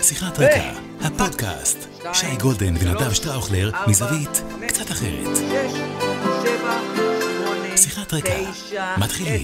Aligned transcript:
שיחת 0.00 0.38
רקע, 0.38 0.72
הפודקאסט, 1.00 1.88
שי 2.12 2.36
גולדן 2.40 2.74
ונדב 2.80 3.12
שטראוכלר, 3.12 3.70
מזווית 3.88 4.42
קצת 4.68 4.90
אחרת. 4.90 5.36
שיחת 7.76 8.14
רקע, 8.14 8.50
מתחילים. 8.98 9.42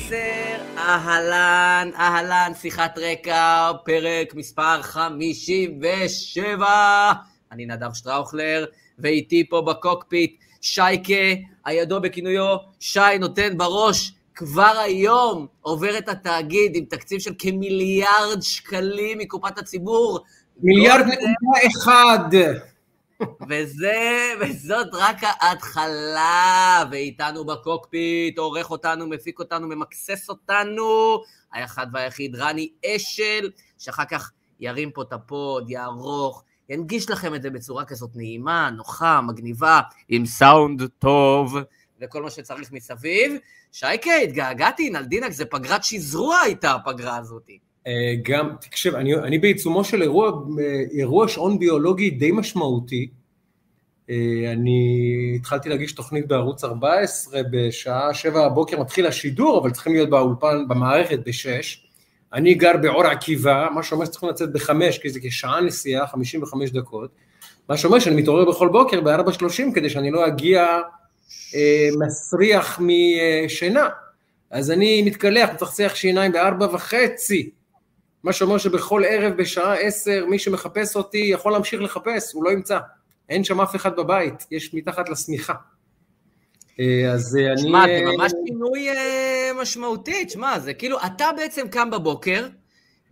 אהלן, 0.78 1.90
אהלן, 1.98 2.52
שיחת 2.60 2.98
רקע, 2.98 3.72
פרק 3.84 4.34
מספר 4.34 4.82
57. 4.82 7.12
אני 7.52 7.66
נדב 7.66 7.94
שטראוכלר, 7.94 8.64
ואיתי 8.98 9.48
פה 9.48 9.62
בקוקפיט 9.62 10.36
שייקה, 10.60 11.40
הידוע 11.64 11.98
בכינויו 11.98 12.56
שי 12.80 13.18
נותן 13.20 13.58
בראש, 13.58 14.12
כבר 14.34 14.74
היום 14.84 15.46
עובר 15.60 15.98
את 15.98 16.08
התאגיד 16.08 16.72
עם 16.74 16.84
תקציב 16.84 17.20
של 17.20 17.32
כמיליארד 17.38 18.40
שקלים 18.40 19.18
מקופת 19.18 19.58
הציבור. 19.58 20.20
מיליארד 20.62 21.04
נקודה 21.06 21.66
אחד. 21.66 22.28
וזה, 23.48 24.32
וזאת 24.40 24.88
רק 24.92 25.16
ההתחלה, 25.22 26.84
ואיתנו 26.90 27.44
בקוקפיט, 27.44 28.38
עורך 28.38 28.70
אותנו, 28.70 29.06
מפיק 29.06 29.38
אותנו, 29.38 29.68
ממקסס 29.68 30.28
אותנו, 30.28 31.20
האחד 31.52 31.86
והיחיד 31.92 32.36
רני 32.36 32.68
אשל, 32.86 33.50
שאחר 33.78 34.04
כך 34.04 34.30
ירים 34.60 34.90
פה 34.90 35.02
את 35.02 35.12
הפוד, 35.12 35.70
יערוך, 35.70 36.44
ינגיש 36.68 37.10
לכם 37.10 37.34
את 37.34 37.42
זה 37.42 37.50
בצורה 37.50 37.84
כזאת 37.84 38.10
נעימה, 38.14 38.70
נוחה, 38.70 39.20
מגניבה, 39.20 39.80
עם 40.08 40.26
סאונד 40.26 40.82
טוב, 40.98 41.56
וכל 42.02 42.22
מה 42.22 42.30
שצריך 42.30 42.72
מסביב. 42.72 43.32
שייקה, 43.72 44.14
התגעגעתי, 44.16 44.90
נלדינק, 44.90 45.32
זה 45.32 45.44
פגרת 45.44 45.84
שזרוע 45.84 46.38
הייתה 46.38 46.72
הפגרה 46.72 47.16
הזאת. 47.16 47.50
אה, 47.86 48.14
גם, 48.22 48.50
תקשיב, 48.60 48.94
אני, 48.94 49.14
אני 49.14 49.38
בעיצומו 49.38 49.84
של 49.84 50.02
אירוע, 50.02 50.30
אה, 50.60 50.82
אירוע 50.92 51.28
שעון 51.28 51.58
ביולוגי 51.58 52.10
די 52.10 52.32
משמעותי. 52.32 53.10
אה, 54.10 54.52
אני 54.52 55.32
התחלתי 55.36 55.68
להגיש 55.68 55.92
תוכנית 55.92 56.28
בערוץ 56.28 56.64
14, 56.64 57.40
בשעה 57.50 58.14
7 58.14 58.46
הבוקר 58.46 58.80
מתחיל 58.80 59.06
השידור, 59.06 59.58
אבל 59.58 59.70
צריכים 59.70 59.92
להיות 59.92 60.10
באולפן, 60.10 60.68
במערכת 60.68 61.18
ב-6. 61.18 61.78
אני 62.32 62.54
גר 62.54 62.76
בעור 62.82 63.06
עקיבא, 63.06 63.68
מה 63.74 63.82
שאומר 63.82 64.04
שצריכים 64.04 64.28
לצאת 64.28 64.52
בחמש, 64.52 64.98
כי 64.98 65.10
זה 65.10 65.20
כשעה 65.22 65.60
נסיעה, 65.60 66.06
55 66.06 66.70
דקות, 66.70 67.10
מה 67.68 67.76
שאומר 67.76 67.98
שאני 67.98 68.16
מתעורר 68.16 68.44
בכל 68.44 68.68
בוקר 68.68 69.00
ב-4.30 69.00 69.74
כדי 69.74 69.90
שאני 69.90 70.10
לא 70.10 70.26
אגיע 70.26 70.66
מסריח 71.98 72.80
משינה. 72.82 73.88
אז 74.50 74.70
אני 74.70 75.02
מתקלח, 75.02 75.50
מצחצח 75.54 75.92
שיניים 75.94 76.32
בארבע 76.32 76.66
וחצי, 76.74 77.50
מה 78.24 78.32
שאומר 78.32 78.58
שבכל 78.58 79.02
ערב 79.08 79.36
בשעה 79.36 79.74
עשר 79.74 80.26
מי 80.26 80.38
שמחפש 80.38 80.96
אותי 80.96 81.18
יכול 81.18 81.52
להמשיך 81.52 81.82
לחפש, 81.82 82.32
הוא 82.32 82.44
לא 82.44 82.50
ימצא. 82.50 82.78
אין 83.28 83.44
שם 83.44 83.60
אף 83.60 83.76
אחד 83.76 83.96
בבית, 83.96 84.46
יש 84.50 84.74
מתחת 84.74 85.08
לשמיכה. 85.08 85.54
אה, 86.80 87.12
אז 87.12 87.36
אה, 87.40 87.52
אני... 87.52 87.62
שמע, 87.62 87.84
זה 87.86 88.16
ממש 88.16 88.32
שינוי 88.46 88.88
משמעותי, 89.60 90.24
תשמע, 90.24 90.58
זה 90.58 90.74
כאילו, 90.74 90.98
אתה 91.06 91.30
בעצם 91.36 91.68
קם 91.68 91.90
בבוקר, 91.90 92.46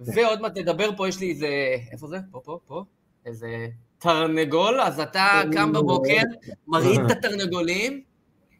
ועוד 0.00 0.40
מעט 0.40 0.58
נדבר 0.58 0.96
פה, 0.96 1.08
יש 1.08 1.20
לי 1.20 1.30
איזה... 1.30 1.48
איפה 1.92 2.06
זה? 2.06 2.16
פה, 2.30 2.40
פה, 2.44 2.58
פה. 2.66 2.84
איזה 3.26 3.66
תרנגול, 3.98 4.80
אז 4.80 5.00
אתה 5.00 5.42
קם 5.52 5.72
בבוקר, 5.72 6.22
מרעיד 6.66 7.00
את 7.00 7.10
התרנגולים, 7.10 8.02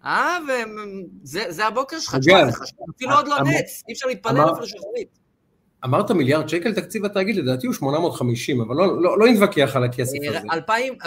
אה, 0.04 0.38
וזה 1.22 1.66
הבוקר 1.66 1.98
שלך, 1.98 2.16
תשמע, 2.16 2.46
זה 2.46 2.52
חשוב, 2.52 2.78
אפילו 2.96 3.14
עוד 3.14 3.28
לא 3.28 3.36
נץ, 3.40 3.82
אי 3.88 3.92
אפשר 3.92 4.06
להתפלל 4.06 4.50
אפילו 4.52 4.66
שחרית. 4.66 5.20
אמרת 5.84 6.10
מיליארד 6.10 6.48
שקל 6.48 6.74
תקציב 6.74 7.04
התאגיד, 7.04 7.36
לדעתי 7.36 7.66
הוא 7.66 7.74
850, 7.74 8.60
אבל 8.60 8.76
לא, 8.76 9.02
לא, 9.02 9.18
לא 9.18 9.26
נתווכח 9.28 9.76
על 9.76 9.84
הכסף 9.84 10.16
הזה. 10.28 10.38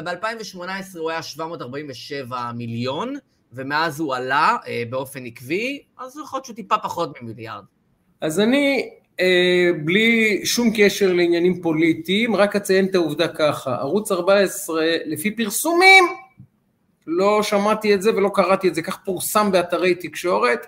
ב-2018 0.03 0.99
הוא 0.99 1.09
היה 1.09 1.21
747 1.21 2.52
מיליון, 2.52 3.16
ומאז 3.54 3.99
הוא 3.99 4.15
עלה 4.15 4.58
אה, 4.67 4.83
באופן 4.89 5.25
עקבי, 5.25 5.83
אז 5.99 6.17
יכול 6.17 6.37
להיות 6.37 6.45
שהוא 6.45 6.55
טיפה 6.55 6.77
פחות 6.77 7.21
ממיליארד. 7.21 7.64
אז 8.21 8.39
אני, 8.39 8.89
אה, 9.20 9.70
בלי 9.86 10.42
שום 10.45 10.71
קשר 10.77 11.14
לעניינים 11.14 11.61
פוליטיים, 11.61 12.36
רק 12.36 12.55
אציין 12.55 12.86
את 12.86 12.95
העובדה 12.95 13.27
ככה, 13.27 13.75
ערוץ 13.75 14.11
14, 14.11 14.86
לפי 15.05 15.31
פרסומים, 15.36 16.04
לא 17.08 17.43
שמעתי 17.43 17.93
את 17.93 18.02
זה 18.02 18.15
ולא 18.15 18.30
קראתי 18.33 18.67
את 18.67 18.75
זה, 18.75 18.81
כך 18.81 18.97
פורסם 19.05 19.52
באתרי 19.52 19.95
תקשורת, 19.95 20.67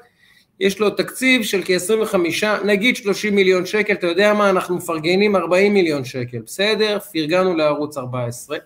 יש 0.59 0.79
לו 0.79 0.89
תקציב 0.89 1.43
של 1.43 1.61
כ-25, 1.65 2.45
נגיד 2.65 2.95
30 2.95 3.35
מיליון 3.35 3.65
שקל, 3.65 3.93
אתה 3.93 4.07
יודע 4.07 4.33
מה, 4.33 4.49
אנחנו 4.49 4.75
מפרגנים 4.75 5.35
40 5.35 5.73
מיליון 5.73 6.05
שקל, 6.05 6.37
בסדר? 6.45 6.99
פרגנו 6.99 7.55
לערוץ 7.55 7.97
14, 7.97 8.57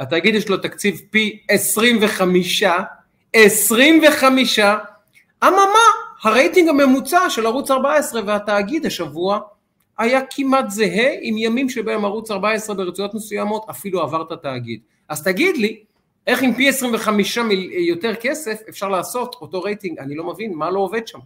התאגיד 0.00 0.34
יש 0.34 0.48
לו 0.48 0.56
תקציב 0.56 1.00
פי 1.10 1.38
25, 1.48 2.62
25, 3.34 4.58
אממה, 5.44 5.64
הרייטינג 6.22 6.68
הממוצע 6.68 7.30
של 7.30 7.46
ערוץ 7.46 7.70
14 7.70 8.22
והתאגיד 8.26 8.86
השבוע 8.86 9.40
היה 9.98 10.20
כמעט 10.30 10.70
זהה 10.70 11.10
עם 11.20 11.38
ימים 11.38 11.68
שבהם 11.68 12.04
ערוץ 12.04 12.30
14 12.30 12.76
ברצועות 12.76 13.14
מסוימות 13.14 13.66
אפילו 13.70 14.02
עבר 14.02 14.22
את 14.22 14.32
התאגיד. 14.32 14.80
אז 15.08 15.22
תגיד 15.22 15.56
לי, 15.56 15.84
איך 16.26 16.42
עם 16.42 16.54
פי 16.54 16.68
25 16.68 17.38
מיל... 17.38 17.72
יותר 17.72 18.14
כסף 18.14 18.60
אפשר 18.68 18.88
לעשות 18.88 19.36
אותו 19.40 19.62
רייטינג? 19.62 19.98
אני 19.98 20.14
לא 20.14 20.32
מבין, 20.32 20.54
מה 20.54 20.70
לא 20.70 20.78
עובד 20.78 21.06
שם? 21.06 21.18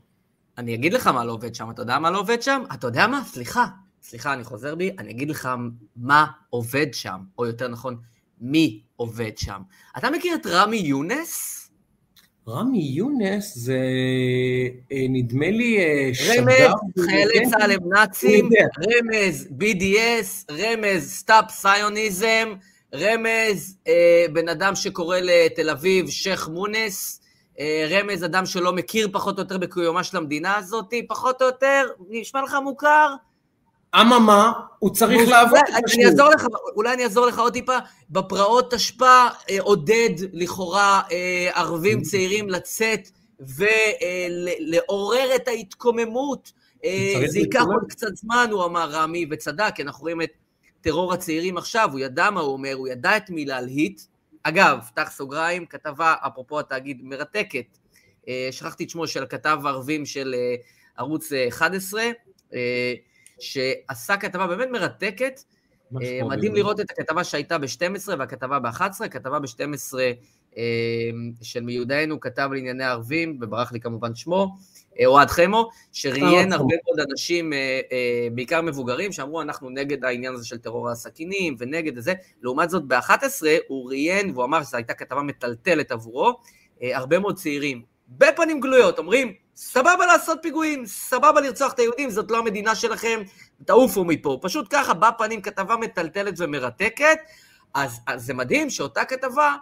אני 0.59 0.75
אגיד 0.75 0.92
לך 0.92 1.06
מה 1.06 1.25
לא 1.25 1.32
עובד 1.32 1.54
שם, 1.54 1.70
אתה 1.70 1.82
יודע 1.82 1.98
מה 1.98 2.10
לא 2.10 2.19
עובד 2.19 2.42
שם? 2.42 2.62
אתה 2.75 2.86
יודע 2.86 3.06
מה? 3.06 3.25
סליחה, 3.25 3.66
סליחה, 4.03 4.32
אני 4.32 4.44
חוזר 4.44 4.75
בי, 4.75 4.91
אני 4.98 5.10
אגיד 5.10 5.31
לך 5.31 5.48
מה 5.97 6.26
עובד 6.50 6.87
שם, 6.92 7.19
או 7.38 7.47
יותר 7.47 7.69
נכון, 7.69 7.97
מי 8.41 8.81
עובד 8.97 9.38
שם. 9.38 9.60
אתה 9.98 10.10
מכיר 10.10 10.34
את 10.34 10.47
רמי 10.47 10.76
יונס? 10.76 11.54
רמי 12.48 12.82
יונס 12.82 13.58
זה 13.58 13.78
אה, 14.92 15.06
נדמה 15.08 15.50
לי 15.50 15.78
אה, 15.78 16.10
רמז, 16.28 16.75
חיילי 17.06 17.50
צה"ל 17.50 17.72
הם 17.72 17.92
נאצים, 17.92 18.48
רמז 18.78 19.48
BDS, 19.60 20.53
רמז 20.53 21.12
stop 21.12 21.50
Zionism, 21.50 22.54
רמז 22.94 23.76
אה, 23.88 24.26
בן 24.32 24.49
אדם 24.49 24.75
שקורא 24.75 25.19
לתל 25.22 25.71
אביב 25.71 26.09
שייח' 26.09 26.49
מונס, 26.49 27.21
רמז 27.91 28.25
אדם 28.25 28.47
שלא 28.47 28.72
מכיר 28.72 29.09
פחות 29.12 29.38
או 29.38 29.43
יותר 29.43 29.59
בקיומה 29.59 30.04
של 30.04 30.16
המדינה 30.16 30.56
הזאת, 30.56 30.94
פחות 31.09 31.43
או 31.43 31.47
יותר, 31.47 31.87
נשמע 32.09 32.43
לך 32.43 32.56
מוכר? 32.65 33.15
אממה, 33.94 34.53
הוא 34.78 34.91
צריך 34.91 35.28
לעבוד. 35.28 35.59
אני 35.94 36.06
אעזור 36.06 36.28
לך, 36.28 36.47
אולי 36.76 36.94
אני 36.94 37.04
אעזור 37.04 37.26
לך 37.26 37.38
עוד 37.38 37.53
טיפה. 37.53 37.76
בפרעות 38.10 38.75
תשפ"א 38.75 39.28
אה, 39.50 39.56
עודד 39.60 40.10
לכאורה 40.32 41.03
אה, 41.12 41.50
ערבים 41.55 42.03
צעירים 42.03 42.49
לצאת 42.49 43.09
ולעורר 43.41 45.34
את 45.37 45.49
ההתקוממות. 45.49 46.53
אה, 46.84 47.22
זה 47.26 47.38
ייקח 47.38 47.62
עוד 47.62 47.84
קצת 47.88 48.16
זמן, 48.16 48.49
הוא 48.53 48.65
אמר 48.65 48.91
רמי, 48.91 49.26
וצדק, 49.31 49.72
כי 49.75 49.82
אנחנו 49.82 50.03
רואים 50.03 50.22
את 50.22 50.31
טרור 50.81 51.12
הצעירים 51.12 51.59
עכשיו, 51.59 51.89
הוא 51.93 52.00
ידע 52.00 52.31
מה 52.31 52.41
הוא 52.41 52.53
אומר, 52.53 52.75
הוא 52.75 52.89
ידע 52.89 53.16
את 53.16 53.31
מי 53.31 53.44
להלהיט. 53.44 54.03
אגב, 54.43 54.78
פתח 54.89 55.11
סוגריים, 55.11 55.66
כתבה, 55.66 56.15
אפרופו 56.27 56.61
התאגיד, 56.61 57.00
מרתקת. 57.03 57.78
שכחתי 58.50 58.84
את 58.84 58.91
שמו 58.91 59.06
של 59.06 59.22
הכתב 59.22 59.59
הערבים 59.65 60.06
של 60.06 60.34
ערוץ 60.97 61.33
11. 61.49 62.03
שעשה 63.41 64.17
כתבה 64.17 64.47
באמת 64.47 64.69
מרתקת. 64.72 65.41
אה, 66.03 66.21
מדהים 66.28 66.55
לראות 66.55 66.81
את 66.81 66.91
הכתבה 66.91 67.25
שהייתה 67.25 67.59
ב-12 67.59 68.09
והכתבה 68.19 68.59
ב-11, 68.59 69.05
הכתבה 69.05 69.38
ב-12 69.38 69.94
אה, 70.56 70.62
של 71.43 71.61
מיודענו 71.61 72.21
כתב 72.21 72.50
לענייני 72.53 72.84
ערבים, 72.84 73.38
וברח 73.43 73.72
לי 73.72 73.81
כמובן 73.81 74.15
שמו, 74.15 74.56
אה, 74.56 74.78
אוהד 75.06 75.31
חמו, 75.31 75.69
שראיין 75.92 76.53
הרבה 76.53 76.75
מאוד 76.86 77.06
אנשים, 77.10 77.53
בעיקר 78.32 78.62
מבוגרים, 78.62 79.12
שאמרו 79.12 79.42
אנחנו 79.42 79.70
נגד 79.70 80.04
העניין 80.04 80.34
הזה 80.34 80.46
של 80.46 80.58
טרור 80.58 80.90
הסכינים 80.90 81.56
ונגד 81.58 81.99
זה. 81.99 82.14
לעומת 82.43 82.70
זאת 82.70 82.84
ב-11 82.84 83.25
הוא 83.69 83.90
ראיין, 83.90 84.31
והוא 84.31 84.44
אמר 84.44 84.62
שזו 84.62 84.76
הייתה 84.76 84.94
כתבה 84.94 85.23
מטלטלת 85.23 85.93
עבורו, 85.93 86.40
הרבה 86.82 87.19
מאוד 87.19 87.37
צעירים, 87.37 87.82
בפנים 88.08 88.61
גלויות, 88.61 88.99
אומרים, 88.99 89.32
סבבה 89.56 90.06
לעשות 90.06 90.38
פיגועים, 90.43 90.87
סבבה 90.87 91.40
לרצוח 91.40 91.73
את 91.73 91.78
היהודים, 91.78 92.11
זאת 92.11 92.31
לא 92.31 92.38
המדינה 92.38 92.75
שלכם, 92.75 93.20
תעופו 93.64 94.05
מפה. 94.05 94.38
פשוט 94.43 94.67
ככה, 94.70 94.94
בפנים 94.94 95.43
כתבה 95.43 95.76
מטלטלת 95.76 96.34
ומרתקת, 96.38 97.19
אז, 97.75 98.00
אז 98.06 98.26
זה 98.26 98.34
מדהים 98.34 98.70
שאותה 98.70 99.05
כתבה 99.05 99.55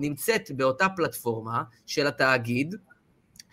נמצאת 0.00 0.50
באותה 0.50 0.88
פלטפורמה 0.88 1.62
של 1.86 2.06
התאגיד, 2.06 2.74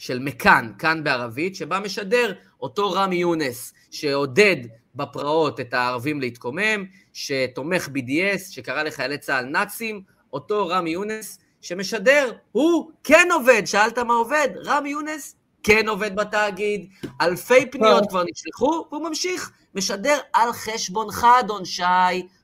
של 0.04 0.20
מכאן, 0.20 0.72
כאן 0.80 1.04
בערבית, 1.04 1.56
שבה 1.56 1.80
משדר 1.80 2.34
אותו 2.62 2.92
רמי 2.92 3.16
יונס, 3.16 3.74
שעודד 3.92 4.56
בפרעות 4.96 5.60
את 5.60 5.74
הערבים 5.74 6.20
להתקומם, 6.20 6.86
שתומך 7.14 7.88
BDS, 7.88 8.52
שקרא 8.52 8.84
לחיילי 8.84 9.18
צה"ל 9.18 9.46
נאצים, 9.46 10.02
אותו 10.34 10.68
רמי 10.68 10.90
יונס 10.90 11.40
שמשדר, 11.62 12.32
הוא 12.52 12.92
כן 13.04 13.28
עובד, 13.34 13.62
שאלת 13.66 13.98
מה 13.98 14.14
עובד, 14.14 14.48
רמי 14.66 14.90
יונס 14.90 15.36
כן 15.64 15.90
עובד 15.90 16.16
בתאגיד, 16.16 16.90
אלפי 17.22 17.72
פניות 17.72 18.10
כבר 18.10 18.24
נשלחו, 18.32 18.86
והוא 18.92 19.10
ממשיך, 19.10 19.52
משדר 19.76 20.18
על 20.34 20.54
חשבונך, 20.54 21.28
אדון 21.40 21.66
שי, 21.66 21.84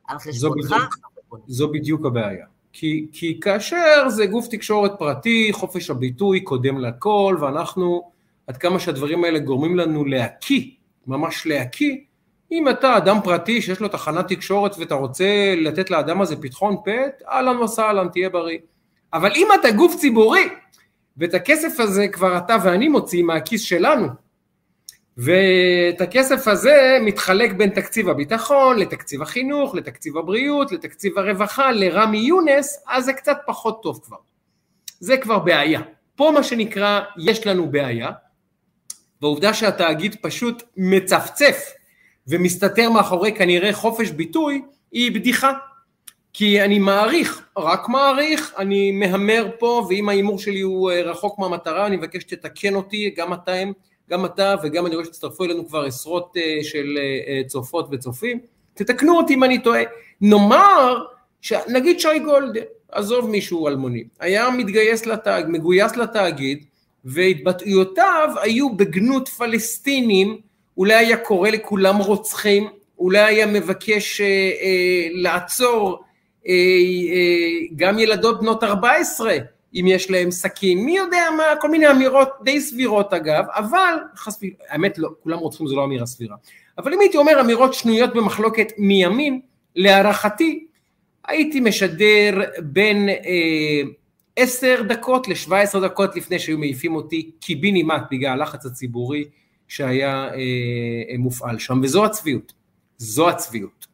על 0.07 0.19
חשבונך. 0.19 0.75
זו 1.47 1.71
בדיוק 1.71 2.05
הבעיה. 2.05 2.45
כי, 2.73 3.07
כי 3.11 3.39
כאשר 3.39 4.09
זה 4.09 4.25
גוף 4.25 4.47
תקשורת 4.47 4.91
פרטי, 4.99 5.49
חופש 5.53 5.89
הביטוי 5.89 6.41
קודם 6.41 6.79
לכל, 6.79 7.37
ואנחנו, 7.41 8.11
עד 8.47 8.57
כמה 8.57 8.79
שהדברים 8.79 9.23
האלה 9.23 9.39
גורמים 9.39 9.75
לנו 9.77 10.05
להקיא, 10.05 10.71
ממש 11.07 11.47
להקיא, 11.47 11.97
אם 12.51 12.69
אתה 12.69 12.97
אדם 12.97 13.17
פרטי 13.23 13.61
שיש 13.61 13.79
לו 13.79 13.87
תחנת 13.87 14.27
תקשורת 14.27 14.77
ואתה 14.77 14.95
רוצה 14.95 15.53
לתת 15.57 15.91
לאדם 15.91 16.21
הזה 16.21 16.35
פתחון 16.35 16.75
פה, 16.85 16.91
אהלן 17.27 17.57
וסהלן, 17.57 18.07
תהיה 18.09 18.29
בריא. 18.29 18.57
אבל 19.13 19.31
אם 19.35 19.47
אתה 19.59 19.71
גוף 19.71 19.95
ציבורי, 19.95 20.49
ואת 21.17 21.33
הכסף 21.33 21.79
הזה 21.79 22.07
כבר 22.07 22.37
אתה 22.37 22.55
ואני 22.63 22.87
מוציאים 22.87 23.27
מהכיס 23.27 23.61
שלנו, 23.61 24.07
ואת 25.21 26.01
הכסף 26.01 26.47
הזה 26.47 26.97
מתחלק 27.01 27.53
בין 27.53 27.69
תקציב 27.69 28.09
הביטחון 28.09 28.79
לתקציב 28.79 29.21
החינוך, 29.21 29.75
לתקציב 29.75 30.17
הבריאות, 30.17 30.71
לתקציב 30.71 31.17
הרווחה, 31.17 31.71
לרמי 31.71 32.17
יונס, 32.17 32.83
אז 32.87 33.05
זה 33.05 33.13
קצת 33.13 33.37
פחות 33.47 33.83
טוב 33.83 33.99
כבר. 34.03 34.17
זה 34.99 35.17
כבר 35.17 35.39
בעיה. 35.39 35.81
פה 36.15 36.31
מה 36.33 36.43
שנקרא, 36.43 37.01
יש 37.17 37.47
לנו 37.47 37.71
בעיה, 37.71 38.11
והעובדה 39.21 39.53
שהתאגיד 39.53 40.15
פשוט 40.21 40.63
מצפצף 40.77 41.73
ומסתתר 42.27 42.89
מאחורי 42.89 43.31
כנראה 43.31 43.73
חופש 43.73 44.09
ביטוי, 44.09 44.61
היא 44.91 45.11
בדיחה. 45.11 45.53
כי 46.33 46.61
אני 46.61 46.79
מעריך, 46.79 47.47
רק 47.57 47.89
מעריך, 47.89 48.53
אני 48.57 48.91
מהמר 48.91 49.49
פה, 49.59 49.87
ואם 49.89 50.09
ההימור 50.09 50.39
שלי 50.39 50.61
הוא 50.61 50.91
אה, 50.91 51.01
רחוק 51.01 51.39
מהמטרה, 51.39 51.85
אני 51.85 51.97
מבקש 51.97 52.21
שתתקן 52.21 52.75
אותי, 52.75 53.13
גם 53.17 53.33
אתם, 53.33 53.71
גם 54.09 54.25
אתה 54.25 54.55
וגם 54.63 54.85
אני 54.85 54.95
רואה 54.95 55.05
שתצטרפו 55.05 55.43
אלינו 55.43 55.67
כבר 55.67 55.85
עשרות 55.85 56.37
אה, 56.37 56.63
של 56.63 56.97
אה, 56.97 57.41
צופות 57.47 57.87
וצופים, 57.91 58.39
תתקנו 58.73 59.17
אותי 59.17 59.33
אם 59.33 59.43
אני 59.43 59.59
טועה. 59.59 59.81
נאמר, 60.21 61.05
ש... 61.41 61.53
נגיד 61.67 61.99
שי 61.99 62.19
גולדן, 62.25 62.61
עזוב 62.91 63.29
מישהו 63.29 63.67
אלמוני, 63.67 64.03
היה 64.19 64.49
מתגייס 64.49 65.05
לתאג, 65.05 65.45
מגויס 65.47 65.95
לתאגיד, 65.95 66.65
והתבטאויותיו 67.05 68.29
היו 68.41 68.69
בגנות 68.69 69.27
פלסטינים, 69.27 70.37
אולי 70.77 70.93
היה 70.93 71.17
קורא 71.17 71.49
לכולם 71.49 71.97
רוצחים, 71.97 72.67
אולי 72.99 73.19
היה 73.19 73.45
מבקש 73.45 74.21
אה, 74.21 74.25
אה, 74.27 75.07
לעצור 75.11 76.03
אה, 76.47 76.53
אה, 77.13 77.67
גם 77.75 77.99
ילדות 77.99 78.41
בנות 78.41 78.63
14 78.63 79.37
אם 79.73 79.85
יש 79.87 80.11
להם 80.11 80.31
סכין, 80.31 80.85
מי 80.85 80.97
יודע 80.97 81.27
מה, 81.37 81.43
כל 81.61 81.69
מיני 81.69 81.91
אמירות 81.91 82.29
די 82.43 82.61
סבירות 82.61 83.13
אגב, 83.13 83.43
אבל, 83.49 83.93
חס 84.15 84.39
האמת 84.69 84.97
לא, 84.97 85.09
כולם 85.23 85.39
רוצחים 85.39 85.67
זו 85.67 85.75
לא 85.75 85.83
אמירה 85.83 86.05
סבירה, 86.05 86.35
אבל 86.77 86.93
אם 86.93 86.99
הייתי 86.99 87.17
אומר 87.17 87.41
אמירות 87.41 87.73
שנויות 87.73 88.13
במחלוקת 88.13 88.67
מימין, 88.77 89.39
להערכתי 89.75 90.65
הייתי 91.27 91.59
משדר 91.59 92.41
בין 92.63 93.09
אה, 93.09 93.81
עשר 94.35 94.81
דקות 94.87 95.27
לשבע 95.27 95.59
עשרה 95.59 95.87
דקות 95.87 96.15
לפני 96.15 96.39
שהיו 96.39 96.57
מעיפים 96.57 96.95
אותי 96.95 97.31
קיבינימט 97.39 98.03
בגלל 98.11 98.31
הלחץ 98.31 98.65
הציבורי 98.65 99.23
שהיה 99.67 100.29
אה, 100.33 101.17
מופעל 101.17 101.59
שם, 101.59 101.79
וזו 101.83 102.05
הצביעות, 102.05 102.53
זו 102.97 103.29
הצביעות, 103.29 103.87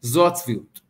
זו 0.00 0.26
הצביעות. 0.26 0.80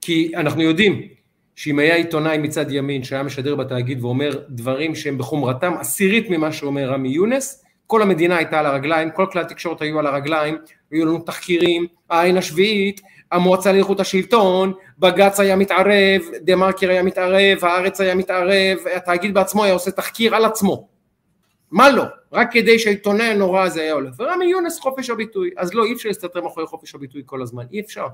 כי 0.00 0.32
אנחנו 0.36 0.62
יודעים 0.62 1.08
שאם 1.56 1.78
היה 1.78 1.94
עיתונאי 1.94 2.38
מצד 2.38 2.70
ימין 2.70 3.04
שהיה 3.04 3.22
משדר 3.22 3.54
בתאגיד 3.54 4.04
ואומר 4.04 4.30
דברים 4.48 4.94
שהם 4.94 5.18
בחומרתם 5.18 5.72
עשירית 5.78 6.30
ממה 6.30 6.52
שאומר 6.52 6.90
רמי 6.90 7.08
יונס, 7.08 7.64
כל 7.86 8.02
המדינה 8.02 8.36
הייתה 8.36 8.58
על 8.58 8.66
הרגליים, 8.66 9.10
כל 9.10 9.26
כלי 9.32 9.40
התקשורת 9.40 9.82
היו 9.82 9.98
על 9.98 10.06
הרגליים, 10.06 10.58
היו 10.90 11.06
לנו 11.06 11.18
תחקירים, 11.18 11.86
העין 12.10 12.36
השביעית, 12.36 13.00
המועצה 13.32 13.72
לאיכות 13.72 14.00
השלטון, 14.00 14.72
בג"ץ 14.98 15.40
היה 15.40 15.56
מתערב, 15.56 16.22
דה 16.40 16.56
מרקר 16.56 16.90
היה 16.90 17.02
מתערב, 17.02 17.58
הארץ 17.62 18.00
היה 18.00 18.14
מתערב, 18.14 18.78
התאגיד 18.96 19.34
בעצמו 19.34 19.64
היה 19.64 19.72
עושה 19.72 19.90
תחקיר 19.90 20.36
על 20.36 20.44
עצמו. 20.44 20.88
מה 21.70 21.90
לא? 21.90 22.04
רק 22.32 22.52
כדי 22.52 22.78
שהעיתונאי 22.78 23.26
הנורא 23.26 23.62
הזה 23.62 23.80
היה 23.80 23.92
הולך. 23.92 24.14
ורמי 24.18 24.46
יונס 24.46 24.80
חופש 24.80 25.10
הביטוי, 25.10 25.50
אז 25.56 25.74
לא, 25.74 25.84
אי 25.84 25.92
אפשר 25.92 26.08
להסתתר 26.08 26.42
מאחורי 26.42 26.66
חופש 26.66 26.94
הביטוי 26.94 27.22
כל 27.26 27.42
הזמן, 27.42 27.64
אי 27.72 27.80
אפשר. 27.80 28.06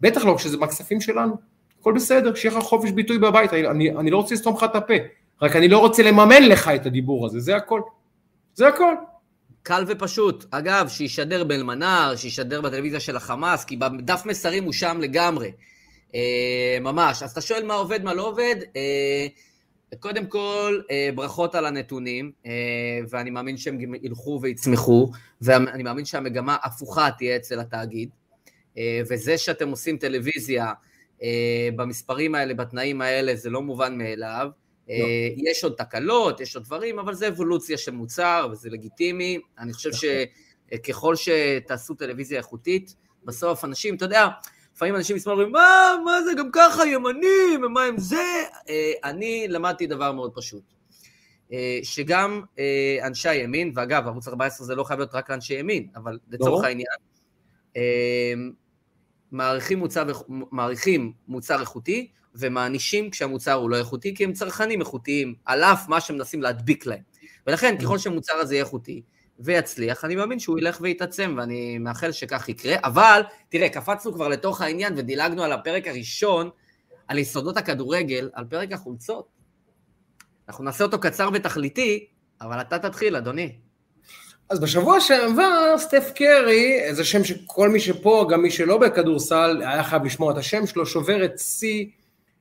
בטח 0.00 0.24
לא 0.24 0.34
כשזה 0.38 0.56
מהכספים 0.56 1.00
שלנו. 1.00 1.53
הכל 1.84 1.92
בסדר, 1.92 2.34
שיהיה 2.34 2.58
לך 2.58 2.64
חופש 2.64 2.90
ביטוי 2.90 3.18
בבית, 3.18 3.52
אני, 3.52 3.90
אני 3.90 4.10
לא 4.10 4.16
רוצה 4.16 4.34
לסתום 4.34 4.56
לך 4.56 4.64
את 4.64 4.76
הפה, 4.76 4.94
רק 5.42 5.56
אני 5.56 5.68
לא 5.68 5.78
רוצה 5.78 6.02
לממן 6.02 6.42
לך 6.42 6.68
את 6.68 6.86
הדיבור 6.86 7.26
הזה, 7.26 7.40
זה 7.40 7.56
הכל. 7.56 7.80
זה 8.54 8.68
הכל. 8.68 8.94
קל 9.62 9.84
ופשוט. 9.88 10.44
אגב, 10.50 10.88
שישדר 10.88 11.44
באלמנאר, 11.44 12.16
שישדר 12.16 12.60
בטלוויזיה 12.60 13.00
של 13.00 13.16
החמאס, 13.16 13.64
כי 13.64 13.76
בדף 13.76 14.22
מסרים 14.26 14.64
הוא 14.64 14.72
שם 14.72 14.98
לגמרי. 15.00 15.52
אה, 16.14 16.78
ממש. 16.80 17.22
אז 17.22 17.32
אתה 17.32 17.40
שואל 17.40 17.66
מה 17.66 17.74
עובד, 17.74 18.04
מה 18.04 18.14
לא 18.14 18.28
עובד? 18.28 18.56
אה, 18.76 19.26
קודם 20.00 20.26
כל, 20.26 20.80
אה, 20.90 21.10
ברכות 21.14 21.54
על 21.54 21.66
הנתונים, 21.66 22.32
אה, 22.46 22.50
ואני 23.08 23.30
מאמין 23.30 23.56
שהם 23.56 23.78
ילכו 24.02 24.38
ויצמחו, 24.42 25.10
ואני 25.42 25.82
מאמין 25.82 26.04
שהמגמה 26.04 26.56
הפוכה 26.62 27.08
תהיה 27.18 27.36
אצל 27.36 27.60
התאגיד. 27.60 28.08
אה, 28.78 29.00
וזה 29.10 29.38
שאתם 29.38 29.68
עושים 29.68 29.96
טלוויזיה 29.96 30.72
במספרים 31.76 32.34
האלה, 32.34 32.54
בתנאים 32.54 33.00
האלה, 33.00 33.36
זה 33.36 33.50
לא 33.50 33.62
מובן 33.62 33.98
מאליו. 33.98 34.48
לא. 34.88 34.94
אה, 34.94 35.28
יש 35.36 35.64
עוד 35.64 35.74
תקלות, 35.76 36.40
יש 36.40 36.56
עוד 36.56 36.64
דברים, 36.64 36.98
אבל 36.98 37.14
זה 37.14 37.28
אבולוציה 37.28 37.78
של 37.78 37.92
מוצר 37.92 38.48
וזה 38.52 38.70
לגיטימי. 38.70 39.38
אני 39.58 39.72
חושב 39.72 39.90
נכון. 39.90 40.08
שככל 40.78 41.14
שתעשו 41.16 41.94
טלוויזיה 41.94 42.38
איכותית, 42.38 42.94
בסוף 43.24 43.64
אנשים, 43.64 43.94
אתה 43.94 44.04
יודע, 44.04 44.28
לפעמים 44.74 44.96
אנשים 44.96 45.16
מספר 45.16 45.30
אומרים, 45.30 45.52
מה, 45.52 45.94
מה 46.04 46.22
זה 46.22 46.30
גם 46.38 46.48
ככה 46.52 46.86
ימנים, 46.86 47.64
ומה 47.64 47.84
עם 47.84 47.98
זה? 47.98 48.42
אה, 48.68 48.92
אני 49.04 49.46
למדתי 49.48 49.86
דבר 49.86 50.12
מאוד 50.12 50.32
פשוט. 50.34 50.62
שגם 51.82 52.42
אנשי 53.02 53.28
הימין, 53.28 53.72
ואגב, 53.74 54.06
ערוץ 54.06 54.28
14 54.28 54.66
זה 54.66 54.74
לא 54.74 54.84
חייב 54.84 55.00
להיות 55.00 55.14
רק 55.14 55.30
לאנשי 55.30 55.54
ימין, 55.54 55.88
אבל 55.96 56.18
לצורך 56.30 56.62
לא. 56.62 56.66
העניין, 56.66 56.96
מעריכים 59.34 59.78
מוצר, 59.78 60.04
מעריכים 60.28 61.12
מוצר 61.28 61.60
איכותי 61.60 62.10
ומענישים 62.34 63.10
כשהמוצר 63.10 63.52
הוא 63.52 63.70
לא 63.70 63.76
איכותי, 63.76 64.14
כי 64.14 64.24
הם 64.24 64.32
צרכנים 64.32 64.80
איכותיים, 64.80 65.34
על 65.44 65.62
אף 65.62 65.88
מה 65.88 66.00
שמנסים 66.00 66.42
להדביק 66.42 66.86
להם. 66.86 67.02
ולכן, 67.46 67.76
ככל 67.82 67.98
שהמוצר 67.98 68.34
הזה 68.34 68.54
יהיה 68.54 68.64
איכותי 68.64 69.02
ויצליח, 69.38 70.04
אני 70.04 70.16
מאמין 70.16 70.38
שהוא 70.38 70.58
ילך 70.58 70.78
ויתעצם, 70.80 71.34
ואני 71.38 71.78
מאחל 71.78 72.12
שכך 72.12 72.48
יקרה. 72.48 72.76
אבל, 72.84 73.22
תראה, 73.48 73.68
קפצנו 73.68 74.12
כבר 74.12 74.28
לתוך 74.28 74.60
העניין 74.60 74.94
ודילגנו 74.96 75.42
על 75.42 75.52
הפרק 75.52 75.86
הראשון, 75.88 76.50
על 77.08 77.18
יסודות 77.18 77.56
הכדורגל, 77.56 78.30
על 78.32 78.44
פרק 78.44 78.72
החולצות. 78.72 79.28
אנחנו 80.48 80.64
נעשה 80.64 80.84
אותו 80.84 81.00
קצר 81.00 81.28
ותכליתי, 81.32 82.06
אבל 82.40 82.60
אתה 82.60 82.78
תתחיל, 82.78 83.16
אדוני. 83.16 83.56
אז 84.50 84.60
בשבוע 84.60 85.00
שעבר 85.00 85.74
סטף 85.78 86.12
קרי, 86.14 86.78
זה 86.92 87.04
שם 87.04 87.24
שכל 87.24 87.68
מי 87.68 87.80
שפה, 87.80 88.26
גם 88.30 88.42
מי 88.42 88.50
שלא 88.50 88.78
בכדורסל, 88.78 89.62
היה 89.66 89.84
חייב 89.84 90.04
לשמוע 90.04 90.32
את 90.32 90.38
השם 90.38 90.66
שלו, 90.66 90.86
שובר 90.86 91.24
את 91.24 91.38
שיא 91.38 91.86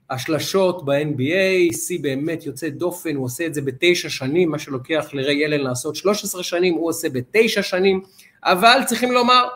השלשות 0.10 0.86
ב-NBA, 0.86 1.76
שיא 1.78 2.00
באמת 2.02 2.46
יוצא 2.46 2.70
דופן, 2.70 3.16
הוא 3.16 3.26
עושה 3.26 3.46
את 3.46 3.54
זה 3.54 3.62
בתשע 3.62 4.10
שנים, 4.10 4.52
מה 4.52 4.60
שלוקח 4.60 5.10
לריי 5.14 5.46
אלן 5.46 5.60
לעשות 5.60 5.96
13 5.96 6.44
שנים, 6.44 6.74
הוא 6.74 6.90
עושה 6.90 7.10
בתשע 7.10 7.64
שנים, 7.64 8.02
אבל 8.44 8.80
צריכים 8.86 9.12
לומר, 9.12 9.48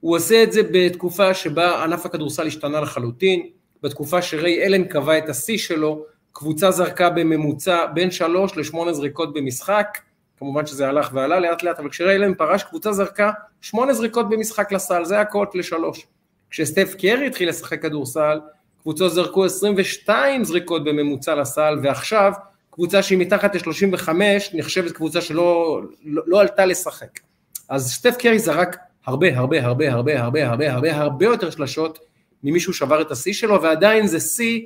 הוא 0.00 0.16
עושה 0.16 0.42
את 0.42 0.52
זה 0.52 0.60
בתקופה 0.72 1.34
שבה 1.34 1.82
ענף 1.82 2.06
הכדורסל 2.06 2.46
השתנה 2.46 2.80
לחלוטין, 2.80 3.46
בתקופה 3.82 4.22
שריי 4.22 4.66
אלן 4.66 4.84
קבע 4.84 5.18
את 5.18 5.28
השיא 5.28 5.58
שלו, 5.58 6.04
קבוצה 6.32 6.70
זרקה 6.70 7.10
בממוצע 7.10 7.86
בין 7.86 8.10
שלוש 8.10 8.56
לשמונה 8.56 8.92
זריקות 8.92 9.34
במשחק, 9.34 9.98
כמובן 10.42 10.66
שזה 10.66 10.88
הלך 10.88 11.10
ועלה 11.12 11.40
לאט 11.40 11.62
לאט, 11.62 11.78
אבל 11.78 11.88
כשריילן 11.88 12.34
פרש 12.34 12.62
קבוצה 12.62 12.92
זרקה 12.92 13.30
שמונה 13.60 13.94
זריקות 13.94 14.28
במשחק 14.28 14.72
לסל, 14.72 15.04
זה 15.04 15.16
קוט 15.30 15.54
לשלוש. 15.54 16.06
כשסטף 16.50 16.94
קרי 16.98 17.26
התחיל 17.26 17.48
לשחק 17.48 17.82
כדורסל, 17.82 18.40
קבוצות 18.82 19.12
זרקו 19.12 19.44
22 19.44 20.44
זריקות 20.44 20.84
בממוצע 20.84 21.34
לסל, 21.34 21.78
ועכשיו 21.82 22.32
קבוצה 22.70 23.02
שהיא 23.02 23.18
מתחת 23.18 23.54
ל-35 23.54 24.08
נחשבת 24.54 24.92
קבוצה 24.92 25.20
שלא 25.20 25.80
לא, 26.04 26.22
לא 26.26 26.40
עלתה 26.40 26.66
לשחק. 26.66 27.20
אז 27.68 27.92
סטף 27.92 28.16
קרי 28.18 28.38
זרק 28.38 28.76
הרבה 29.06 29.38
הרבה 29.38 29.64
הרבה 29.64 29.92
הרבה 29.92 30.20
הרבה 30.20 30.48
הרבה 30.48 30.72
הרבה 30.72 30.96
הרבה 30.96 31.26
יותר 31.26 31.50
שלשות 31.50 31.98
ממישהו 32.42 32.72
שבר 32.72 33.02
את 33.02 33.10
השיא 33.10 33.32
שלו, 33.32 33.62
ועדיין 33.62 34.06
זה 34.06 34.20
שיא 34.20 34.60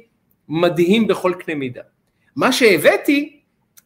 מדהים 0.48 1.06
בכל 1.06 1.32
קנה 1.38 1.54
מידה. 1.54 1.82
מה 2.36 2.52
שהבאתי 2.52 3.35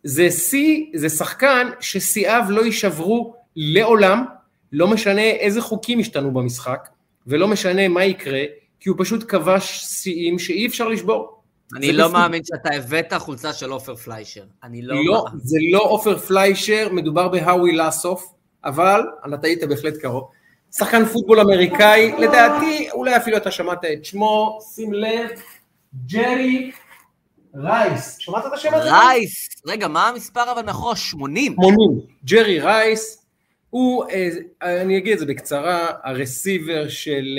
זה 0.04 0.30
שיא, 0.30 0.84
זה 0.94 1.08
שחקן 1.08 1.68
ששיאיו 1.80 2.44
לא 2.48 2.60
יישברו 2.60 3.34
לעולם, 3.56 4.24
לא 4.72 4.88
משנה 4.88 5.22
איזה 5.22 5.60
חוקים 5.60 5.98
השתנו 5.98 6.30
במשחק, 6.30 6.88
ולא 7.26 7.48
משנה 7.48 7.88
מה 7.88 8.04
יקרה, 8.04 8.42
כי 8.80 8.88
הוא 8.88 8.96
פשוט 8.98 9.24
כבש 9.28 9.80
שיאים 9.84 10.38
שאי 10.38 10.66
אפשר 10.66 10.88
לשבור. 10.88 11.40
אני 11.76 11.92
לא 11.92 12.12
מאמין 12.12 12.42
שאתה 12.44 12.74
הבאת 12.74 13.12
חולצה 13.12 13.52
של 13.52 13.70
עופר 13.70 13.96
פליישר. 13.96 14.44
אני 14.62 14.82
לא... 14.82 14.96
לא, 15.04 15.24
זה 15.42 15.58
לא 15.72 15.80
עופר 15.82 16.18
פליישר, 16.18 16.88
מדובר 16.92 17.28
בהאווי 17.28 17.76
לאסוף, 17.76 18.32
אבל 18.64 19.00
אתה 19.34 19.46
היית 19.46 19.64
בהחלט 19.64 19.96
קרוב. 19.96 20.28
שחקן 20.72 21.04
פוטבול 21.04 21.40
אמריקאי, 21.40 22.12
לדעתי, 22.18 22.90
אולי 22.92 23.16
אפילו 23.16 23.36
אתה 23.36 23.50
שמעת 23.50 23.84
את 23.84 24.04
שמו, 24.04 24.58
שים 24.74 24.92
לב, 24.92 25.30
ג'רי 26.06 26.70
רייס. 27.54 28.16
שמעת 28.18 28.46
את 28.46 28.52
השם 28.52 28.74
הזה? 28.74 28.90
רייס. 28.90 29.48
רגע, 29.66 29.88
מה 29.88 30.08
המספר 30.08 30.52
אבל 30.52 30.62
מאחור? 30.62 30.94
80. 30.94 31.52
80. 31.52 31.76
ג'רי 32.24 32.60
רייס, 32.60 33.26
הוא, 33.70 34.04
אה, 34.10 34.80
אני 34.82 34.98
אגיד 34.98 35.12
את 35.12 35.18
זה 35.18 35.26
בקצרה, 35.26 35.88
ה 36.04 36.14
receiver 36.14 36.88
של... 36.88 37.38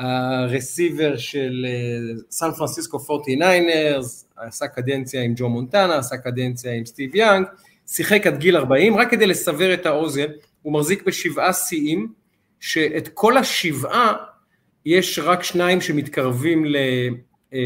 ה 0.00 0.13
receiver 0.13 1.16
של 1.16 1.66
סן 2.30 2.52
פרנסיסקו 2.52 2.98
49ers, 2.98 4.24
עשה 4.36 4.66
קדנציה 4.66 5.22
עם 5.22 5.34
ג'ו 5.36 5.48
מונטנה, 5.48 5.98
עשה 5.98 6.16
קדנציה 6.16 6.72
עם 6.72 6.86
סטיב 6.86 7.14
יאנג, 7.14 7.46
שיחק 7.86 8.26
עד 8.26 8.38
גיל 8.38 8.56
40, 8.56 8.96
רק 8.96 9.10
כדי 9.10 9.26
לסבר 9.26 9.74
את 9.74 9.86
האוזן, 9.86 10.26
הוא 10.62 10.72
מחזיק 10.72 11.02
בשבעה 11.02 11.52
שיאים, 11.52 12.12
שאת 12.60 13.08
כל 13.14 13.36
השבעה 13.36 14.12
יש 14.86 15.18
רק 15.18 15.42
שניים 15.42 15.80
שמתקרבים 15.80 16.64
ל... 16.64 16.76
אה, 17.54 17.58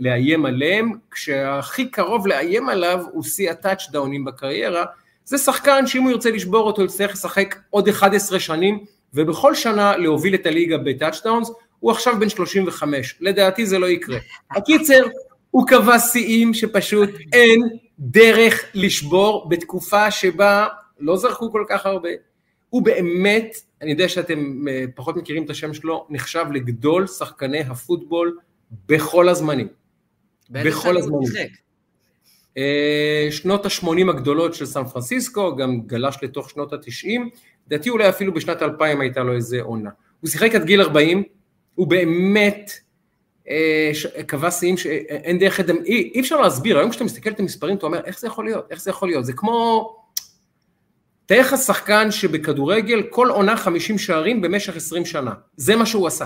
לאיים 0.00 0.46
עליהם, 0.46 0.92
כשהכי 1.10 1.90
קרוב 1.90 2.26
לאיים 2.26 2.68
עליו 2.68 3.04
הוא 3.12 3.22
שיא 3.22 3.50
הטאצ'דאונים 3.50 4.24
בקריירה, 4.24 4.84
זה 5.24 5.38
שחקן 5.38 5.86
שאם 5.86 6.02
הוא 6.02 6.10
ירצה 6.10 6.30
לשבור 6.30 6.66
אותו 6.66 6.84
יצטרך 6.84 7.12
לשחק 7.12 7.58
עוד 7.70 7.88
11 7.88 8.40
שנים 8.40 8.84
ובכל 9.14 9.54
שנה 9.54 9.96
להוביל 9.96 10.34
את 10.34 10.46
הליגה 10.46 10.78
בטאצ'דאונס, 10.78 11.50
הוא 11.80 11.90
עכשיו 11.90 12.14
בן 12.20 12.28
35, 12.28 13.16
לדעתי 13.20 13.66
זה 13.66 13.78
לא 13.78 13.86
יקרה. 13.86 14.18
הקיצר, 14.50 15.02
הוא 15.50 15.66
קבע 15.66 15.98
שיאים 15.98 16.54
שפשוט 16.54 17.10
אין 17.32 17.60
דרך 17.98 18.64
לשבור 18.74 19.48
בתקופה 19.48 20.10
שבה 20.10 20.66
לא 21.00 21.16
זרקו 21.16 21.52
כל 21.52 21.64
כך 21.68 21.86
הרבה. 21.86 22.08
הוא 22.70 22.82
באמת, 22.82 23.56
אני 23.82 23.90
יודע 23.90 24.08
שאתם 24.08 24.68
אה, 24.68 24.84
פחות 24.94 25.16
מכירים 25.16 25.44
את 25.44 25.50
השם 25.50 25.74
שלו, 25.74 26.06
נחשב 26.10 26.44
לגדול 26.52 27.06
שחקני 27.06 27.60
הפוטבול 27.60 28.38
בכל 28.86 29.28
הזמנים. 29.28 29.68
בכל 30.50 30.96
הזמנים. 30.96 31.28
אה, 32.56 33.28
שנות 33.30 33.66
ה-80 33.66 34.10
הגדולות 34.10 34.54
של 34.54 34.66
סן 34.66 34.84
פרנסיסקו, 34.84 35.56
גם 35.56 35.80
גלש 35.80 36.16
לתוך 36.22 36.50
שנות 36.50 36.72
ה-90, 36.72 37.20
לדעתי 37.66 37.90
אולי 37.90 38.08
אפילו 38.08 38.34
בשנת 38.34 38.62
2000 38.62 39.00
הייתה 39.00 39.22
לו 39.22 39.34
איזה 39.34 39.62
עונה. 39.62 39.90
הוא 40.20 40.30
שיחק 40.30 40.54
עד 40.54 40.64
גיל 40.64 40.80
40, 40.80 41.22
הוא 41.74 41.86
באמת 41.86 42.72
אה, 43.48 43.90
קבע 44.26 44.50
שיאים 44.50 44.76
שאין 44.76 45.38
דרך, 45.38 45.60
אי, 45.60 46.10
אי 46.14 46.20
אפשר 46.20 46.40
להסביר, 46.40 46.78
היום 46.78 46.90
כשאתה 46.90 47.04
מסתכל 47.04 47.30
את 47.30 47.40
המספרים 47.40 47.76
אתה 47.76 47.86
אומר 47.86 48.00
איך 48.04 48.20
זה 48.20 48.26
יכול 48.26 48.44
להיות, 48.44 48.66
איך 48.70 48.82
זה 48.82 48.90
יכול 48.90 49.08
להיות, 49.08 49.24
זה 49.24 49.32
כמו, 49.32 49.96
תאר 51.26 51.40
לך 51.40 51.54
שחקן 51.56 52.10
שבכדורגל 52.10 53.02
כל 53.10 53.28
עונה 53.30 53.56
50 53.56 53.98
שערים 53.98 54.40
במשך 54.40 54.76
20 54.76 55.06
שנה, 55.06 55.32
זה 55.56 55.76
מה 55.76 55.86
שהוא 55.86 56.06
עשה. 56.06 56.24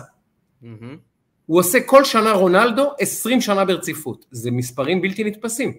Mm-hmm. 0.63 0.67
הוא 1.47 1.61
עושה 1.61 1.79
כל 1.87 2.05
שנה 2.05 2.33
רונלדו 2.33 2.93
20 2.99 3.41
שנה 3.41 3.65
ברציפות, 3.65 4.27
זה 4.31 4.51
מספרים 4.51 5.03
בלתי 5.03 5.25
נתפסים. 5.25 5.73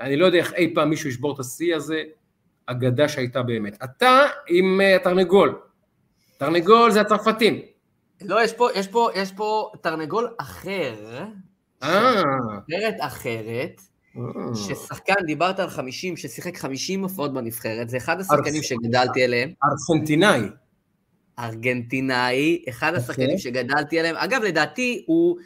אני 0.00 0.16
לא 0.16 0.26
יודע 0.26 0.38
איך 0.38 0.54
אי 0.54 0.74
פעם 0.74 0.90
מישהו 0.90 1.08
ישבור 1.08 1.34
את 1.34 1.40
השיא 1.40 1.76
הזה, 1.76 2.02
אגדה 2.66 3.08
שהייתה 3.08 3.42
באמת. 3.42 3.78
אתה 3.84 4.26
עם 4.48 4.80
uh, 4.80 5.04
תרנגול, 5.04 5.60
תרנגול 6.38 6.90
זה 6.90 7.00
הצרפתים. 7.00 7.60
לא, 8.22 8.44
יש 8.44 8.52
פה, 8.52 8.68
יש 8.74 8.88
פה, 8.88 9.08
יש 9.14 9.32
פה 9.32 9.70
תרנגול 9.80 10.28
אחר, 10.38 10.94
אה. 11.82 12.22
נבחרת 12.68 12.94
אחרת, 12.98 13.80
אה. 14.16 14.22
ששחקן, 14.54 15.14
דיברת 15.26 15.60
על 15.60 15.68
50, 15.68 16.16
ששיחק 16.16 16.56
50 16.56 17.02
הופעות 17.02 17.34
בנבחרת, 17.34 17.88
זה 17.88 17.96
אחד 17.96 18.20
השחקנים 18.20 18.62
שגדלתי 18.62 19.24
אליהם. 19.24 19.52
ארגנטינאי. 19.90 20.40
ארגנטינאי, 21.38 22.64
אחד 22.68 22.94
השחקנים 22.94 23.26
אוקיי. 23.26 23.38
שגדלתי 23.38 23.98
עליהם. 23.98 24.16
אגב, 24.16 24.42
לדעתי 24.42 25.04
הוא 25.06 25.36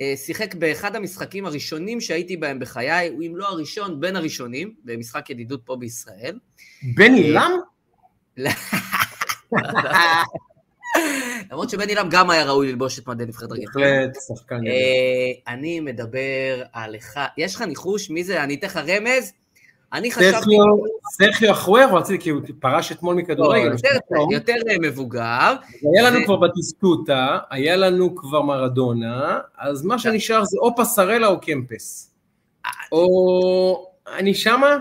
אה, 0.00 0.14
שיחק 0.16 0.54
באחד 0.54 0.96
המשחקים 0.96 1.46
הראשונים 1.46 2.00
שהייתי 2.00 2.36
בהם 2.36 2.58
בחיי, 2.58 3.08
הוא 3.08 3.22
אם 3.22 3.36
לא 3.36 3.48
הראשון, 3.48 4.00
בין 4.00 4.16
הראשונים, 4.16 4.74
במשחק 4.84 5.30
ידידות 5.30 5.60
פה 5.64 5.76
בישראל. 5.76 6.38
בן 6.94 7.14
עילם? 7.14 7.50
למרות 11.50 11.70
שבן 11.70 11.88
עילם 11.88 12.08
גם 12.10 12.30
היה 12.30 12.44
ראוי 12.44 12.68
ללבוש 12.68 12.98
את 12.98 13.06
מדי 13.06 13.24
נבחרת 13.24 13.52
ארגנטינה. 13.52 13.86
בהחלט, 13.86 14.16
שחקן. 14.28 14.66
אה, 14.66 15.52
אני 15.54 15.80
מדבר 15.80 16.62
על 16.72 16.96
אחד, 16.96 17.26
יש 17.36 17.54
לך 17.54 17.62
ניחוש 17.62 18.10
מי 18.10 18.24
זה? 18.24 18.44
אני 18.44 18.54
אתן 18.54 18.66
לך 18.66 18.76
רמז. 18.76 19.32
אני 19.92 20.12
חשבתי... 20.12 20.56
סרחיו 21.12 21.52
אחוארו, 21.52 21.96
רציתי, 21.96 22.24
כי 22.24 22.30
הוא 22.30 22.42
פרש 22.60 22.92
אתמול 22.92 23.14
מכדורגל. 23.14 23.72
לא, 24.10 24.26
יותר 24.32 24.54
מבוגר. 24.82 25.54
היה 25.94 26.10
לנו 26.10 26.24
כבר 26.24 26.36
בטיסטוטה, 26.36 27.38
היה 27.50 27.76
לנו 27.76 28.16
כבר 28.16 28.42
מרדונה, 28.42 29.38
אז 29.58 29.84
מה 29.84 29.98
שנשאר 29.98 30.44
זה 30.44 30.58
או 30.58 30.76
פסרלה 30.76 31.26
או 31.26 31.40
קמפס. 31.40 32.14
או... 32.92 33.92
אני 34.16 34.34
שמה? 34.34 34.76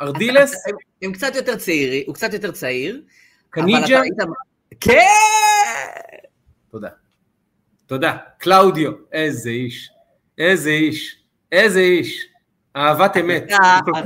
ארדילס? 0.00 0.54
הם 1.02 1.12
קצת 1.12 1.34
יותר 1.34 1.56
צעירים, 1.56 2.02
הוא 2.06 2.14
קצת 2.14 2.32
יותר 2.32 2.50
צעיר. 2.50 3.02
קניג'ה? 3.50 4.00
כן! 4.80 5.00
תודה. 6.70 6.88
תודה. 7.86 8.16
קלאודיו, 8.38 8.92
איזה 9.12 9.50
איש. 9.50 9.90
איזה 10.38 10.70
איש. 10.70 11.18
איזה 11.52 11.80
איש. 11.80 12.28
אהבת 12.76 13.16
אמת. 13.16 13.44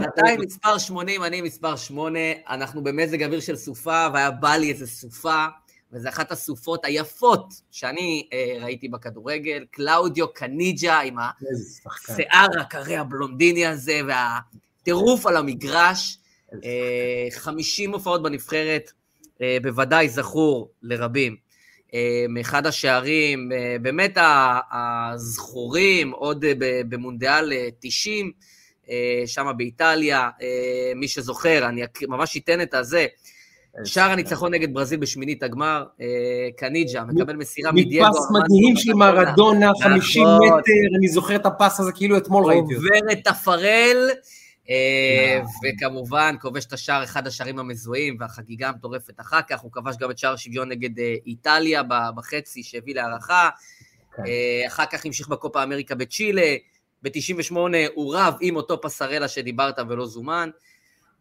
אתה 0.03 0.29
עם 0.31 0.41
מספר 0.41 0.79
80, 0.79 1.25
אני 1.25 1.41
מספר 1.41 1.77
8, 1.77 2.19
אנחנו 2.49 2.85
במזג 2.85 3.23
אוויר 3.23 3.41
של 3.41 3.57
סופה, 3.57 4.07
והיה 4.15 4.31
בא 4.31 4.57
לי 4.57 4.71
איזה 4.71 4.87
סופה, 4.87 5.47
וזו 5.93 6.09
אחת 6.09 6.33
הסופות 6.33 6.85
היפות 6.85 7.55
שאני 7.71 8.29
אה, 8.33 8.65
ראיתי 8.65 8.89
בכדורגל, 8.89 9.65
קלאודיו 9.71 10.33
קניג'ה 10.33 11.01
עם 11.01 11.17
השיער 11.19 12.49
הקרי 12.61 12.97
הבלונדיני 12.97 13.67
הזה, 13.67 14.01
והטירוף 14.09 15.27
על 15.27 15.37
המגרש, 15.37 16.19
אה, 16.65 17.29
50 17.31 17.93
הופעות 17.93 18.23
בנבחרת, 18.23 18.93
אה, 19.43 19.57
בוודאי 19.63 20.09
זכור 20.09 20.71
לרבים. 20.83 21.37
אה, 21.95 22.25
מאחד 22.29 22.67
השערים, 22.67 23.53
אה, 23.53 23.77
באמת 23.83 24.19
הזכורים, 24.73 26.11
עוד 26.11 26.45
במונדיאל 26.89 27.53
90, 27.81 28.33
שם 29.27 29.53
באיטליה, 29.57 30.31
מי 30.97 31.09
שזוכר, 31.09 31.69
אני 31.69 31.83
ממש 32.09 32.37
אתן 32.37 32.61
את 32.61 32.75
הזה. 32.75 33.07
שער 33.85 34.11
הניצחון 34.11 34.55
נגד 34.55 34.75
ברזיל 34.75 35.01
בשמינית 35.01 35.43
הגמר, 35.43 35.85
קניג'ה, 36.57 37.05
מקבל 37.05 37.37
מסירה 37.37 37.73
מדייגו. 37.73 38.07
מפס 38.09 38.31
מדהים 38.31 38.77
של 38.77 38.93
מרדונה, 38.93 39.71
50 39.83 40.23
נכון. 40.23 40.49
מטר, 40.49 40.97
אני 40.99 41.09
זוכר 41.09 41.37
את 41.37 41.47
הפס 41.47 41.81
הזה 41.81 41.93
כאילו 41.93 42.17
אתמול 42.17 42.45
ראיתי 42.45 42.75
אותו. 42.75 42.87
עובר 42.87 43.13
את 43.13 43.27
הפרל, 43.27 44.11
אה, 44.71 45.41
וכמובן, 45.65 46.35
כובש 46.41 46.65
את 46.65 46.73
השער, 46.73 47.05
אחד 47.05 47.27
השערים 47.27 47.59
המזוהים, 47.59 48.17
והחגיגה 48.21 48.69
המטורפת 48.69 49.21
אחר 49.21 49.41
כך, 49.49 49.61
הוא 49.61 49.73
כבש 49.73 49.97
גם 50.01 50.11
את 50.11 50.19
שער 50.19 50.37
שוויון 50.37 50.69
נגד 50.69 50.99
אה, 50.99 51.15
איטליה 51.27 51.83
בחצי, 52.17 52.63
שהביא 52.63 52.95
להערכה. 52.95 53.49
כן. 54.17 54.23
אה, 54.27 54.67
אחר 54.67 54.85
כך 54.87 55.07
המשיך 55.07 55.29
בקופה 55.29 55.63
אמריקה 55.63 55.95
בצ'ילה, 55.95 56.57
ב-98 57.03 57.57
הוא 57.95 58.15
רב 58.17 58.35
עם 58.41 58.57
אותו 58.57 58.81
פסרלה 58.81 59.29
שדיברת 59.29 59.79
ולא 59.89 60.07
זומן, 60.07 60.51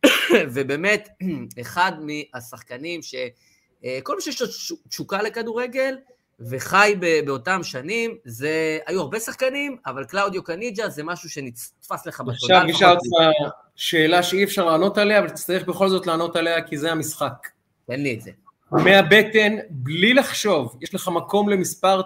ובאמת, 0.54 1.10
אחד 1.62 1.92
מהשחקנים 2.02 3.02
שכל 3.02 4.16
מי 4.16 4.22
שיש 4.22 4.42
לו 4.42 4.48
תשוקה 4.90 5.22
לכדורגל, 5.22 5.96
וחי 6.40 6.96
באותם 7.26 7.64
שנים, 7.64 8.18
זה, 8.26 8.80
היו 8.86 9.02
הרבה 9.02 9.20
שחקנים, 9.20 9.78
אבל 9.86 10.06
קלאודיו 10.06 10.44
קניג'ה 10.44 10.90
זה 10.90 11.04
משהו 11.04 11.30
שנתפס 11.30 12.06
לך 12.06 12.22
בתודעה. 12.22 12.62
עכשיו 12.62 12.64
נשאל 12.64 12.90
אותך 12.90 13.54
שאלה 13.76 14.24
שאי 14.24 14.44
אפשר 14.44 14.66
לענות 14.66 14.98
עליה, 14.98 15.20
אבל 15.20 15.30
תצטרך 15.30 15.66
בכל 15.68 15.90
זאת 15.90 16.08
לענות 16.08 16.36
עליה, 16.36 16.62
כי 16.62 16.78
זה 16.78 16.92
המשחק. 16.92 17.48
תן 17.88 18.00
לי 18.00 18.14
את 18.14 18.22
זה. 18.22 18.32
מהבטן, 18.72 19.56
בלי 19.70 20.14
לחשוב, 20.14 20.78
יש 20.82 20.96
לך 20.96 21.08
מקום 21.08 21.50
למספר 21.50 22.02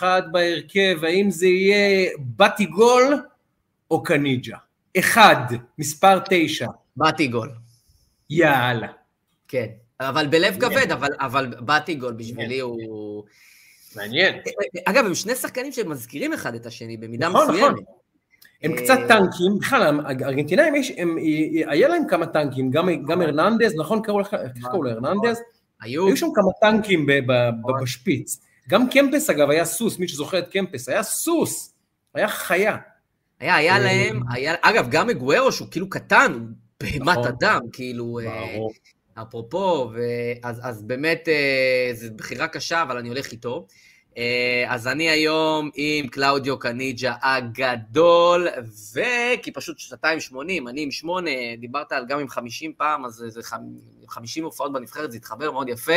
9-1 0.00 0.02
בהרכב, 0.32 0.98
האם 1.02 1.30
זה 1.30 1.46
יהיה 1.46 2.10
באטי 2.18 2.66
גול 2.66 3.22
או 3.90 4.02
קניג'ה? 4.02 4.56
אחד, 4.98 5.44
מספר 5.78 6.18
9. 6.28 6.66
באטי 6.96 7.26
גול. 7.26 7.50
יאללה. 8.30 8.88
כן, 9.48 9.66
אבל 10.00 10.26
בלב 10.26 10.56
כבד, 10.60 10.92
אבל, 10.92 11.08
אבל 11.18 11.54
באטי 11.60 11.94
גול 11.94 12.12
בשבילי 12.12 12.60
הוא... 12.60 13.24
מעניין. 13.96 14.34
אגב, 14.84 15.06
הם 15.06 15.14
שני 15.14 15.34
שחקנים 15.34 15.72
שמזכירים 15.72 16.32
אחד 16.32 16.54
את 16.54 16.66
השני 16.66 16.96
במידה 16.96 17.28
נכון, 17.28 17.48
מסוימת. 17.48 17.72
נכון. 17.72 17.84
הם 18.62 18.72
אה, 18.72 18.76
קצת 18.76 18.98
טנקים, 19.08 19.58
בכלל, 19.60 20.00
הארגנטינאים, 20.04 20.74
היה 21.66 21.88
להם 21.88 22.02
כמה 22.08 22.26
טנקים, 22.26 22.70
גם 23.06 23.20
הרננדז, 23.20 23.74
נכון 23.76 24.02
קראו 24.02 24.20
לך, 24.20 24.34
איך 24.34 24.52
קראו 24.62 24.82
לו, 24.82 24.90
הרננדז? 24.90 25.40
היו 25.84 26.16
שם 26.16 26.26
כמה 26.34 26.52
טנקים 26.60 27.06
נכון. 27.10 27.82
בשפיץ. 27.82 28.40
גם 28.68 28.90
קמפס, 28.90 29.30
אגב, 29.30 29.50
היה 29.50 29.64
סוס, 29.64 29.98
מי 29.98 30.08
שזוכר 30.08 30.38
את 30.38 30.48
קמפס, 30.48 30.88
היה 30.88 31.02
סוס, 31.02 31.74
היה 32.14 32.28
חיה. 32.28 32.76
היה, 33.40 33.56
היה 33.56 33.78
להם, 33.78 34.20
היה, 34.30 34.54
אגב, 34.62 34.88
גם 34.90 35.06
מגוורו 35.06 35.52
שהוא 35.52 35.68
כאילו 35.70 35.90
קטן, 35.90 36.32
הוא 36.32 36.40
בהמת 36.80 37.18
נכון. 37.18 37.26
אדם, 37.26 37.60
כאילו, 37.72 38.20
אה. 38.20 39.22
אפרופו, 39.22 39.90
אז 40.42 40.82
באמת 40.82 41.28
אה, 41.28 41.90
זו 41.94 42.06
בחירה 42.16 42.48
קשה, 42.48 42.82
אבל 42.82 42.96
אני 42.96 43.08
הולך 43.08 43.32
איתו. 43.32 43.66
אה, 44.18 44.64
אז 44.68 44.86
אני 44.86 45.10
היום 45.10 45.70
עם 45.74 46.08
קלאודיו 46.08 46.58
קניג'ה 46.58 47.14
הגדול, 47.22 48.48
וכי 48.92 49.52
פשוט 49.52 49.78
שנתיים 49.78 50.20
שמונים, 50.20 50.68
אני 50.68 50.82
עם 50.82 50.90
שמונה, 50.90 51.30
דיברת 51.58 51.92
על 51.92 52.06
גם 52.08 52.20
עם 52.20 52.28
חמישים 52.28 52.72
פעם, 52.76 53.04
אז 53.04 53.24
זה 53.28 53.40
חמ- 53.40 54.08
חמישים 54.08 54.44
הופעות 54.44 54.72
בנבחרת, 54.72 55.12
זה 55.12 55.16
התחבר 55.16 55.50
מאוד 55.50 55.68
יפה. 55.68 55.92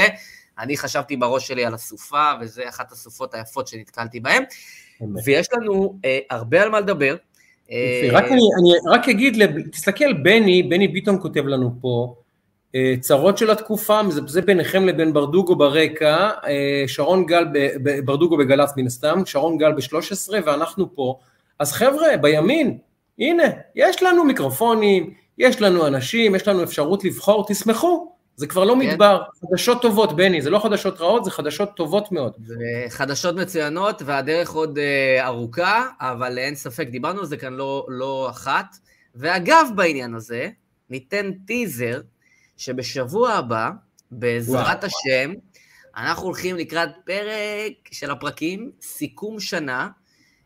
אני 0.59 0.77
חשבתי 0.77 1.17
בראש 1.17 1.47
שלי 1.47 1.65
על 1.65 1.73
הסופה, 1.73 2.31
וזה 2.41 2.69
אחת 2.69 2.91
הסופות 2.91 3.33
היפות 3.33 3.67
שנתקלתי 3.67 4.19
בהן. 4.19 4.43
ויש 5.23 5.47
לנו 5.53 5.99
אה, 6.05 6.19
הרבה 6.29 6.63
על 6.63 6.69
מה 6.69 6.79
לדבר. 6.79 7.15
אה. 7.71 8.09
רק 8.11 8.23
אני, 8.23 8.41
אני 8.61 8.69
רק 8.91 9.09
אגיד, 9.09 9.37
תסתכל, 9.71 10.13
בני, 10.13 10.63
בני 10.63 10.87
ביטון 10.87 11.21
כותב 11.21 11.47
לנו 11.47 11.71
פה, 11.81 12.15
צרות 12.99 13.37
של 13.37 13.51
התקופה, 13.51 13.99
זה, 14.09 14.41
ביניכם 14.41 14.85
לבין 14.85 15.13
ברדוגו 15.13 15.55
ברקע, 15.55 16.29
אה, 16.47 16.83
שרון 16.87 17.25
גל, 17.25 17.45
ב, 17.53 17.57
ב, 17.83 18.05
ברדוגו 18.05 18.37
בגל"צ 18.37 18.77
מן 18.77 18.85
הסתם, 18.85 19.21
שרון 19.25 19.57
גל 19.57 19.71
ב-13 19.71 20.33
ואנחנו 20.45 20.95
פה. 20.95 21.19
אז 21.59 21.71
חבר'ה, 21.71 22.17
בימין, 22.21 22.77
הנה, 23.19 23.43
יש 23.75 24.03
לנו 24.03 24.23
מיקרופונים, 24.23 25.13
יש 25.37 25.61
לנו 25.61 25.87
אנשים, 25.87 26.35
יש 26.35 26.47
לנו 26.47 26.63
אפשרות 26.63 27.03
לבחור, 27.03 27.45
תשמחו, 27.47 28.11
זה 28.35 28.47
כבר 28.47 28.63
לא 28.63 28.73
כן. 28.73 28.79
מדבר, 28.79 29.21
חדשות 29.41 29.81
טובות, 29.81 30.15
בני, 30.15 30.41
זה 30.41 30.49
לא 30.49 30.59
חדשות 30.59 31.01
רעות, 31.01 31.23
זה 31.23 31.31
חדשות 31.31 31.69
טובות 31.75 32.11
מאוד. 32.11 32.33
זה 32.45 32.55
חדשות 32.89 33.35
מצוינות, 33.35 34.01
והדרך 34.05 34.51
עוד 34.51 34.77
אה, 34.77 35.25
ארוכה, 35.27 35.87
אבל 36.01 36.37
אין 36.37 36.55
ספק, 36.55 36.87
דיברנו 36.87 37.19
על 37.19 37.25
זה 37.25 37.37
כאן 37.37 37.53
לא, 37.53 37.85
לא 37.89 38.27
אחת. 38.29 38.65
ואגב, 39.15 39.67
בעניין 39.75 40.15
הזה, 40.15 40.49
ניתן 40.89 41.31
טיזר 41.47 42.01
שבשבוע 42.57 43.33
הבא, 43.33 43.69
בעזרת 44.11 44.83
וואו. 44.83 44.85
השם, 44.85 45.33
אנחנו 45.97 46.25
הולכים 46.25 46.55
לקראת 46.55 46.89
פרק 47.05 47.73
של 47.91 48.11
הפרקים, 48.11 48.71
סיכום 48.81 49.39
שנה, 49.39 49.87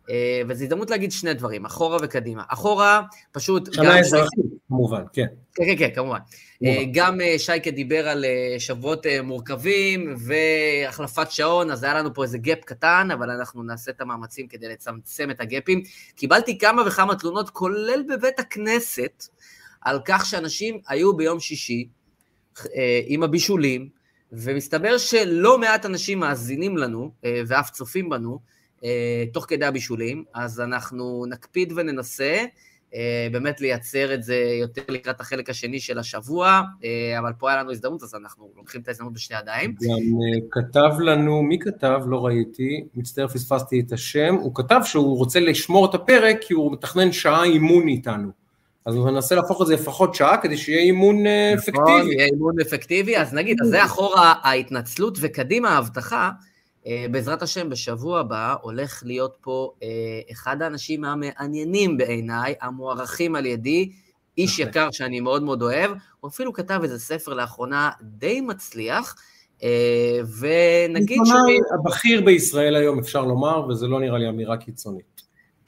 אה, 0.09 0.41
וזו 0.47 0.63
הזדמנות 0.63 0.89
להגיד 0.89 1.11
שני 1.11 1.33
דברים, 1.33 1.65
אחורה 1.65 1.97
וקדימה. 2.01 2.43
אחורה, 2.47 3.01
פשוט... 3.31 3.73
שנה 3.73 3.99
אזרחית, 3.99 4.45
כמובן, 4.67 5.03
כן. 5.13 5.25
כן, 5.55 5.63
כן, 5.65 5.75
כן, 5.77 5.89
כמובן. 5.95 6.17
כמובן. 6.59 6.77
אה, 6.79 6.83
גם 6.93 7.21
אה, 7.21 7.39
שייקה 7.39 7.71
דיבר 7.71 8.07
על 8.07 8.25
שבועות 8.59 9.05
מורכבים 9.23 10.15
והחלפת 10.17 11.31
שעון, 11.31 11.71
אז 11.71 11.83
היה 11.83 11.93
לנו 11.93 12.13
פה 12.13 12.23
איזה 12.23 12.37
גאפ 12.37 12.63
קטן, 12.65 13.09
אבל 13.13 13.29
אנחנו 13.29 13.63
נעשה 13.63 13.91
את 13.91 14.01
המאמצים 14.01 14.47
כדי 14.47 14.69
לצמצם 14.69 15.31
את 15.31 15.41
הגאפים. 15.41 15.83
קיבלתי 16.15 16.57
כמה 16.57 16.81
וכמה 16.87 17.15
תלונות, 17.15 17.49
כולל 17.49 18.03
בבית 18.09 18.39
הכנסת, 18.39 19.27
על 19.81 19.99
כך 20.05 20.25
שאנשים 20.25 20.79
היו 20.87 21.13
ביום 21.17 21.39
שישי 21.39 21.87
עם 23.05 23.23
הבישולים, 23.23 24.01
ומסתבר 24.31 24.97
שלא 24.97 25.57
מעט 25.57 25.85
אנשים 25.85 26.19
מאזינים 26.19 26.77
לנו, 26.77 27.11
אה, 27.25 27.41
ואף 27.47 27.69
צופים 27.69 28.09
בנו, 28.09 28.39
אה, 28.83 29.23
תוך 29.33 29.45
כדי 29.47 29.65
הבישולים, 29.65 30.23
אז 30.33 30.59
אנחנו 30.59 31.25
נקפיד 31.29 31.73
וננסה. 31.75 32.45
אה, 32.95 33.27
באמת 33.31 33.61
לייצר 33.61 34.13
את 34.13 34.23
זה 34.23 34.35
יותר 34.35 34.81
לקראת 34.89 35.21
החלק 35.21 35.49
השני 35.49 35.79
של 35.79 35.99
השבוע, 35.99 36.61
אה, 36.83 37.19
אבל 37.19 37.31
פה 37.37 37.49
היה 37.49 37.59
לנו 37.59 37.71
הזדמנות, 37.71 38.03
אז 38.03 38.15
אנחנו 38.15 38.49
לוקחים 38.57 38.81
את 38.81 38.87
ההזדמנות 38.87 39.13
בשתי 39.13 39.33
ידיים. 39.39 39.75
גם 39.81 39.89
אה, 39.91 40.39
כתב 40.51 40.99
לנו, 40.99 41.43
מי 41.43 41.59
כתב? 41.59 41.99
לא 42.05 42.25
ראיתי, 42.25 42.83
מצטער 42.95 43.27
פספסתי 43.27 43.79
את 43.79 43.91
השם, 43.91 44.35
הוא 44.35 44.55
כתב 44.55 44.79
שהוא 44.83 45.17
רוצה 45.17 45.39
לשמור 45.39 45.89
את 45.89 45.95
הפרק 45.95 46.37
כי 46.41 46.53
הוא 46.53 46.73
מתכנן 46.73 47.11
שעה 47.11 47.43
אימון 47.43 47.87
איתנו. 47.87 48.40
אז 48.85 48.95
הוא 48.95 49.05
מנסה 49.05 49.35
להפוך 49.35 49.61
את 49.61 49.67
זה 49.67 49.73
לפחות 49.73 50.15
שעה 50.15 50.37
כדי 50.37 50.57
שיהיה 50.57 50.81
אימון 50.81 51.27
אה, 51.27 51.53
נכון, 51.55 51.73
אפקטיבי. 51.73 52.15
יהיה 52.15 52.25
אימון 52.25 52.55
אפקטיבי, 52.61 53.17
אז 53.17 53.33
נגיד, 53.33 53.57
אז 53.61 53.67
זה 53.67 53.85
אחורה 53.85 54.33
ההתנצלות 54.43 55.17
וקדימה 55.21 55.69
ההבטחה. 55.69 56.29
אה, 56.87 57.05
בעזרת 57.11 57.41
השם, 57.41 57.69
בשבוע 57.69 58.19
הבא 58.19 58.55
הולך 58.61 59.03
להיות 59.05 59.37
פה 59.41 59.71
אה, 59.83 59.87
אחד 60.31 60.61
האנשים 60.61 61.03
המעניינים 61.03 61.97
בעיניי, 61.97 62.53
המוערכים 62.61 63.35
על 63.35 63.45
ידי, 63.45 63.91
איש. 64.37 64.59
יקר 64.59 64.91
שאני 64.91 65.19
מאוד 65.19 65.43
מאוד 65.43 65.61
אוהב, 65.61 65.91
הוא 66.19 66.29
אפילו 66.29 66.53
כתב 66.53 66.79
איזה 66.83 66.99
ספר 66.99 67.33
לאחרונה 67.33 67.89
די 68.01 68.41
מצליח, 68.41 69.15
ונגיד 70.39 71.19
שהוא... 71.25 71.37
עיתונאי 71.37 71.57
הבכיר 71.73 72.21
בישראל 72.21 72.75
היום 72.75 72.99
אפשר 72.99 73.25
לומר, 73.25 73.67
וזה 73.67 73.87
לא 73.87 73.99
נראה 73.99 74.17
לי 74.17 74.29
אמירה 74.29 74.57
קיצונית. 74.57 75.10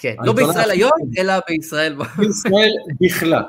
כן, 0.03 0.15
לא 0.19 0.31
העיתונאי 0.31 0.47
בישראל 0.47 0.71
היום. 0.71 0.91
אלא 1.17 1.33
בישראל... 1.47 1.95
בישראל 2.17 2.71
בכלל. 3.01 3.43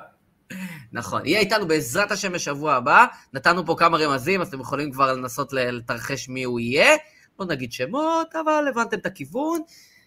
נכון, 0.93 1.27
יהיה 1.27 1.41
איתנו 1.41 1.69
בעזרת 1.69 2.13
השם 2.13 2.33
בשבוע 2.33 2.75
הבא, 2.75 3.07
נתנו 3.33 3.67
פה 3.67 3.75
כמה 3.79 3.99
רמזים, 3.99 4.41
אז 4.41 4.49
אתם 4.49 4.61
יכולים 4.61 4.93
כבר 4.93 5.13
לנסות 5.13 5.53
לתרחש 5.53 6.29
מי 6.29 6.45
הוא 6.45 6.61
יהיה, 6.61 6.97
לא 7.41 7.47
נגיד 7.47 7.73
שמות, 7.73 8.35
אבל 8.45 8.67
הבנתם 8.69 8.99
את 8.99 9.07
הכיוון, 9.07 9.61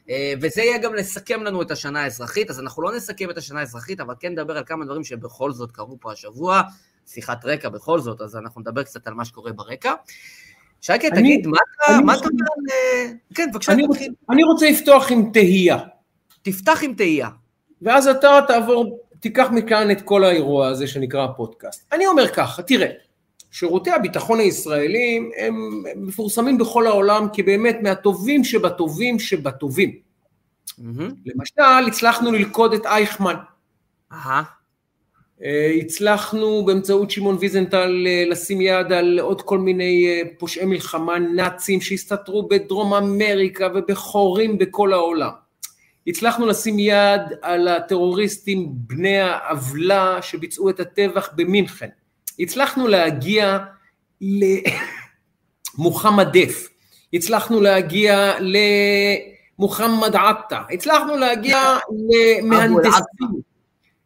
אה, 0.09 0.33
וזה 0.41 0.61
יהיה 0.61 0.77
גם 0.77 0.93
לסכם 0.93 1.43
לנו 1.43 1.61
את 1.61 1.71
השנה 1.71 2.03
האזרחית, 2.03 2.49
אז 2.49 2.59
אנחנו 2.59 2.81
לא 2.83 2.95
נסכם 2.95 3.29
את 3.29 3.37
השנה 3.37 3.59
האזרחית, 3.59 3.99
אבל 3.99 4.13
כן 4.19 4.31
נדבר 4.31 4.57
על 4.57 4.63
כמה 4.65 4.85
דברים 4.85 5.03
שבכל 5.03 5.51
זאת 5.51 5.71
קרו 5.71 5.97
פה 5.99 6.11
השבוע, 6.11 6.61
שיחת 7.05 7.45
רקע 7.45 7.69
בכל 7.69 7.99
זאת, 7.99 8.21
אז 8.21 8.35
אנחנו 8.35 8.61
נדבר 8.61 8.83
קצת 8.83 9.07
על 9.07 9.13
מה 9.13 9.25
שקורה 9.25 9.51
ברקע. 9.51 9.93
שייקה, 10.81 11.09
תגיד, 11.09 11.47
מה 11.47 11.57
אתה 11.87 11.97
אומר 11.97 12.13
על... 12.13 13.15
כן, 13.33 13.49
בבקשה. 13.51 13.71
אני 14.29 14.43
רוצה 14.43 14.69
לפתוח 14.69 15.11
עם 15.11 15.29
תהייה, 15.33 15.77
תפתח 16.51 16.79
עם 16.83 16.93
תהייה. 16.93 17.29
ואז 17.81 18.07
אתה 18.07 18.39
תעבור, 18.47 18.99
תיקח 19.19 19.47
מכאן 19.51 19.91
את 19.91 20.01
כל 20.01 20.23
האירוע 20.23 20.67
הזה 20.67 20.87
שנקרא 20.87 21.23
הפודקאסט. 21.23 21.93
אני 21.93 22.07
אומר 22.07 22.27
ככה, 22.27 22.61
תראה, 22.61 22.87
שירותי 23.51 23.91
הביטחון 23.91 24.39
הישראלים 24.39 25.31
הם 25.37 25.83
הם 25.91 26.07
מפורסמים 26.07 26.57
בכל 26.57 26.87
העולם 26.87 27.27
כבאמת 27.33 27.77
מהטובים 27.81 28.43
שבטובים 28.43 29.19
שבטובים. 29.19 29.99
מהמם. 30.77 31.11
למשל, 31.25 31.87
הצלחנו 31.87 32.31
ללכוד 32.31 32.73
את 32.73 32.85
אייכמן. 32.85 33.35
אהה, 34.11 34.43
אה, 35.43 35.71
הצלחנו 35.81 36.65
באמצעות 36.65 37.11
שמעון 37.11 37.37
ויזנטל 37.39 38.03
אה, 38.07 38.23
לשים 38.27 38.61
יד 38.61 38.91
על 38.91 39.19
עוד 39.19 39.41
כל 39.41 39.57
מיני 39.57 40.07
אה, 40.07 40.21
פושעי 40.37 40.65
מלחמה 40.65 41.19
נאצים 41.19 41.81
שהסתתרו 41.81 42.47
בדרום 42.47 42.93
אמריקה 42.93 43.67
ובחורים 43.75 44.57
בכל 44.57 44.93
העולם. 44.93 45.46
הצלחנו 46.07 46.45
לשים 46.45 46.79
יד 46.79 47.21
על 47.41 47.67
הטרוריסטים 47.67 48.67
בני 48.71 49.19
העוולה 49.19 50.21
שביצעו 50.21 50.69
את 50.69 50.79
הטבח 50.79 51.29
במינכן. 51.35 51.89
הצלחנו 52.39 52.87
להגיע 52.87 53.57
למוחמד 55.77 56.27
דף. 56.37 56.67
הצלחנו 57.13 57.61
להגיע 57.61 58.33
למוחמד 59.59 60.15
עטה. 60.15 60.61
הצלחנו 60.71 61.17
להגיע 61.17 61.77
למהנדסים. 62.41 63.47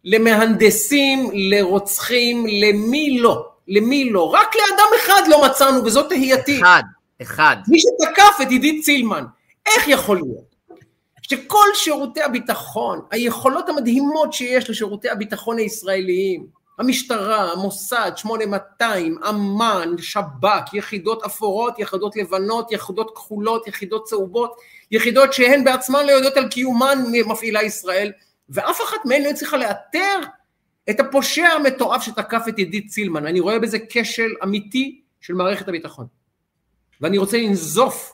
למהנדסים, 0.03 1.29
לרוצחים, 1.33 2.45
למי 2.47 3.19
לא? 3.19 3.47
למי 3.67 4.09
לא? 4.09 4.33
רק 4.33 4.55
לאדם 4.55 4.89
אחד 4.97 5.21
לא 5.27 5.45
מצאנו, 5.45 5.85
וזאת 5.85 6.09
תהייתי. 6.09 6.59
אחד, 6.59 6.83
אחד. 7.21 7.55
מי 7.67 7.77
שתקף 7.79 8.41
את 8.41 8.49
עידית 8.49 8.85
סילמן. 8.85 9.23
איך 9.65 9.87
יכול 9.87 10.15
להיות? 10.15 10.50
שכל 11.21 11.65
שירותי 11.73 12.21
הביטחון, 12.21 13.01
היכולות 13.11 13.69
המדהימות 13.69 14.33
שיש 14.33 14.69
לשירותי 14.69 15.09
הביטחון 15.09 15.57
הישראליים, 15.57 16.47
המשטרה, 16.79 17.51
המוסד, 17.51 18.11
8200, 18.15 19.17
אמ"ן, 19.29 19.95
שב"כ, 19.97 20.73
יחידות 20.73 21.23
אפורות, 21.23 21.79
יחידות 21.79 22.15
לבנות, 22.15 22.71
יחידות 22.71 23.11
כחולות, 23.15 23.67
יחידות 23.67 24.03
צהובות, 24.03 24.55
יחידות 24.91 25.33
שהן 25.33 25.63
בעצמן 25.63 26.05
לא 26.05 26.11
יודעות 26.11 26.37
על 26.37 26.49
קיומן 26.49 27.03
מפעילה 27.27 27.63
ישראל, 27.63 28.11
ואף 28.49 28.81
אחת 28.81 29.05
מהן 29.05 29.23
לא 29.23 29.29
הצליחה 29.29 29.57
לאתר 29.57 30.19
את 30.89 30.99
הפושע 30.99 31.47
המתועב 31.47 32.01
שתקף 32.01 32.43
את 32.49 32.57
עידית 32.57 32.89
סילמן. 32.89 33.25
אני 33.25 33.39
רואה 33.39 33.59
בזה 33.59 33.77
כשל 33.89 34.31
אמיתי 34.43 35.01
של 35.21 35.33
מערכת 35.33 35.67
הביטחון. 35.67 36.05
ואני 37.01 37.17
רוצה 37.17 37.37
לנזוף 37.37 38.13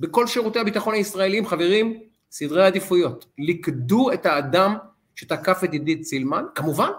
בכל 0.00 0.26
שירותי 0.26 0.58
הביטחון 0.58 0.94
הישראלים, 0.94 1.46
חברים, 1.46 2.00
סדרי 2.30 2.66
עדיפויות. 2.66 3.26
ליכדו 3.38 4.12
את 4.12 4.26
האדם 4.26 4.76
שתקף 5.14 5.64
את 5.64 5.72
עידית 5.72 6.04
סילמן, 6.04 6.44
כמובן 6.54 6.90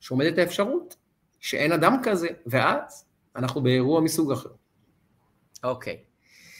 שעומדת 0.00 0.38
האפשרות 0.38 0.96
שאין 1.40 1.72
אדם 1.72 1.96
כזה, 2.02 2.28
ואז 2.46 3.04
אנחנו 3.36 3.62
באירוע 3.62 4.00
מסוג 4.00 4.32
אחר. 4.32 4.50
אוקיי. 5.64 6.04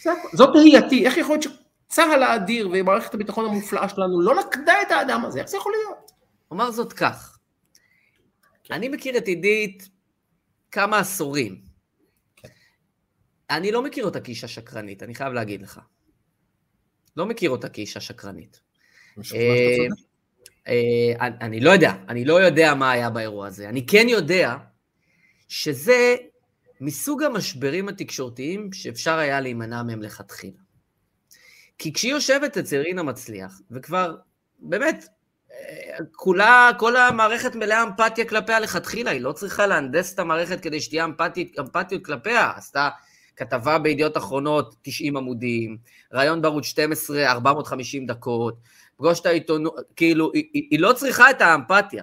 הכל. 0.00 0.36
זאת 0.36 0.50
תהייתי, 0.52 1.06
איך 1.06 1.16
יכול 1.16 1.36
להיות 1.36 1.52
שצה"ל 1.88 2.22
האדיר 2.22 2.68
ומערכת 2.72 3.14
הביטחון 3.14 3.44
המופלאה 3.44 3.88
שלנו 3.88 4.20
לא 4.20 4.34
לכדה 4.36 4.82
את 4.86 4.90
האדם 4.90 5.24
הזה, 5.24 5.40
איך 5.40 5.48
זה 5.48 5.56
יכול 5.56 5.72
להיות? 5.78 6.12
אומר 6.50 6.70
זאת 6.70 6.92
כך, 6.92 7.38
אני 8.70 8.88
מכיר 8.88 9.18
את 9.18 9.26
עידית 9.26 9.88
כמה 10.70 10.98
עשורים. 10.98 11.60
אני 13.50 13.72
לא 13.72 13.82
מכיר 13.82 14.04
אותה 14.04 14.20
כאישה 14.20 14.48
שקרנית, 14.48 15.02
אני 15.02 15.14
חייב 15.14 15.32
להגיד 15.32 15.62
לך. 15.62 15.80
לא 17.18 17.26
מכיר 17.26 17.50
אותה 17.50 17.68
כאישה 17.68 18.00
שקרנית. 18.00 18.60
צודק. 19.22 19.40
אה, 20.68 21.12
אני 21.20 21.60
לא 21.60 21.70
יודע, 21.70 21.92
אני 22.08 22.24
לא 22.24 22.42
יודע 22.42 22.74
מה 22.74 22.90
היה 22.90 23.10
באירוע 23.10 23.46
הזה. 23.46 23.68
אני 23.68 23.86
כן 23.86 24.06
יודע 24.08 24.56
שזה 25.48 26.16
מסוג 26.80 27.22
המשברים 27.22 27.88
התקשורתיים 27.88 28.72
שאפשר 28.72 29.18
היה 29.18 29.40
להימנע 29.40 29.82
מהם 29.82 30.02
לכתחילה. 30.02 30.58
כי 31.78 31.92
כשהיא 31.92 32.12
יושבת 32.12 32.56
אצל 32.56 32.76
רינה 32.76 33.02
מצליח, 33.02 33.60
וכבר, 33.70 34.16
באמת, 34.58 35.04
כולה, 36.12 36.70
כל 36.78 36.96
המערכת 36.96 37.54
מלאה 37.54 37.82
אמפתיה 37.82 38.24
כלפיה 38.24 38.60
לכתחילה, 38.60 39.10
היא 39.10 39.20
לא 39.20 39.32
צריכה 39.32 39.66
להנדס 39.66 40.14
את 40.14 40.18
המערכת 40.18 40.60
כדי 40.60 40.80
שתהיה 40.80 41.04
אמפתית, 41.04 41.58
אמפתיות 41.58 42.04
כלפיה, 42.04 42.50
עשתה 42.56 42.88
כתבה 43.38 43.78
בידיעות 43.78 44.16
אחרונות, 44.16 44.74
90 44.82 45.16
עמודים, 45.16 45.76
ראיון 46.12 46.42
בערוץ 46.42 46.64
12, 46.64 47.26
450 47.26 48.06
דקות, 48.06 48.54
פגוש 48.96 49.20
את 49.20 49.26
העיתונות, 49.26 49.74
כאילו, 49.96 50.30
היא, 50.34 50.44
היא 50.52 50.80
לא 50.80 50.92
צריכה 50.92 51.30
את 51.30 51.40
האמפתיה. 51.40 52.02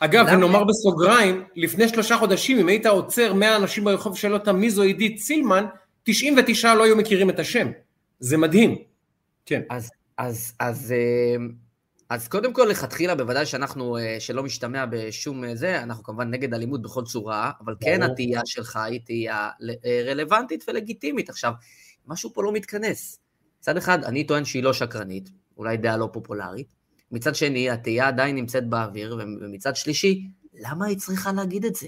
אגב, 0.00 0.26
ונאמר 0.32 0.64
בסוגריים, 0.64 1.44
לפני 1.56 1.88
שלושה 1.88 2.16
חודשים, 2.16 2.58
אם 2.58 2.68
היית 2.68 2.86
עוצר 2.86 3.34
100 3.34 3.56
אנשים 3.56 3.84
ברחוב 3.84 4.12
ושואל 4.12 4.34
אותם 4.34 4.56
מי 4.56 4.70
זו 4.70 4.82
עידית 4.82 5.18
סילמן, 5.18 5.64
99 6.02 6.74
לא 6.74 6.84
היו 6.84 6.96
מכירים 6.96 7.30
את 7.30 7.38
השם. 7.38 7.70
זה 8.20 8.36
מדהים. 8.36 8.76
כן. 9.46 9.62
אז, 9.70 9.90
אז, 10.18 10.54
אז, 10.60 10.92
אה, 10.92 11.44
אז 12.12 12.28
קודם 12.28 12.52
כל, 12.52 12.66
לכתחילה, 12.70 13.14
בוודאי 13.14 13.46
שאנחנו, 13.46 13.96
אה, 13.96 14.16
שלא 14.20 14.42
משתמע 14.42 14.84
בשום 14.90 15.44
אה, 15.44 15.56
זה, 15.56 15.82
אנחנו 15.82 16.04
כמובן 16.04 16.30
נגד 16.30 16.54
אלימות 16.54 16.82
בכל 16.82 17.04
צורה, 17.04 17.50
אבל 17.64 17.74
כן 17.80 18.02
התהייה 18.02 18.40
שלך 18.44 18.76
היא 18.76 19.00
תהייה 19.04 19.50
רלוונטית 20.06 20.64
ולגיטימית. 20.68 21.30
עכשיו, 21.30 21.52
משהו 22.06 22.32
פה 22.34 22.42
לא 22.42 22.52
מתכנס. 22.52 23.20
מצד 23.60 23.76
אחד, 23.76 24.04
אני 24.04 24.24
טוען 24.24 24.44
שהיא 24.44 24.62
לא 24.62 24.72
שקרנית, 24.72 25.30
אולי 25.56 25.76
דעה 25.76 25.96
לא 25.96 26.08
פופולרית. 26.12 26.74
מצד 27.10 27.34
שני, 27.34 27.70
התהייה 27.70 28.08
עדיין 28.08 28.36
נמצאת 28.36 28.68
באוויר, 28.68 29.16
ומצד 29.40 29.76
שלישי, 29.76 30.26
למה 30.54 30.86
היא 30.86 30.96
צריכה 30.96 31.32
להגיד 31.32 31.64
את 31.64 31.74
זה? 31.74 31.86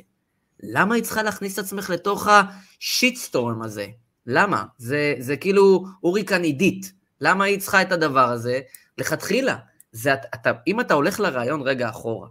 למה 0.63 0.95
היא 0.95 1.05
צריכה 1.05 1.23
להכניס 1.23 1.55
את 1.55 1.65
עצמך 1.65 1.91
לתוך 1.91 2.29
השיטסטורם 2.29 3.63
הזה? 3.63 3.87
למה? 4.27 4.65
זה, 4.79 5.15
זה 5.19 5.37
כאילו 5.37 5.85
הוריקן 6.01 6.43
עידית. 6.43 6.93
למה 7.21 7.45
היא 7.45 7.61
צריכה 7.61 7.83
את 7.83 7.93
הדבר 7.93 8.31
הזה? 8.31 8.61
לכתחילה. 8.99 9.57
זה, 9.95 10.15
אתה, 10.15 10.53
אם 10.67 10.81
אתה 10.81 10.95
הולך 10.95 11.21
לרעיון 11.21 11.63
רגע 11.63 11.89
אחורה, 11.89 12.29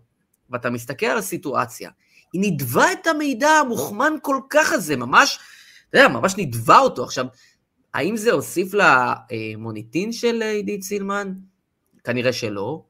ואתה 0.49 0.69
מסתכל 0.69 1.05
על 1.05 1.17
הסיטואציה, 1.17 1.89
היא 2.33 2.41
נדבה 2.51 2.91
את 2.91 3.07
המידע 3.07 3.49
המוכמן 3.49 4.13
כל 4.21 4.39
כך 4.49 4.71
הזה, 4.71 4.95
ממש, 4.95 5.39
אתה 5.89 5.97
יודע, 5.97 6.07
ממש 6.07 6.33
נדבה 6.37 6.79
אותו. 6.79 7.03
עכשיו, 7.03 7.25
האם 7.93 8.17
זה 8.17 8.31
הוסיף 8.31 8.71
למוניטין 8.73 10.11
של 10.11 10.41
עידית 10.41 10.83
סילמן? 10.83 11.33
כנראה 12.03 12.33
שלא. 12.33 12.83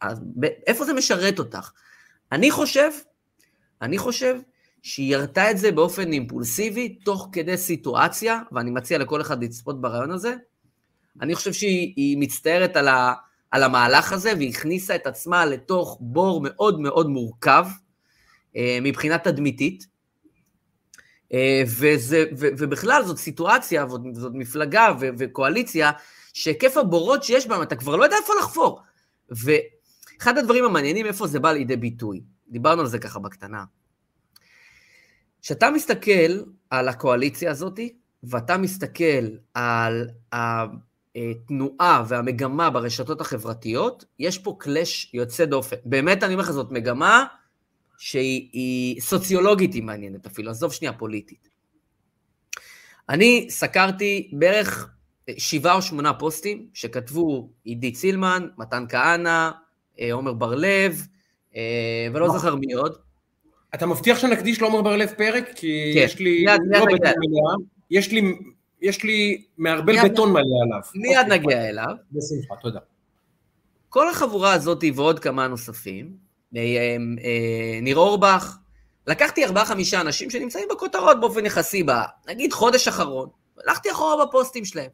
אז 0.00 0.20
איפה 0.66 0.84
זה 0.84 0.92
משרת 0.92 1.38
אותך? 1.38 1.70
אני 2.32 2.50
חושב, 2.50 2.90
אני 3.82 3.98
חושב 3.98 4.36
שהיא 4.82 5.12
ירתה 5.12 5.50
את 5.50 5.58
זה 5.58 5.72
באופן 5.72 6.12
אימפולסיבי, 6.12 6.88
תוך 6.88 7.28
כדי 7.32 7.56
סיטואציה, 7.56 8.40
ואני 8.52 8.70
מציע 8.70 8.98
לכל 8.98 9.20
אחד 9.20 9.44
לצפות 9.44 9.80
ברעיון 9.80 10.10
הזה. 10.10 10.34
אני 11.20 11.34
חושב 11.34 11.52
שהיא 11.52 12.16
מצטערת 12.20 12.76
על, 12.76 12.88
ה, 12.88 13.14
על 13.54 13.62
המהלך 13.62 14.12
הזה, 14.12 14.32
והכניסה 14.40 14.94
את 14.94 15.06
עצמה 15.06 15.46
לתוך 15.46 15.98
בור 16.00 16.40
מאוד 16.42 16.80
מאוד 16.80 17.08
מורכב, 17.08 17.66
אה, 18.56 18.78
מבחינה 18.82 19.18
תדמיתית. 19.18 19.86
אה, 21.32 21.62
וזה, 21.66 22.24
ו, 22.38 22.46
ובכלל 22.58 23.02
זאת 23.04 23.18
סיטואציה, 23.18 23.86
זאת, 24.12 24.30
מפלגה 24.34 24.88
ו, 25.00 25.08
וקואליציה, 25.18 25.90
שהיקף 26.32 26.76
הבורות 26.76 27.24
שיש 27.24 27.46
בהם, 27.46 27.62
אתה 27.62 27.76
כבר 27.76 27.96
לא 27.96 28.04
יודע 28.04 28.16
איפה 28.16 28.32
לחפור. 28.40 28.80
ואחד 29.30 30.38
הדברים 30.38 30.64
המעניינים, 30.64 31.06
איפה 31.06 31.26
זה 31.26 31.40
בא 31.40 31.52
לידי 31.52 31.76
ביטוי, 31.76 32.20
דיברנו 32.48 32.80
על 32.80 32.86
זה 32.86 32.98
ככה 32.98 33.18
בקטנה. 33.18 33.64
כשאתה 35.42 35.70
מסתכל 35.70 36.42
על 36.70 36.88
הקואליציה 36.88 37.50
הזאת, 37.50 37.80
ואתה 38.22 38.56
מסתכל 38.56 39.26
על 39.54 40.10
התנועה 41.16 42.04
והמגמה 42.08 42.70
ברשתות 42.70 43.20
החברתיות, 43.20 44.04
יש 44.18 44.38
פה 44.38 44.56
קלאש 44.58 45.10
יוצא 45.14 45.44
דופן. 45.44 45.76
באמת, 45.84 46.22
אני 46.22 46.34
אומר 46.34 46.44
לך, 46.44 46.50
זאת 46.50 46.70
מגמה 46.70 47.24
שהיא 47.98 49.00
סוציולוגית, 49.00 49.74
היא 49.74 49.82
מעניינת 49.82 50.26
אפילו, 50.26 50.50
עזוב 50.50 50.72
שנייה 50.72 50.92
פוליטית. 50.92 51.48
אני 53.08 53.46
סקרתי 53.50 54.30
בערך 54.32 54.88
שבעה 55.36 55.74
או 55.74 55.82
שמונה 55.82 56.14
פוסטים 56.14 56.66
שכתבו 56.74 57.50
עידית 57.64 57.96
סילמן, 57.96 58.48
מתן 58.58 58.84
כהנא, 58.88 59.50
אה, 60.00 60.12
עומר 60.12 60.32
בר-לב, 60.32 61.06
אה, 61.56 62.08
ולא 62.14 62.28
זוכר 62.28 62.54
מי 62.54 62.72
עוד. 62.72 62.96
אתה 63.74 63.86
מבטיח 63.86 64.18
שנקדיש 64.18 64.62
לעומר 64.62 64.82
בר-לב 64.82 65.12
פרק? 65.16 65.50
כי 65.54 65.90
כן. 65.94 66.00
יש 66.04 66.18
לי... 66.18 66.44
מיד, 66.44 66.60
לא 66.66 66.86
מיד 66.86 67.02
נגיע. 67.02 67.42
יש 67.90 68.12
לי, 68.12 68.22
יש 68.84 69.04
לי 69.04 69.44
מערבל 69.58 70.08
בטון 70.08 70.32
מלא 70.32 70.42
עליו. 70.62 70.80
מיד 70.94 71.18
אוקיי, 71.18 71.38
נגיע 71.38 71.68
אליו. 71.68 71.94
בשמחה, 72.12 72.54
תודה. 72.62 72.80
כל 73.88 74.10
החבורה 74.10 74.52
הזאת 74.52 74.84
ועוד 74.94 75.18
כמה 75.18 75.48
נוספים, 75.48 76.16
אה, 76.56 76.96
ניר 77.82 77.96
אורבך, 77.96 78.56
לקחתי 79.06 79.44
ארבעה-חמישה 79.44 80.00
אנשים 80.00 80.30
שנמצאים 80.30 80.68
בכותרות 80.70 81.20
באופן 81.20 81.46
יחסי, 81.46 81.82
ב, 81.82 81.90
נגיד 82.28 82.52
חודש 82.52 82.88
אחרון, 82.88 83.28
הלכתי 83.64 83.90
אחורה 83.90 84.26
בפוסטים 84.26 84.64
שלהם. 84.64 84.90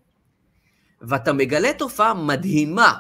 ואתה 1.00 1.33
מגלה 1.33 1.72
תופעה 1.79 2.14
מדהימה, 2.14 2.94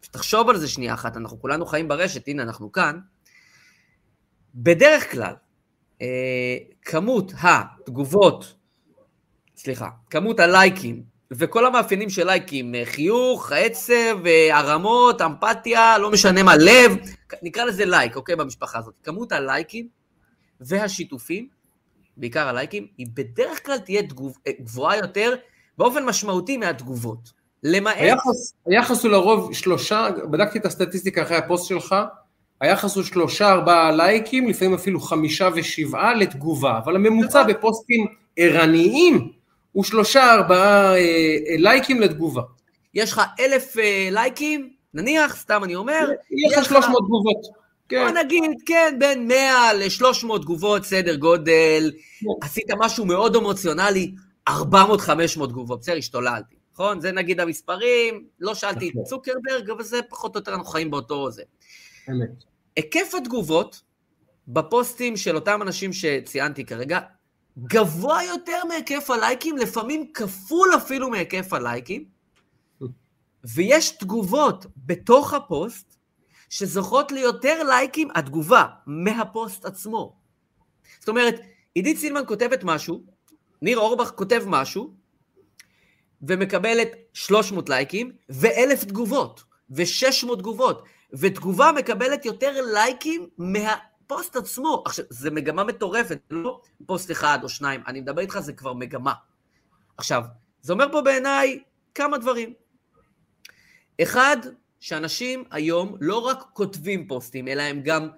תחשוב 0.00 0.48
על 0.48 0.58
זה 0.58 0.68
שנייה 0.68 0.94
אחת, 0.94 1.16
אנחנו 1.16 1.40
כולנו 1.40 1.66
חיים 1.66 1.88
ברשת, 1.88 2.28
הנה 2.28 2.42
אנחנו 2.42 2.72
כאן, 2.72 2.98
בדרך 4.54 5.12
כלל, 5.12 5.34
אה, 6.02 6.56
כמות 6.82 7.32
התגובות, 7.42 8.61
סליחה, 9.62 9.88
כמות 10.10 10.40
הלייקים 10.40 11.02
וכל 11.30 11.66
המאפיינים 11.66 12.10
של 12.10 12.26
לייקים, 12.26 12.74
אה, 12.74 12.82
חיוך, 12.84 13.52
עצב, 13.52 14.26
אה, 14.26 14.58
הרמות, 14.58 15.22
אמפתיה, 15.22 15.98
לא 15.98 16.10
משנה 16.10 16.42
מה, 16.42 16.56
לב, 16.56 16.96
נקרא 17.42 17.64
לזה 17.64 17.84
לייק, 17.84 18.16
אוקיי, 18.16 18.36
במשפחה 18.36 18.78
הזאת. 18.78 18.94
כמות 19.02 19.32
הלייקים 19.32 19.88
והשיתופים, 20.60 21.48
בעיקר 22.16 22.48
הלייקים, 22.48 22.86
היא 22.98 23.06
בדרך 23.14 23.66
כלל 23.66 23.78
תהיה 23.78 24.02
תגוב, 24.02 24.38
אה, 24.46 24.52
גבוהה 24.60 24.96
יותר 24.96 25.34
באופן 25.78 26.04
משמעותי 26.04 26.56
מהתגובות. 26.56 27.32
למעט... 27.62 27.96
היחס, 27.98 28.54
היחס 28.66 29.02
הוא 29.02 29.12
לרוב 29.12 29.54
שלושה, 29.54 30.08
בדקתי 30.30 30.58
את 30.58 30.66
הסטטיסטיקה 30.66 31.22
אחרי 31.22 31.36
הפוסט 31.36 31.68
שלך, 31.68 31.94
היחס 32.60 32.96
הוא 32.96 33.04
שלושה 33.04 33.50
ארבעה 33.50 33.92
לייקים, 33.92 34.48
לפעמים 34.48 34.74
אפילו 34.74 35.00
חמישה 35.00 35.48
ושבעה 35.54 36.14
לתגובה, 36.14 36.78
אבל 36.78 36.96
הממוצע 36.96 37.40
נכון. 37.42 37.52
בפוסטים 37.52 38.06
ערניים 38.36 39.41
הוא 39.72 39.84
שלושה 39.84 40.34
ארבעה 40.34 40.94
אה, 40.94 40.98
אה, 41.48 41.56
לייקים 41.58 42.00
לתגובה. 42.00 42.42
יש 42.94 43.12
לך 43.12 43.20
אלף 43.40 43.78
אה, 43.78 44.08
לייקים, 44.12 44.72
נניח, 44.94 45.36
סתם 45.36 45.64
אני 45.64 45.74
אומר, 45.74 46.10
יש 46.30 46.58
לך 46.58 46.64
שלוש 46.64 46.84
מאות 46.84 47.04
תגובות. 47.06 47.62
כן. 47.88 48.06
בוא 48.06 48.22
נגיד, 48.22 48.50
כן, 48.66 48.96
בין 48.98 49.28
100 49.28 49.72
ל-300 49.74 50.38
תגובות, 50.42 50.84
סדר 50.84 51.16
גודל, 51.16 51.92
כן. 52.20 52.26
עשית 52.42 52.70
משהו 52.78 53.04
מאוד 53.04 53.36
אמוציונלי, 53.36 54.14
400-500 54.48 54.52
תגובות, 55.48 55.80
בסדר, 55.80 55.96
השתוללתי, 55.96 56.54
נכון? 56.72 57.00
זה 57.00 57.12
נגיד 57.12 57.40
המספרים, 57.40 58.24
לא 58.40 58.54
שאלתי 58.54 58.88
את 58.88 58.92
נכון. 58.92 59.04
צוקרברג, 59.04 59.70
אבל 59.70 59.82
זה 59.82 60.00
פחות 60.08 60.36
או 60.36 60.40
יותר 60.40 60.54
אנחנו 60.54 60.66
חיים 60.66 60.90
באותו 60.90 61.30
זה. 61.30 61.42
אמת. 62.10 62.44
היקף 62.76 63.14
התגובות 63.14 63.82
בפוסטים 64.48 65.16
של 65.16 65.34
אותם 65.34 65.62
אנשים 65.62 65.92
שציינתי 65.92 66.64
כרגע, 66.64 67.00
גבוה 67.58 68.24
יותר 68.24 68.64
מהיקף 68.68 69.10
הלייקים, 69.10 69.56
לפעמים 69.56 70.12
כפול 70.12 70.68
אפילו 70.76 71.10
מהיקף 71.10 71.52
הלייקים, 71.52 72.04
ויש 73.44 73.90
תגובות 73.90 74.66
בתוך 74.76 75.34
הפוסט 75.34 75.96
שזוכות 76.50 77.12
ליותר 77.12 77.62
לייקים, 77.62 78.08
התגובה, 78.14 78.66
מהפוסט 78.86 79.64
עצמו. 79.64 80.16
זאת 80.98 81.08
אומרת, 81.08 81.40
עידית 81.74 81.98
סילמן 81.98 82.22
כותבת 82.26 82.64
משהו, 82.64 83.04
ניר 83.62 83.78
אורבך 83.78 84.10
כותב 84.10 84.42
משהו, 84.46 84.94
ומקבלת 86.22 86.88
300 87.12 87.68
לייקים, 87.68 88.12
ו-1,000 88.30 88.84
תגובות, 88.84 89.44
ו-600 89.70 90.36
תגובות, 90.36 90.82
ותגובה 91.12 91.72
מקבלת 91.72 92.24
יותר 92.24 92.60
לייקים 92.72 93.28
מהפוסט 94.12 94.36
עצמו. 94.36 94.82
עכשיו, 94.86 95.04
זו 95.10 95.30
מגמה 95.32 95.64
מטורפת, 95.64 96.18
לא 96.30 96.60
פוסט 96.86 97.10
אחד 97.10 97.38
או 97.42 97.48
שניים, 97.48 97.80
אני 97.86 98.00
מדבר 98.00 98.20
איתך, 98.20 98.38
זה 98.38 98.52
כבר 98.52 98.72
מגמה. 98.72 99.12
עכשיו, 99.96 100.22
זה 100.62 100.72
אומר 100.72 100.86
פה 100.92 101.02
בעיניי 101.02 101.62
כמה 101.94 102.18
דברים. 102.18 102.52
אחד, 104.02 104.36
שאנשים 104.80 105.44
היום 105.50 105.96
לא 106.00 106.18
רק 106.18 106.44
כותבים 106.52 107.08
פוסטים, 107.08 107.48
אלא 107.48 107.62
הם 107.62 107.82
גם, 107.82 108.08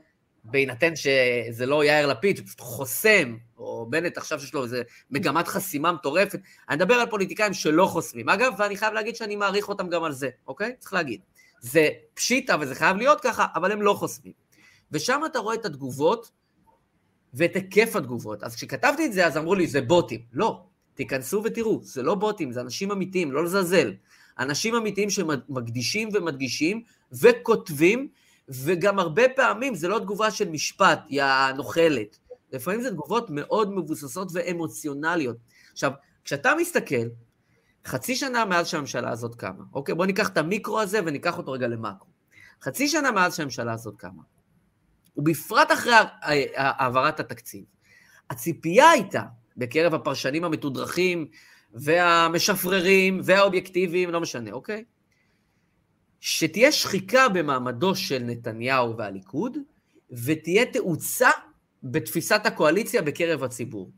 בהינתן 0.44 0.96
שזה 0.96 1.66
לא 1.66 1.84
יאיר 1.84 2.06
לפיד, 2.06 2.36
שפשוט 2.36 2.60
חוסם, 2.60 3.36
או 3.58 3.86
בנט 3.90 4.16
עכשיו 4.16 4.40
שיש 4.40 4.54
לו 4.54 4.64
איזה 4.64 4.82
מגמת 5.10 5.48
חסימה 5.48 5.92
מטורפת, 5.92 6.38
אני 6.68 6.76
מדבר 6.76 6.94
על 6.94 7.10
פוליטיקאים 7.10 7.54
שלא 7.54 7.86
חוסמים. 7.86 8.28
אגב, 8.28 8.54
ואני 8.58 8.76
חייב 8.76 8.94
להגיד 8.94 9.16
שאני 9.16 9.36
מעריך 9.36 9.68
אותם 9.68 9.88
גם 9.88 10.04
על 10.04 10.12
זה, 10.12 10.28
אוקיי? 10.46 10.76
צריך 10.78 10.92
להגיד. 10.92 11.20
זה 11.60 11.88
פשיטה 12.14 12.56
וזה 12.60 12.74
חייב 12.74 12.96
להיות 12.96 13.20
ככה, 13.20 13.46
אבל 13.54 13.72
הם 13.72 13.82
לא 13.82 13.92
חוסמים. 13.92 14.43
ושם 14.94 15.20
אתה 15.26 15.38
רואה 15.38 15.54
את 15.54 15.64
התגובות 15.64 16.30
ואת 17.34 17.54
היקף 17.54 17.96
התגובות. 17.96 18.42
אז 18.42 18.54
כשכתבתי 18.54 19.06
את 19.06 19.12
זה, 19.12 19.26
אז 19.26 19.36
אמרו 19.36 19.54
לי, 19.54 19.66
זה 19.66 19.80
בוטים. 19.80 20.20
לא, 20.32 20.64
תיכנסו 20.94 21.42
ותראו, 21.44 21.80
זה 21.82 22.02
לא 22.02 22.14
בוטים, 22.14 22.52
זה 22.52 22.60
אנשים 22.60 22.90
אמיתיים, 22.90 23.32
לא 23.32 23.44
לזלזל. 23.44 23.94
אנשים 24.38 24.74
אמיתיים 24.74 25.10
שמקדישים 25.10 26.08
ומדגישים 26.12 26.82
וכותבים, 27.12 28.08
וגם 28.48 28.98
הרבה 28.98 29.22
פעמים 29.36 29.74
זה 29.74 29.88
לא 29.88 29.98
תגובה 29.98 30.30
של 30.30 30.48
משפט, 30.48 31.00
יא 31.08 31.24
נוכלת. 31.56 32.18
לפעמים 32.52 32.82
זה 32.82 32.90
תגובות 32.90 33.30
מאוד 33.30 33.74
מבוססות 33.74 34.28
ואמוציונליות. 34.32 35.36
עכשיו, 35.72 35.92
כשאתה 36.24 36.52
מסתכל, 36.60 37.06
חצי 37.86 38.16
שנה 38.16 38.44
מאז 38.44 38.68
שהממשלה 38.68 39.10
הזאת 39.10 39.34
קמה, 39.34 39.64
אוקיי? 39.72 39.94
בואו 39.94 40.06
ניקח 40.06 40.28
את 40.28 40.38
המיקרו 40.38 40.80
הזה 40.80 41.00
וניקח 41.06 41.38
אותו 41.38 41.52
רגע 41.52 41.68
למאקרו. 41.68 42.08
חצי 42.62 42.88
שנה 42.88 43.10
מאז 43.10 43.36
שהממשלה 43.36 43.72
הזאת 43.72 43.94
קמה, 43.96 44.22
ובפרט 45.16 45.72
אחרי 45.72 45.94
העברת 46.56 47.20
התקציב, 47.20 47.64
הציפייה 48.30 48.90
הייתה, 48.90 49.22
בקרב 49.56 49.94
הפרשנים 49.94 50.44
המתודרכים 50.44 51.26
והמשפררים 51.74 53.20
והאובייקטיביים, 53.24 54.10
לא 54.10 54.20
משנה, 54.20 54.52
אוקיי? 54.52 54.84
שתהיה 56.20 56.72
שחיקה 56.72 57.28
במעמדו 57.28 57.94
של 57.94 58.18
נתניהו 58.18 58.96
והליכוד, 58.96 59.58
ותהיה 60.10 60.64
תאוצה 60.72 61.30
בתפיסת 61.82 62.40
הקואליציה 62.44 63.02
בקרב 63.02 63.42
הציבור. 63.42 63.90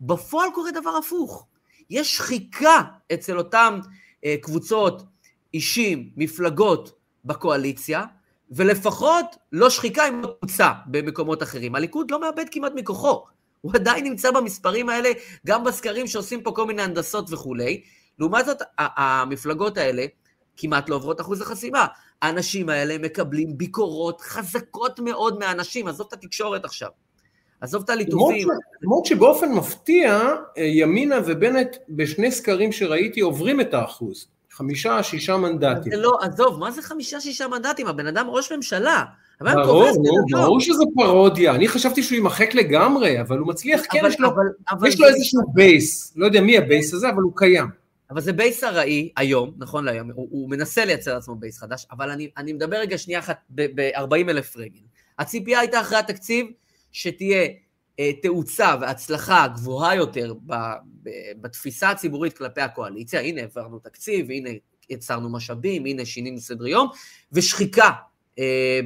בפועל 0.00 0.48
קורה 0.54 0.70
דבר 0.70 0.96
הפוך. 0.96 1.46
יש 1.90 2.16
שחיקה 2.16 2.82
אצל 3.14 3.38
אותם 3.38 3.80
אה, 4.24 4.36
קבוצות, 4.42 5.02
אישים, 5.54 6.10
מפלגות 6.16 6.98
בקואליציה, 7.24 8.04
ולפחות 8.52 9.26
לא 9.52 9.70
שחיקה 9.70 10.08
אם 10.08 10.22
לא 10.22 10.34
תאוצה 10.40 10.72
במקומות 10.86 11.42
אחרים. 11.42 11.74
הליכוד 11.74 12.10
לא 12.10 12.20
מאבד 12.20 12.44
כמעט 12.50 12.72
מכוחו. 12.74 13.24
הוא 13.60 13.72
עדיין 13.74 14.04
נמצא 14.04 14.30
במספרים 14.30 14.88
האלה, 14.88 15.10
גם 15.46 15.64
בסקרים 15.64 16.06
שעושים 16.06 16.42
פה 16.42 16.52
כל 16.52 16.66
מיני 16.66 16.82
הנדסות 16.82 17.32
וכולי. 17.32 17.82
לעומת 18.18 18.46
זאת, 18.46 18.62
המפלגות 18.78 19.78
האלה 19.78 20.04
כמעט 20.56 20.88
לא 20.88 20.94
עוברות 20.94 21.20
אחוז 21.20 21.40
החסימה. 21.40 21.86
האנשים 22.22 22.68
האלה 22.68 22.98
מקבלים 22.98 23.58
ביקורות 23.58 24.20
חזקות 24.20 25.00
מאוד 25.00 25.38
מהאנשים, 25.38 25.88
עזוב 25.88 26.06
את 26.08 26.12
התקשורת 26.12 26.64
עכשיו. 26.64 26.88
עזוב 27.60 27.82
את 27.82 27.90
הליטופים. 27.90 28.48
למרות 28.82 29.06
שבאופן 29.06 29.52
מפתיע, 29.52 30.18
אה, 30.58 30.62
ימינה 30.62 31.16
ובנט 31.26 31.76
בשני 31.88 32.30
סקרים 32.32 32.72
שראיתי 32.72 33.20
עוברים 33.20 33.60
את 33.60 33.74
האחוז. 33.74 34.26
חמישה, 34.52 35.02
שישה 35.02 35.36
מנדטים. 35.36 35.92
לא, 35.92 36.18
עזוב, 36.20 36.58
מה 36.58 36.70
זה 36.70 36.82
חמישה, 36.82 37.20
שישה 37.20 37.48
מנדטים? 37.48 37.86
הבן 37.86 38.06
אדם 38.06 38.26
ראש 38.30 38.52
ממשלה. 38.52 39.04
ברור, 39.40 39.88
ברור 40.30 40.60
שזה 40.60 40.82
פרודיה, 40.94 41.54
אני 41.54 41.68
חשבתי 41.68 42.02
שהוא 42.02 42.16
יימחק 42.16 42.54
לגמרי, 42.54 43.20
אבל 43.20 43.38
הוא 43.38 43.48
מצליח, 43.48 43.80
כן, 43.90 44.00
יש 44.06 44.20
לו, 44.20 44.28
אבל, 44.28 44.44
אבל 44.70 44.88
יש 44.88 45.00
לו 45.00 45.08
איזשהו 45.08 45.40
base, 45.54 46.12
לא 46.16 46.26
יודע 46.26 46.40
מי 46.40 46.58
ה 46.58 46.65
base 46.65 46.94
הזה, 46.94 47.10
אבל 47.10 47.22
הוא 47.22 47.32
קיים. 47.36 47.66
אבל 48.10 48.20
זה 48.20 48.32
base 48.32 48.64
ארעי 48.64 49.12
היום, 49.16 49.52
נכון 49.58 49.84
להיום, 49.84 50.10
הוא, 50.14 50.28
הוא 50.30 50.50
מנסה 50.50 50.84
לייצר 50.84 51.14
לעצמו 51.14 51.34
base 51.34 51.58
חדש, 51.58 51.86
אבל 51.92 52.10
אני, 52.10 52.30
אני 52.36 52.52
מדבר 52.52 52.76
רגע 52.76 52.98
שנייה 52.98 53.20
אחת 53.20 53.36
ב-40 53.50 54.14
אלף 54.28 54.56
רגל. 54.56 54.80
הציפייה 55.18 55.60
הייתה 55.60 55.80
אחרי 55.80 55.98
התקציב 55.98 56.46
שתהיה 56.92 57.48
תאוצה 58.22 58.74
והצלחה 58.80 59.48
גבוהה 59.48 59.94
יותר 59.94 60.34
בתפיסה 61.40 61.90
הציבורית 61.90 62.38
כלפי 62.38 62.60
הקואליציה, 62.60 63.20
הנה 63.20 63.40
העברנו 63.40 63.78
תקציב, 63.78 64.30
הנה 64.30 64.50
יצרנו 64.90 65.32
משאבים, 65.32 65.84
הנה 65.86 66.04
שינינו 66.04 66.40
סדר 66.40 66.66
יום, 66.66 66.88
ושחיקה 67.32 67.90
אה, 68.38 68.80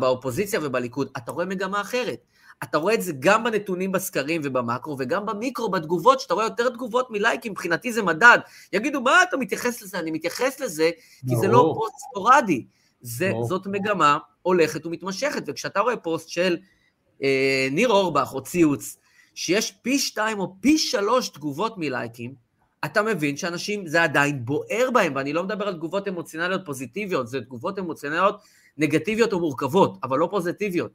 באופוזיציה 0.00 0.60
ובליכוד. 0.62 1.08
אתה 1.16 1.32
רואה 1.32 1.44
מגמה 1.44 1.80
אחרת. 1.80 2.24
אתה 2.62 2.78
רואה 2.78 2.94
את 2.94 3.02
זה 3.02 3.12
גם 3.18 3.44
בנתונים 3.44 3.92
בסקרים 3.92 4.40
ובמקרו, 4.44 4.96
וגם 4.98 5.26
במיקרו, 5.26 5.70
בתגובות, 5.70 6.20
שאתה 6.20 6.34
רואה 6.34 6.46
יותר 6.46 6.68
תגובות 6.68 7.10
מלייקים, 7.10 7.52
מבחינתי 7.52 7.92
זה 7.92 8.02
מדד. 8.02 8.38
יגידו, 8.72 9.00
מה 9.00 9.22
אתה 9.22 9.36
מתייחס 9.36 9.82
לזה? 9.82 9.98
אני 9.98 10.10
מתייחס 10.10 10.60
לזה, 10.60 10.90
כי 11.28 11.36
זה 11.36 11.48
לא 11.48 11.74
פוסט 11.74 11.94
ספורדי. 12.10 12.66
זאת 13.48 13.66
מגמה 13.66 14.18
הולכת 14.42 14.86
ומתמשכת, 14.86 15.42
וכשאתה 15.46 15.80
רואה 15.80 15.96
פוסט 15.96 16.28
של 16.28 16.56
אה, 17.22 17.68
ניר 17.70 17.88
אורבך 17.88 18.30
או 18.34 18.42
ציוץ, 18.42 18.96
שיש 19.34 19.70
פי 19.82 19.98
שתיים 19.98 20.38
או 20.38 20.54
פי 20.60 20.78
שלוש 20.78 21.28
תגובות 21.28 21.78
מלייקים, 21.78 22.34
אתה 22.84 23.02
מבין 23.02 23.36
שאנשים, 23.36 23.86
זה 23.86 24.02
עדיין 24.02 24.44
בוער 24.44 24.90
בהם, 24.94 25.12
ואני 25.16 25.32
לא 25.32 25.44
מדבר 25.44 25.68
על 25.68 25.74
תגובות 25.74 26.08
אמוציונליות 26.08 26.60
פוזיטיביות, 26.64 27.28
זה 27.28 27.40
תגובות 27.40 27.78
אמוציונליות 27.78 28.40
נגטיביות 28.78 29.32
או 29.32 29.40
מורכבות, 29.40 29.98
אבל 30.02 30.18
לא 30.18 30.28
פוזיטיביות. 30.30 30.90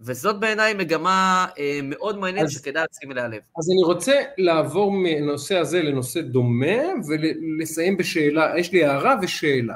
וזאת 0.00 0.40
בעיניי 0.40 0.74
מגמה 0.74 1.46
אה, 1.58 1.80
מאוד 1.82 2.18
מעניינת 2.18 2.50
שכדאי 2.50 2.84
לשים 2.90 3.12
אליה 3.12 3.28
לב. 3.28 3.40
אז 3.58 3.70
אני 3.70 3.82
רוצה 3.84 4.22
לעבור 4.38 4.92
מנושא 4.92 5.58
הזה 5.58 5.82
לנושא 5.82 6.20
דומה 6.20 6.76
ולסיים 7.08 7.96
בשאלה, 7.96 8.52
יש 8.58 8.72
לי 8.72 8.84
הערה 8.84 9.14
ושאלה. 9.22 9.74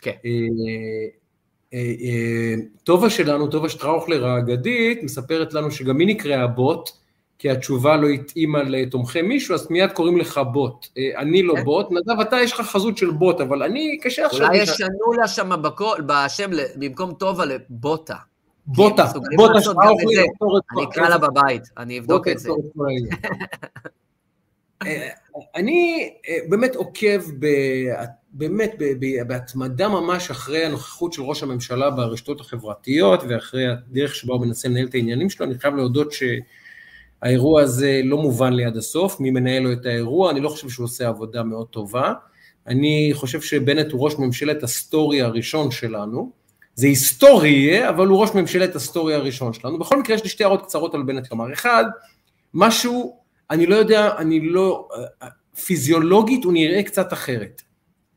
כן. 0.00 0.10
אה, 0.10 1.08
טובה 2.84 3.10
שלנו, 3.10 3.46
טובה 3.46 3.68
שטראוכלר 3.68 4.26
האגדית, 4.26 5.02
מספרת 5.02 5.54
לנו 5.54 5.70
שגם 5.70 5.98
היא 5.98 6.08
נקראה 6.08 6.46
בוט, 6.46 6.90
כי 7.38 7.50
התשובה 7.50 7.96
לא 7.96 8.08
התאימה 8.08 8.62
לתומכי 8.62 9.22
מישהו, 9.22 9.54
אז 9.54 9.70
מיד 9.70 9.92
קוראים 9.92 10.18
לך 10.18 10.40
בוט. 10.52 10.86
אה, 10.98 11.20
אני 11.20 11.42
לא 11.42 11.54
כן. 11.54 11.64
בוט, 11.64 11.86
נדב, 11.90 12.20
אתה 12.20 12.36
יש 12.36 12.52
לך 12.52 12.60
חזות 12.60 12.98
של 12.98 13.10
בוט, 13.10 13.40
אבל 13.40 13.62
אני 13.62 13.98
קשה 14.02 14.26
עכשיו... 14.26 14.46
אולי 14.46 14.58
ישנו 14.58 15.12
לה 15.20 15.28
שם 15.28 15.50
בשם, 16.06 16.50
במקום 16.76 17.14
טובה 17.14 17.44
לבוטה. 17.44 18.16
בוטה, 18.66 19.12
בוטה 19.36 19.60
שטראוכלר. 19.60 20.24
אני 20.76 20.84
אקרא 20.84 21.08
לה 21.08 21.18
בבית, 21.18 21.62
אני 21.78 21.98
אבדוק 21.98 22.28
את 22.28 22.38
זה. 22.38 22.50
אני 25.56 26.10
באמת 26.48 26.76
עוקב 26.76 27.20
באמת 28.38 28.74
בהתמדה 29.26 29.88
ממש 29.88 30.30
אחרי 30.30 30.64
הנוכחות 30.64 31.12
של 31.12 31.22
ראש 31.22 31.42
הממשלה 31.42 31.90
ברשתות 31.90 32.40
החברתיות 32.40 33.22
ואחרי 33.28 33.66
הדרך 33.66 34.14
שבה 34.14 34.34
הוא 34.34 34.46
מנסה 34.46 34.68
לנהל 34.68 34.86
את 34.86 34.94
העניינים 34.94 35.30
שלו, 35.30 35.46
אני 35.46 35.58
חייב 35.58 35.74
להודות 35.76 36.12
שהאירוע 36.12 37.62
הזה 37.62 38.00
לא 38.04 38.16
מובן 38.16 38.52
לי 38.52 38.64
עד 38.64 38.76
הסוף, 38.76 39.20
מי 39.20 39.30
מנהל 39.30 39.62
לו 39.62 39.72
את 39.72 39.86
האירוע, 39.86 40.30
אני 40.30 40.40
לא 40.40 40.48
חושב 40.48 40.68
שהוא 40.68 40.84
עושה 40.84 41.08
עבודה 41.08 41.42
מאוד 41.42 41.66
טובה, 41.66 42.12
אני 42.66 43.10
חושב 43.14 43.40
שבנט 43.40 43.92
הוא 43.92 44.04
ראש 44.04 44.14
ממשלת 44.18 44.62
ה 44.62 44.72
story 44.72 45.22
הראשון 45.22 45.70
שלנו, 45.70 46.32
זה 46.74 46.86
היסטורי 46.86 47.48
יהיה, 47.48 47.88
אבל 47.88 48.06
הוא 48.06 48.20
ראש 48.20 48.30
ממשלת 48.34 48.76
ה 48.76 48.82
story 48.82 49.14
הראשון 49.14 49.52
שלנו, 49.52 49.78
בכל 49.78 50.00
מקרה 50.00 50.16
יש 50.16 50.22
לי 50.22 50.28
שתי 50.28 50.44
הערות 50.44 50.62
קצרות 50.62 50.94
על 50.94 51.02
בנט, 51.02 51.26
כלומר 51.26 51.52
אחד, 51.52 51.84
משהו, 52.54 53.16
אני 53.50 53.66
לא 53.66 53.74
יודע, 53.74 54.16
אני 54.18 54.40
לא, 54.40 54.88
פיזיולוגית 55.66 56.44
הוא 56.44 56.52
נראה 56.52 56.82
קצת 56.82 57.12
אחרת. 57.12 57.62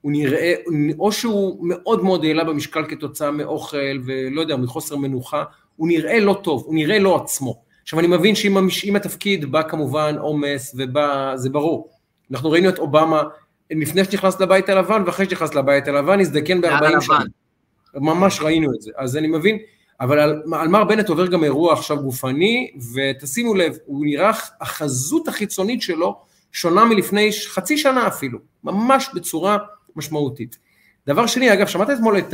הוא 0.01 0.11
נראה, 0.11 0.53
או 0.99 1.11
שהוא 1.11 1.67
מאוד 1.67 2.03
מאוד 2.03 2.25
העלה 2.25 2.43
במשקל 2.43 2.85
כתוצאה 2.89 3.31
מאוכל 3.31 3.97
ולא 4.05 4.41
יודע, 4.41 4.55
מחוסר 4.55 4.95
מנוחה, 4.95 5.43
הוא 5.75 5.87
נראה 5.87 6.19
לא 6.19 6.39
טוב, 6.43 6.63
הוא 6.65 6.75
נראה 6.75 6.99
לא 6.99 7.15
עצמו. 7.15 7.61
עכשיו 7.83 7.99
אני 7.99 8.07
מבין 8.07 8.35
שעם 8.35 8.57
המש... 8.57 8.85
התפקיד 8.85 9.51
בא 9.51 9.61
כמובן 9.61 10.15
עומס 10.17 10.75
ובא, 10.77 11.31
זה 11.35 11.49
ברור. 11.49 11.89
אנחנו 12.31 12.51
ראינו 12.51 12.69
את 12.69 12.79
אובמה 12.79 13.23
לפני 13.71 14.05
שנכנס 14.05 14.39
לבית 14.41 14.69
הלבן 14.69 15.03
ואחרי 15.05 15.25
שנכנס 15.25 15.55
לבית 15.55 15.87
הלבן, 15.87 16.19
הזדקן 16.19 16.61
ב-40 16.61 17.01
שנה. 17.01 17.19
ממש 17.95 18.39
ראינו 18.41 18.73
את 18.75 18.81
זה. 18.81 18.91
אז 18.97 19.17
אני 19.17 19.27
מבין, 19.27 19.57
אבל 20.01 20.19
על, 20.19 20.43
על 20.53 20.67
מר 20.67 20.83
בנט 20.83 21.09
עובר 21.09 21.27
גם 21.27 21.43
אירוע 21.43 21.73
עכשיו 21.73 21.97
גופני, 22.01 22.71
ותשימו 22.93 23.53
לב, 23.53 23.77
הוא 23.85 24.05
נראה, 24.05 24.31
החזות 24.61 25.27
החיצונית 25.27 25.81
שלו 25.81 26.21
שונה 26.51 26.85
מלפני 26.85 27.29
חצי 27.47 27.77
שנה 27.77 28.07
אפילו, 28.07 28.39
ממש 28.63 29.09
בצורה 29.13 29.57
משמעותית. 29.95 30.57
דבר 31.07 31.27
שני, 31.27 31.53
אגב, 31.53 31.67
שמעת 31.67 31.89
אתמול 31.89 32.17
את 32.17 32.33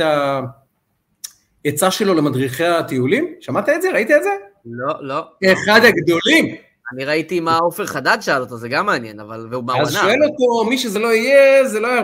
העצה 1.64 1.90
שלו 1.90 2.14
למדריכי 2.14 2.66
הטיולים? 2.66 3.34
שמעת 3.40 3.68
את 3.68 3.82
זה? 3.82 3.90
ראית 3.92 4.10
את 4.10 4.22
זה? 4.22 4.30
לא, 4.66 4.94
לא. 5.00 5.24
אחד 5.52 5.80
הגדולים. 5.84 6.56
אני 6.92 7.04
ראיתי 7.04 7.40
מה 7.40 7.58
עופר 7.58 7.86
חדד 7.86 8.18
שאל 8.20 8.40
אותו, 8.40 8.56
זה 8.56 8.68
גם 8.68 8.86
מעניין, 8.86 9.20
אבל 9.20 9.48
והוא 9.50 9.64
בעונה. 9.64 9.82
אז 9.82 9.92
שואל 9.92 10.18
אותו, 10.24 10.70
מי 10.70 10.78
שזה 10.78 10.98
לא 10.98 11.14
יהיה, 11.14 11.68
זה 11.68 11.80
לא 11.80 11.88
היה... 11.88 12.02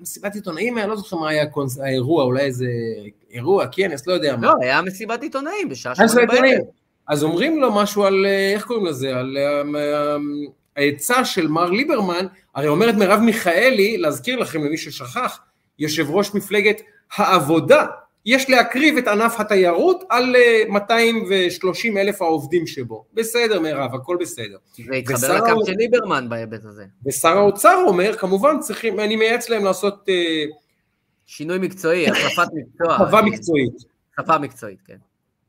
מסיבת 0.00 0.34
עיתונאים, 0.34 0.78
אני 0.78 0.88
לא 0.88 0.96
זוכר 0.96 1.16
מה 1.16 1.28
היה 1.28 1.44
האירוע, 1.82 2.24
אולי 2.24 2.40
איזה 2.40 2.66
אירוע, 3.30 3.66
כנס, 3.72 4.06
לא 4.06 4.12
יודע 4.12 4.36
מה. 4.36 4.46
לא, 4.46 4.54
היה 4.60 4.82
מסיבת 4.82 5.22
עיתונאים 5.22 5.68
בשעה 5.68 5.94
שמונה 5.94 6.26
בערב. 6.26 6.60
אז 7.08 7.24
אומרים 7.24 7.60
לו 7.60 7.74
משהו 7.74 8.04
על, 8.04 8.26
איך 8.54 8.64
קוראים 8.64 8.86
לזה, 8.86 9.16
על 9.16 9.36
אה, 9.38 10.16
העצה 10.78 11.24
של 11.24 11.48
מר 11.48 11.70
ליברמן, 11.70 12.26
הרי 12.54 12.68
אומרת 12.68 12.94
מרב 12.94 13.20
מיכאלי, 13.20 13.98
להזכיר 13.98 14.38
לכם 14.38 14.64
למי 14.64 14.76
ששכח, 14.76 15.40
יושב 15.78 16.10
ראש 16.10 16.34
מפלגת 16.34 16.82
העבודה, 17.16 17.86
יש 18.26 18.50
להקריב 18.50 18.96
את 18.96 19.08
ענף 19.08 19.40
התיירות 19.40 20.04
על 20.08 20.36
230 20.68 21.96
אה, 21.96 22.02
אלף 22.02 22.22
העובדים 22.22 22.66
שבו. 22.66 23.04
בסדר 23.14 23.60
מרב, 23.60 23.94
הכל 23.94 24.16
בסדר. 24.20 24.56
זה 24.86 24.94
התחבר 24.96 25.34
לקו 25.34 25.66
של 25.66 25.72
ליברמן 25.72 26.28
בהיבט 26.28 26.64
הזה. 26.64 26.84
ושר 27.06 27.36
האוצר 27.36 27.82
אומר, 27.86 28.16
כמובן 28.16 28.60
צריכים, 28.60 29.00
אני 29.00 29.16
מייעץ 29.16 29.48
להם 29.48 29.64
לעשות 29.64 30.08
אה, 30.08 30.44
שינוי 31.26 31.58
מקצועי, 31.58 32.08
החלפת 32.08 32.48
מקצוע. 32.52 32.98
שפה 33.08 33.22
מקצועית. 33.22 33.72
שפה 34.20 34.38
מקצועית, 34.38 34.78
כן. 34.86 34.96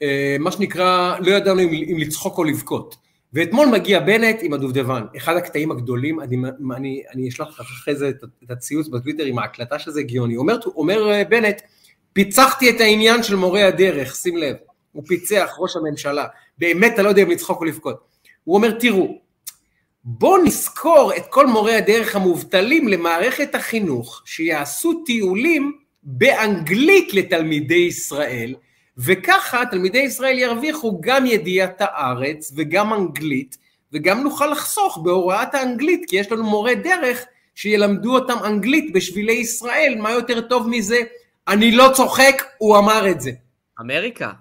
אה, 0.02 0.36
מה 0.39 0.52
שנקרא, 0.52 1.15
לא 1.20 1.32
ידענו 1.32 1.60
אם, 1.60 1.70
אם 1.70 1.98
לצחוק 2.00 2.38
או 2.38 2.44
לבכות. 2.44 2.96
ואתמול 3.34 3.68
מגיע 3.68 4.00
בנט 4.00 4.38
עם 4.42 4.54
הדובדבן, 4.54 5.04
אחד 5.18 5.36
הקטעים 5.36 5.72
הגדולים, 5.72 6.20
אני, 6.20 6.38
אני, 6.76 7.04
אני 7.13 7.30
אשלח 7.30 7.48
לך 7.48 7.60
אחרי 7.60 7.96
זה 7.96 8.10
את, 8.10 8.24
הציוץ 8.50 8.88
בטוויטר 8.88 9.24
עם 9.24 9.39
ההקלטה 9.39 9.80
שזה 9.80 10.00
הגיוני. 10.00 10.38
אומר, 10.38 10.60
אומר 10.76 11.12
אה, 11.12 11.24
בנט, 11.24 11.62
פיצחתי 12.13 12.70
את 12.70 12.82
העניין 12.82 13.24
של 13.24 13.36
מורי 13.36 13.63
הדרך, 13.63 14.15
שים 14.15 14.38
לב, 14.38 14.56
הוא 14.92 15.04
פיצח 15.08 15.56
ראש 15.60 15.76
הממשלה, 15.76 16.26
באמת 16.58 16.94
אתה 16.94 17.04
לא 17.04 17.10
יודע 17.10 17.24
אם 17.24 17.30
לצחוק 17.30 17.60
או 17.60 17.65
לבכות. 17.65 18.00
הוא 18.44 18.56
אומר, 18.56 18.72
תראו, 18.72 19.20
בואו 20.04 20.44
נזכור 20.44 21.12
את 21.18 21.24
כל 21.30 21.48
מורי 21.48 21.76
הדרך 21.76 22.15
המובטלים 22.15 22.88
למערכת 22.88 23.56
החינוך, 23.56 24.22
שיעשו 24.26 25.04
טיולים 25.06 25.78
באנגלית 26.04 27.13
לתלמידי 27.13 27.76
ישראל, 27.76 28.56
וככה 29.05 29.63
תלמידי 29.71 29.99
ישראל 29.99 30.39
ירוויחו 30.39 31.01
גם 31.01 31.25
ידיעת 31.25 31.75
הארץ 31.79 32.53
וגם 32.55 32.93
אנגלית, 32.93 33.57
וגם 33.93 34.23
נוכל 34.23 34.47
לחסוך 34.47 34.99
בהוראת 35.03 35.55
האנגלית, 35.55 36.05
כי 36.07 36.15
יש 36.15 36.31
לנו 36.31 36.43
מורי 36.43 36.75
דרך 36.75 37.25
שילמדו 37.55 38.15
אותם 38.15 38.38
אנגלית 38.45 38.93
בשבילי 38.93 39.33
ישראל, 39.33 39.95
מה 39.97 40.12
יותר 40.12 40.41
טוב 40.41 40.69
מזה? 40.69 40.99
אני 41.47 41.71
לא 41.71 41.91
צוחק, 41.95 42.43
הוא 42.57 42.77
אמר 42.77 43.09
את 43.12 43.21
זה. 43.21 43.31
אמריקה. 43.81 44.31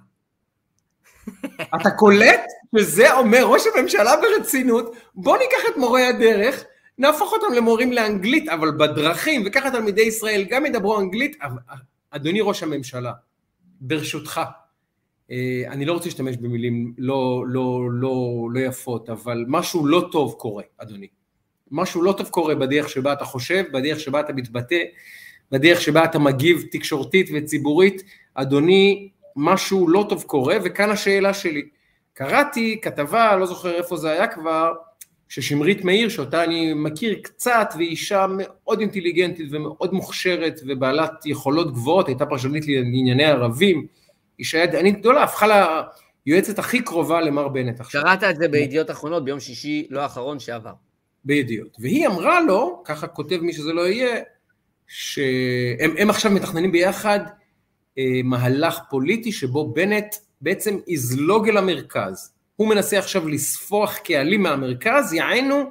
אתה 1.80 1.90
קולט 1.90 2.40
שזה 2.78 3.12
אומר 3.12 3.44
ראש 3.44 3.62
הממשלה 3.74 4.12
ברצינות, 4.16 4.96
בוא 5.14 5.38
ניקח 5.38 5.58
את 5.72 5.76
מורי 5.76 6.06
הדרך, 6.06 6.64
נהפוך 6.98 7.32
אותם 7.32 7.54
למורים 7.54 7.92
לאנגלית, 7.92 8.48
אבל 8.48 8.70
בדרכים, 8.70 9.42
וככה 9.46 9.70
תלמידי 9.70 10.02
ישראל 10.02 10.46
גם 10.50 10.66
ידברו 10.66 11.00
אנגלית, 11.00 11.36
אדוני 12.10 12.40
ראש 12.40 12.62
הממשלה, 12.62 13.12
ברשותך, 13.80 14.40
אה, 15.30 15.62
אני 15.68 15.84
לא 15.84 15.92
רוצה 15.92 16.04
להשתמש 16.04 16.36
במילים 16.36 16.94
לא, 16.98 17.44
לא, 17.48 17.88
לא, 17.92 18.48
לא 18.52 18.60
יפות, 18.60 19.10
אבל 19.10 19.44
משהו 19.48 19.86
לא 19.86 20.08
טוב 20.12 20.34
קורה, 20.38 20.62
אדוני. 20.78 21.06
משהו 21.70 22.02
לא 22.02 22.12
טוב 22.12 22.28
קורה 22.28 22.54
בדרך 22.54 22.88
שבה 22.88 23.12
אתה 23.12 23.24
חושב, 23.24 23.64
בדרך 23.72 24.00
שבה 24.00 24.20
אתה 24.20 24.32
מתבטא, 24.32 24.82
בדרך 25.50 25.80
שבה 25.80 26.04
אתה 26.04 26.18
מגיב 26.18 26.64
תקשורתית 26.70 27.30
וציבורית. 27.34 28.02
אדוני, 28.34 29.08
משהו 29.36 29.88
לא 29.88 30.06
טוב 30.08 30.22
קורה, 30.22 30.56
וכאן 30.64 30.90
השאלה 30.90 31.34
שלי. 31.34 31.68
קראתי 32.14 32.80
כתבה, 32.82 33.36
לא 33.36 33.46
זוכר 33.46 33.74
איפה 33.74 33.96
זה 33.96 34.10
היה 34.10 34.26
כבר, 34.26 34.72
ששמרית 35.28 35.84
מאיר, 35.84 36.08
שאותה 36.08 36.44
אני 36.44 36.74
מכיר 36.74 37.18
קצת, 37.22 37.68
והיא 37.76 37.88
אישה 37.88 38.26
מאוד 38.28 38.80
אינטליגנטית 38.80 39.48
ומאוד 39.50 39.92
מוכשרת 39.92 40.60
ובעלת 40.66 41.26
יכולות 41.26 41.72
גבוהות, 41.72 42.08
הייתה 42.08 42.26
פרשנית 42.26 42.66
לענייני 42.66 43.24
ערבים, 43.24 43.86
אישה 44.38 44.58
ידענית 44.58 44.98
גדולה, 44.98 45.22
הפכה 45.22 45.46
ליועצת 46.26 46.58
הכי 46.58 46.82
קרובה 46.82 47.20
למר 47.20 47.48
בנט 47.48 47.80
עכשיו. 47.80 48.02
קראת 48.02 48.24
את 48.24 48.36
זה 48.36 48.48
בידיעות 48.48 48.90
אחרונות 48.90 49.24
ביום 49.24 49.40
שישי 49.40 49.86
לא 49.90 50.00
האחרון 50.00 50.38
שעבר. 50.38 50.72
בידיעות. 51.24 51.76
והיא 51.80 52.06
אמרה 52.06 52.40
לו, 52.40 52.82
ככה 52.84 53.06
כותב 53.06 53.38
מי 53.40 53.52
שזה 53.52 53.72
לא 53.72 53.88
יהיה, 53.88 54.22
שהם 54.86 56.10
עכשיו 56.10 56.32
מתכננים 56.32 56.72
ביחד 56.72 57.20
אה, 57.98 58.20
מהלך 58.24 58.80
פוליטי 58.90 59.32
שבו 59.32 59.72
בנט 59.72 60.14
בעצם 60.40 60.78
יזלוג 60.86 61.48
אל 61.48 61.56
המרכז. 61.56 62.32
הוא 62.58 62.68
מנסה 62.68 62.98
עכשיו 62.98 63.28
לספוח 63.28 63.96
קהלים 63.96 64.42
מהמרכז, 64.42 65.12
יענו 65.12 65.70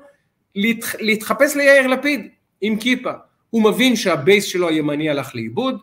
להתח... 0.55 0.95
להתחפש 0.95 1.55
ליאיר 1.55 1.87
לפיד 1.87 2.27
עם 2.61 2.77
כיפה. 2.79 3.11
הוא 3.49 3.63
מבין 3.63 3.95
שהבייס 3.95 4.45
שלו 4.45 4.69
הימני 4.69 5.09
הלך 5.09 5.35
לאיבוד, 5.35 5.79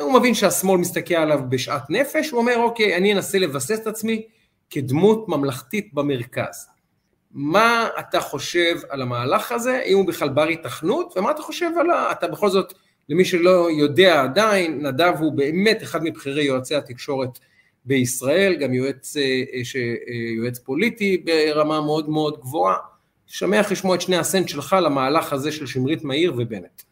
הוא 0.00 0.12
מבין 0.12 0.34
שהשמאל 0.34 0.80
מסתכל 0.80 1.14
עליו 1.14 1.40
בשאט 1.48 1.82
נפש, 1.90 2.30
הוא 2.30 2.40
אומר 2.40 2.56
אוקיי, 2.56 2.96
אני 2.96 3.12
אנסה 3.12 3.38
לבסס 3.38 3.80
את 3.80 3.86
עצמי 3.86 4.22
כדמות 4.70 5.28
ממלכתית 5.28 5.94
במרכז. 5.94 6.68
מה 7.30 7.88
אתה 7.98 8.20
חושב 8.20 8.76
על 8.88 9.02
המהלך 9.02 9.52
הזה, 9.52 9.82
אם 9.86 9.96
הוא 9.96 10.06
בכלל 10.06 10.28
בר 10.28 10.48
התכנות, 10.48 11.14
ומה 11.16 11.30
אתה 11.30 11.42
חושב 11.42 11.70
על 11.80 11.90
ה... 11.90 12.12
אתה 12.12 12.28
בכל 12.28 12.48
זאת, 12.48 12.74
למי 13.08 13.24
שלא 13.24 13.68
יודע 13.70 14.22
עדיין, 14.22 14.86
נדב 14.86 15.14
הוא 15.18 15.32
באמת 15.32 15.82
אחד 15.82 16.04
מבכירי 16.04 16.44
יועצי 16.44 16.74
התקשורת 16.74 17.38
בישראל, 17.84 18.54
גם 18.54 18.74
יועץ, 18.74 19.16
אה, 19.16 19.22
אה, 19.22 20.14
יועץ 20.36 20.58
פוליטי 20.58 21.16
ברמה 21.16 21.80
מאוד 21.80 22.08
מאוד 22.08 22.40
גבוהה. 22.40 22.76
שמח 23.26 23.72
לשמוע 23.72 23.94
את 23.96 24.00
שני 24.00 24.16
הסנט 24.16 24.48
שלך 24.48 24.76
למהלך 24.82 25.32
הזה 25.32 25.52
של 25.52 25.66
שמרית 25.66 26.04
מאיר 26.04 26.34
ובנט. 26.36 26.82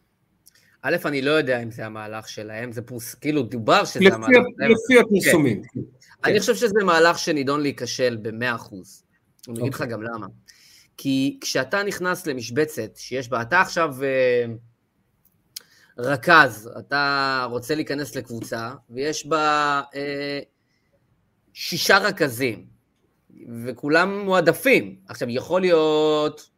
א', 0.81 0.95
אני 1.05 1.21
לא 1.21 1.31
יודע 1.31 1.63
אם 1.63 1.71
זה 1.71 1.85
המהלך 1.85 2.29
שלהם, 2.29 2.71
זה 2.71 2.81
פורס, 2.81 3.15
כאילו 3.15 3.43
דובר 3.43 3.85
שזה 3.85 3.99
לפי, 3.99 4.15
המהלך 4.15 4.33
שלהם. 4.55 4.71
לפי 4.71 4.99
הפרסומים. 4.99 5.61
כן. 5.63 5.79
אני 6.23 6.39
חושב 6.39 6.55
שזה 6.55 6.83
מהלך 6.85 7.19
שנידון 7.19 7.61
להיכשל 7.61 8.17
במאה 8.21 8.55
אחוז. 8.55 9.03
אני 9.47 9.59
אגיד 9.59 9.73
לך 9.73 9.81
אוקיי. 9.81 9.93
גם 9.93 10.03
למה. 10.03 10.27
כי 10.97 11.37
כשאתה 11.41 11.83
נכנס 11.83 12.27
למשבצת 12.27 12.91
שיש 12.95 13.29
בה, 13.29 13.41
אתה 13.41 13.61
עכשיו 13.61 13.95
אה, 14.03 14.45
רכז, 15.97 16.69
אתה 16.79 17.47
רוצה 17.49 17.75
להיכנס 17.75 18.15
לקבוצה, 18.15 18.71
ויש 18.89 19.27
בה 19.27 19.81
אה, 19.95 20.39
שישה 21.53 21.97
רכזים, 21.97 22.65
וכולם 23.65 24.19
מועדפים. 24.19 24.95
עכשיו, 25.07 25.29
יכול 25.29 25.61
להיות 25.61 26.49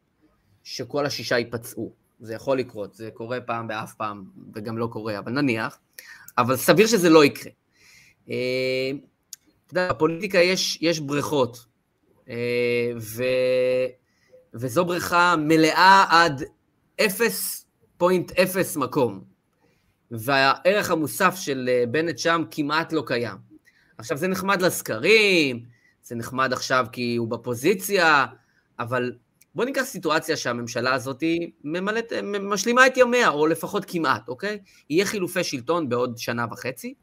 שכל 0.64 1.06
השישה 1.06 1.38
ייפצעו. 1.38 1.92
זה 2.20 2.34
יכול 2.34 2.58
לקרות, 2.58 2.94
זה 2.94 3.10
קורה 3.14 3.40
פעם 3.40 3.68
באף 3.68 3.94
פעם, 3.94 4.24
וגם 4.54 4.78
לא 4.78 4.86
קורה, 4.86 5.18
אבל 5.18 5.32
נניח, 5.32 5.78
אבל 6.38 6.56
סביר 6.56 6.86
שזה 6.86 7.10
לא 7.10 7.24
יקרה. 7.24 7.52
אה, 8.30 8.90
אתה 9.66 9.72
יודע, 9.72 9.92
בפוליטיקה 9.92 10.38
יש, 10.38 10.78
יש 10.80 11.00
בריכות, 11.00 11.66
אה, 12.28 12.92
ו, 12.96 13.24
וזו 14.54 14.84
בריכה 14.84 15.34
מלאה 15.38 16.04
עד 16.10 16.42
0.0 17.00 18.76
מקום, 18.76 19.24
והערך 20.10 20.90
המוסף 20.90 21.34
של 21.36 21.68
אה, 21.72 21.84
בנט 21.86 22.18
שם 22.18 22.42
כמעט 22.50 22.92
לא 22.92 23.02
קיים. 23.06 23.53
עכשיו, 23.98 24.16
זה 24.16 24.28
נחמד 24.28 24.62
לסקרים, 24.62 25.64
זה 26.02 26.14
נחמד 26.14 26.52
עכשיו 26.52 26.86
כי 26.92 27.16
הוא 27.16 27.28
בפוזיציה, 27.28 28.26
אבל 28.78 29.12
בוא 29.54 29.64
ניקח 29.64 29.82
סיטואציה 29.82 30.36
שהממשלה 30.36 30.94
הזאת 30.94 31.22
ממלאת, 31.64 32.12
משלימה 32.40 32.86
את 32.86 32.96
ימיה, 32.96 33.28
או 33.28 33.46
לפחות 33.46 33.84
כמעט, 33.88 34.28
אוקיי? 34.28 34.58
יהיה 34.90 35.04
חילופי 35.04 35.44
שלטון 35.44 35.88
בעוד 35.88 36.18
שנה 36.18 36.46
וחצי, 36.50 36.94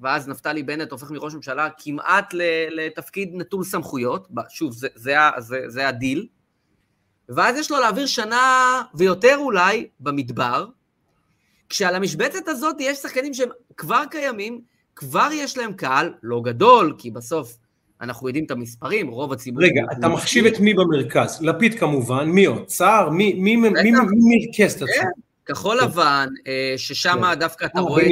ואז 0.00 0.28
נפתלי 0.28 0.62
בנט 0.62 0.92
הופך 0.92 1.10
מראש 1.10 1.34
ממשלה 1.34 1.68
כמעט 1.78 2.34
לתפקיד 2.70 3.30
נטול 3.34 3.64
סמכויות, 3.64 4.28
שוב, 4.48 4.72
זה, 4.72 4.88
זה, 4.94 5.14
זה, 5.38 5.60
זה 5.66 5.88
הדיל, 5.88 6.26
ואז 7.28 7.56
יש 7.56 7.70
לו 7.70 7.80
להעביר 7.80 8.06
שנה 8.06 8.82
ויותר 8.94 9.36
אולי 9.36 9.88
במדבר, 10.00 10.66
כשעל 11.68 11.94
המשבצת 11.94 12.48
הזאת 12.48 12.76
יש 12.80 12.98
שחקנים 12.98 13.34
שהם 13.34 13.48
כבר 13.76 14.02
קיימים, 14.10 14.60
כבר 14.96 15.28
יש 15.32 15.58
להם 15.58 15.72
קהל, 15.72 16.12
לא 16.22 16.42
גדול, 16.44 16.94
כי 16.98 17.10
בסוף 17.10 17.56
אנחנו 18.00 18.28
יודעים 18.28 18.44
את 18.44 18.50
המספרים, 18.50 19.08
רוב 19.08 19.32
הציבור... 19.32 19.62
רגע, 19.62 19.82
אתה 19.98 20.08
מחשיב 20.08 20.46
את 20.46 20.60
מי 20.60 20.74
במרכז? 20.74 21.42
לפיד 21.42 21.78
כמובן, 21.78 22.28
מי? 22.28 22.46
סער? 22.68 23.10
מי 23.10 23.56
מרכז 23.56 24.72
את 24.72 24.82
עצמו? 24.82 24.86
כן, 24.86 25.08
כחול 25.46 25.78
לבן, 25.82 26.28
אה, 26.46 26.74
ששם 26.76 27.20
כן. 27.22 27.38
דווקא 27.38 27.64
אתה 27.64 27.78
אה, 27.78 27.84
רואה 27.84 28.04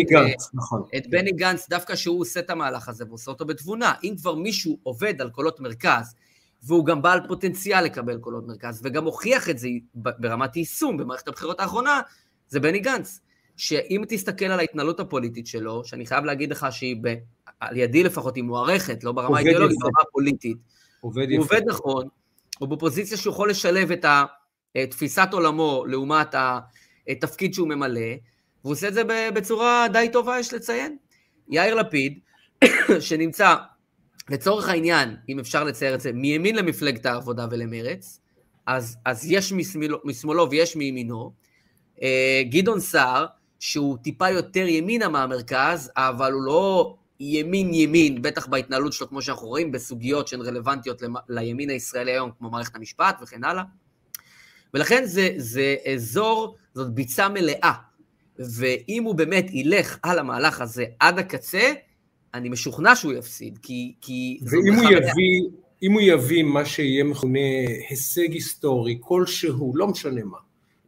נכון. 0.55 0.83
את 0.97 1.07
בני 1.07 1.33
גנץ, 1.33 1.69
דווקא 1.69 1.97
שהוא 1.97 2.21
עושה 2.21 2.41
את 2.41 2.51
המהלך 2.51 2.89
הזה 2.89 3.05
ועושה 3.09 3.31
אותו 3.31 3.45
בתבונה. 3.45 3.93
אם 4.05 4.15
כבר 4.21 4.35
מישהו 4.35 4.79
עובד 4.83 5.21
על 5.21 5.31
קולות 5.31 5.61
מרכז, 5.61 6.15
והוא 6.63 6.87
גם 6.87 7.03
בעל 7.03 7.21
פוטנציאל 7.29 7.85
לקבל 7.85 8.19
קולות 8.19 8.47
מרכז, 8.47 8.81
וגם 8.85 9.05
הוכיח 9.05 9.49
את 9.49 9.59
זה 9.59 9.69
ברמת 9.95 10.57
יישום 10.57 10.97
במערכת 10.97 11.29
הבחירות 11.29 11.61
האחרונה, 11.61 12.01
זה 12.49 12.61
בני 12.61 12.79
גנץ. 12.79 13.21
שאם 13.57 14.03
תסתכל 14.09 14.45
על 14.45 14.59
ההתנהלות 14.59 15.01
הפוליטית 15.01 15.47
שלו, 15.47 15.85
שאני 15.85 16.07
חייב 16.07 16.25
להגיד 16.25 16.51
לך 16.51 16.67
שהיא 16.71 16.97
על 17.61 17.77
ידי 17.77 18.03
לפחות 18.03 18.37
היא 18.37 18.45
מוערכת, 18.45 19.05
לא 19.05 19.13
ברמה 19.13 19.37
האידיאולוגית, 19.37 19.79
ברמה 19.81 20.01
הפוליטית. 20.09 20.57
עובד 21.01 21.31
יפה. 21.31 21.35
הוא 21.37 21.45
עובד 21.45 21.63
נכון, 21.67 22.09
הוא 22.59 22.69
בפוזיציה 22.69 23.17
שהוא 23.17 23.33
יכול 23.33 23.51
לשלב 23.51 23.91
את 23.93 24.05
תפיסת 24.91 25.29
עולמו 25.33 25.85
לעומת 25.89 26.35
התפקיד 27.09 27.55
שהוא 27.55 27.69
ממלא, 27.69 28.01
והוא 28.65 28.73
עושה 28.73 28.89
את 28.89 28.95
זה 28.95 29.03
בצורה 29.35 29.87
די 29.93 30.09
טובה, 30.13 30.39
יש 30.39 30.55
לציין. 30.55 30.97
יאיר 31.49 31.75
לפיד, 31.75 32.19
שנמצא, 33.01 33.55
לצורך 34.31 34.69
העניין, 34.69 35.17
אם 35.29 35.39
אפשר 35.39 35.65
לצייר 35.65 35.95
את 35.95 36.01
זה, 36.01 36.13
מימין 36.13 36.57
למפלגת 36.57 37.07
העבודה 37.07 37.47
ולמרץ, 37.51 38.21
אז, 38.67 38.97
אז 39.05 39.31
יש 39.31 39.53
משמאלו, 39.53 39.99
משמאלו 40.05 40.51
ויש 40.51 40.77
מימינו. 40.77 41.33
אה, 42.03 42.43
גדעון 42.51 42.81
סער, 42.81 43.27
שהוא 43.65 43.97
טיפה 44.03 44.31
יותר 44.31 44.67
ימינה 44.69 45.09
מהמרכז, 45.09 45.91
אבל 45.97 46.33
הוא 46.33 46.43
לא 46.43 46.95
ימין 47.21 47.75
ימין, 47.75 48.23
בטח 48.23 48.47
בהתנהלות 48.47 48.93
שלו, 48.93 49.09
כמו 49.09 49.23
שאנחנו 49.23 49.47
רואים, 49.49 49.73
בסוגיות 49.73 50.29
שהן 50.29 50.41
רלוונטיות 50.41 51.03
לימין 51.29 51.71
הישראלי 51.71 52.13
היום, 52.13 52.31
כמו 52.39 52.51
מערכת 52.51 52.77
המשפט 52.77 53.19
וכן 53.23 53.45
הלאה. 53.45 53.63
ולכן 54.75 55.05
זה, 55.05 55.29
זה 55.37 55.77
אזור, 55.95 56.57
זאת 56.75 56.95
ביצה 56.95 57.29
מלאה. 57.29 57.73
ואם 58.39 59.05
הוא 59.05 59.15
באמת 59.15 59.47
ילך 59.51 59.99
על 60.03 60.19
המהלך 60.19 60.61
הזה 60.61 60.85
עד 61.01 61.19
הקצה, 61.19 61.73
אני 62.35 62.49
משוכנע 62.49 62.97
שהוא 62.97 63.13
יפסיד, 63.13 63.59
כי... 63.63 63.95
כי 64.01 64.39
ואם 64.51 64.75
הוא 64.75 64.91
יביא, 64.91 65.43
אם 65.83 65.93
הוא 65.93 66.01
יביא 66.01 66.43
מה 66.43 66.65
שיהיה 66.65 67.05
מכונה 67.05 67.39
הישג 67.91 68.33
היסטורי, 68.33 68.99
כלשהו, 69.01 69.73
לא 69.77 69.87
משנה 69.87 70.25
מה, 70.25 70.39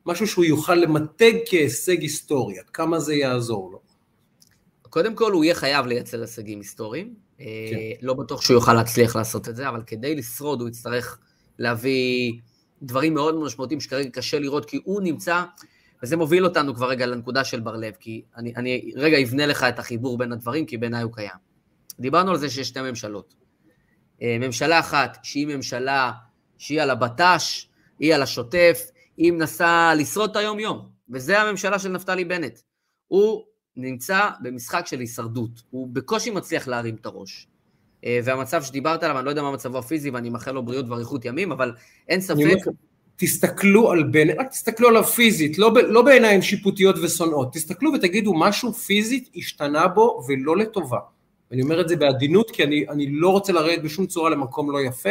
משהו 0.06 0.26
שהוא 0.26 0.44
יוכל 0.44 0.74
למתג 0.74 1.32
כהישג 1.46 2.00
היסטורי, 2.00 2.58
עד 2.58 2.70
כמה 2.70 3.00
זה 3.00 3.14
יעזור 3.14 3.72
לו? 3.72 3.80
קודם 4.82 5.14
כל, 5.14 5.32
הוא 5.32 5.44
יהיה 5.44 5.54
חייב 5.54 5.86
לייצר 5.86 6.20
הישגים 6.20 6.58
היסטוריים. 6.58 7.14
כן. 7.38 7.44
לא 8.02 8.14
בטוח 8.14 8.40
שהוא 8.40 8.54
יוכל 8.54 8.74
להצליח 8.74 9.16
לעשות 9.16 9.48
את 9.48 9.56
זה, 9.56 9.68
אבל 9.68 9.82
כדי 9.86 10.14
לשרוד 10.14 10.60
הוא 10.60 10.68
יצטרך 10.68 11.18
להביא 11.58 12.32
דברים 12.82 13.14
מאוד 13.14 13.34
משמעותיים 13.34 13.80
שכרגע 13.80 14.10
קשה 14.10 14.38
לראות, 14.38 14.64
כי 14.64 14.80
הוא 14.84 15.02
נמצא, 15.02 15.44
וזה 16.02 16.16
מוביל 16.16 16.44
אותנו 16.44 16.74
כבר 16.74 16.88
רגע 16.88 17.06
לנקודה 17.06 17.44
של 17.44 17.60
בר 17.60 17.76
לב, 17.76 17.92
כי 18.00 18.22
אני, 18.36 18.52
אני 18.56 18.90
רגע 18.96 19.22
אבנה 19.22 19.46
לך 19.46 19.62
את 19.62 19.78
החיבור 19.78 20.18
בין 20.18 20.32
הדברים, 20.32 20.66
כי 20.66 20.76
בעיניי 20.76 21.02
הוא 21.02 21.12
קיים. 21.12 21.38
דיברנו 22.00 22.30
על 22.30 22.36
זה 22.36 22.50
שיש 22.50 22.68
שתי 22.68 22.82
ממשלות. 22.82 23.34
אה, 24.22 24.36
ממשלה 24.40 24.78
אחת, 24.78 25.18
שהיא 25.22 25.46
ממשלה 25.46 26.12
שהיא 26.58 26.82
על 26.82 26.90
הבט"ש, 26.90 27.68
היא 27.98 28.14
על 28.14 28.22
השוטף, 28.22 28.90
היא 29.16 29.32
מנסה 29.32 29.94
לשרוד 29.94 30.30
את 30.30 30.36
היום-יום, 30.36 30.88
וזה 31.10 31.40
הממשלה 31.40 31.78
של 31.78 31.88
נפתלי 31.88 32.24
בנט. 32.24 32.58
הוא 33.08 33.42
נמצא 33.76 34.28
במשחק 34.40 34.86
של 34.86 35.00
הישרדות, 35.00 35.62
הוא 35.70 35.88
בקושי 35.92 36.30
מצליח 36.30 36.68
להרים 36.68 36.94
את 36.94 37.06
הראש. 37.06 37.46
אה, 38.04 38.20
והמצב 38.24 38.62
שדיברת 38.62 39.02
עליו, 39.02 39.18
אני 39.18 39.24
לא 39.24 39.30
יודע 39.30 39.42
מה 39.42 39.50
מצבו 39.50 39.78
הפיזי 39.78 40.10
ואני 40.10 40.30
מאחל 40.30 40.52
לו 40.52 40.62
בריאות 40.62 40.88
ואריכות 40.88 41.24
ימים, 41.24 41.52
אבל 41.52 41.72
אין 42.08 42.20
ספק... 42.20 42.56
תסתכלו 43.16 43.90
על 43.90 44.02
בנט, 44.02 44.38
רק 44.38 44.48
תסתכלו 44.48 44.88
עליו 44.88 45.04
פיזית, 45.04 45.58
לא, 45.58 45.72
לא 45.88 46.02
בעיניים 46.02 46.42
שיפוטיות 46.42 46.96
ושונאות, 47.02 47.52
תסתכלו 47.52 47.92
ותגידו 47.92 48.34
משהו 48.34 48.72
פיזית 48.72 49.30
השתנה 49.36 49.88
בו 49.88 50.22
ולא 50.28 50.56
לטובה. 50.56 50.98
אני 51.52 51.62
אומר 51.62 51.80
את 51.80 51.88
זה 51.88 51.96
בעדינות 51.96 52.50
כי 52.50 52.64
אני, 52.64 52.88
אני 52.88 53.10
לא 53.10 53.28
רוצה 53.28 53.52
לרדת 53.52 53.82
בשום 53.82 54.06
צורה 54.06 54.30
למקום 54.30 54.70
לא 54.70 54.80
יפה, 54.80 55.10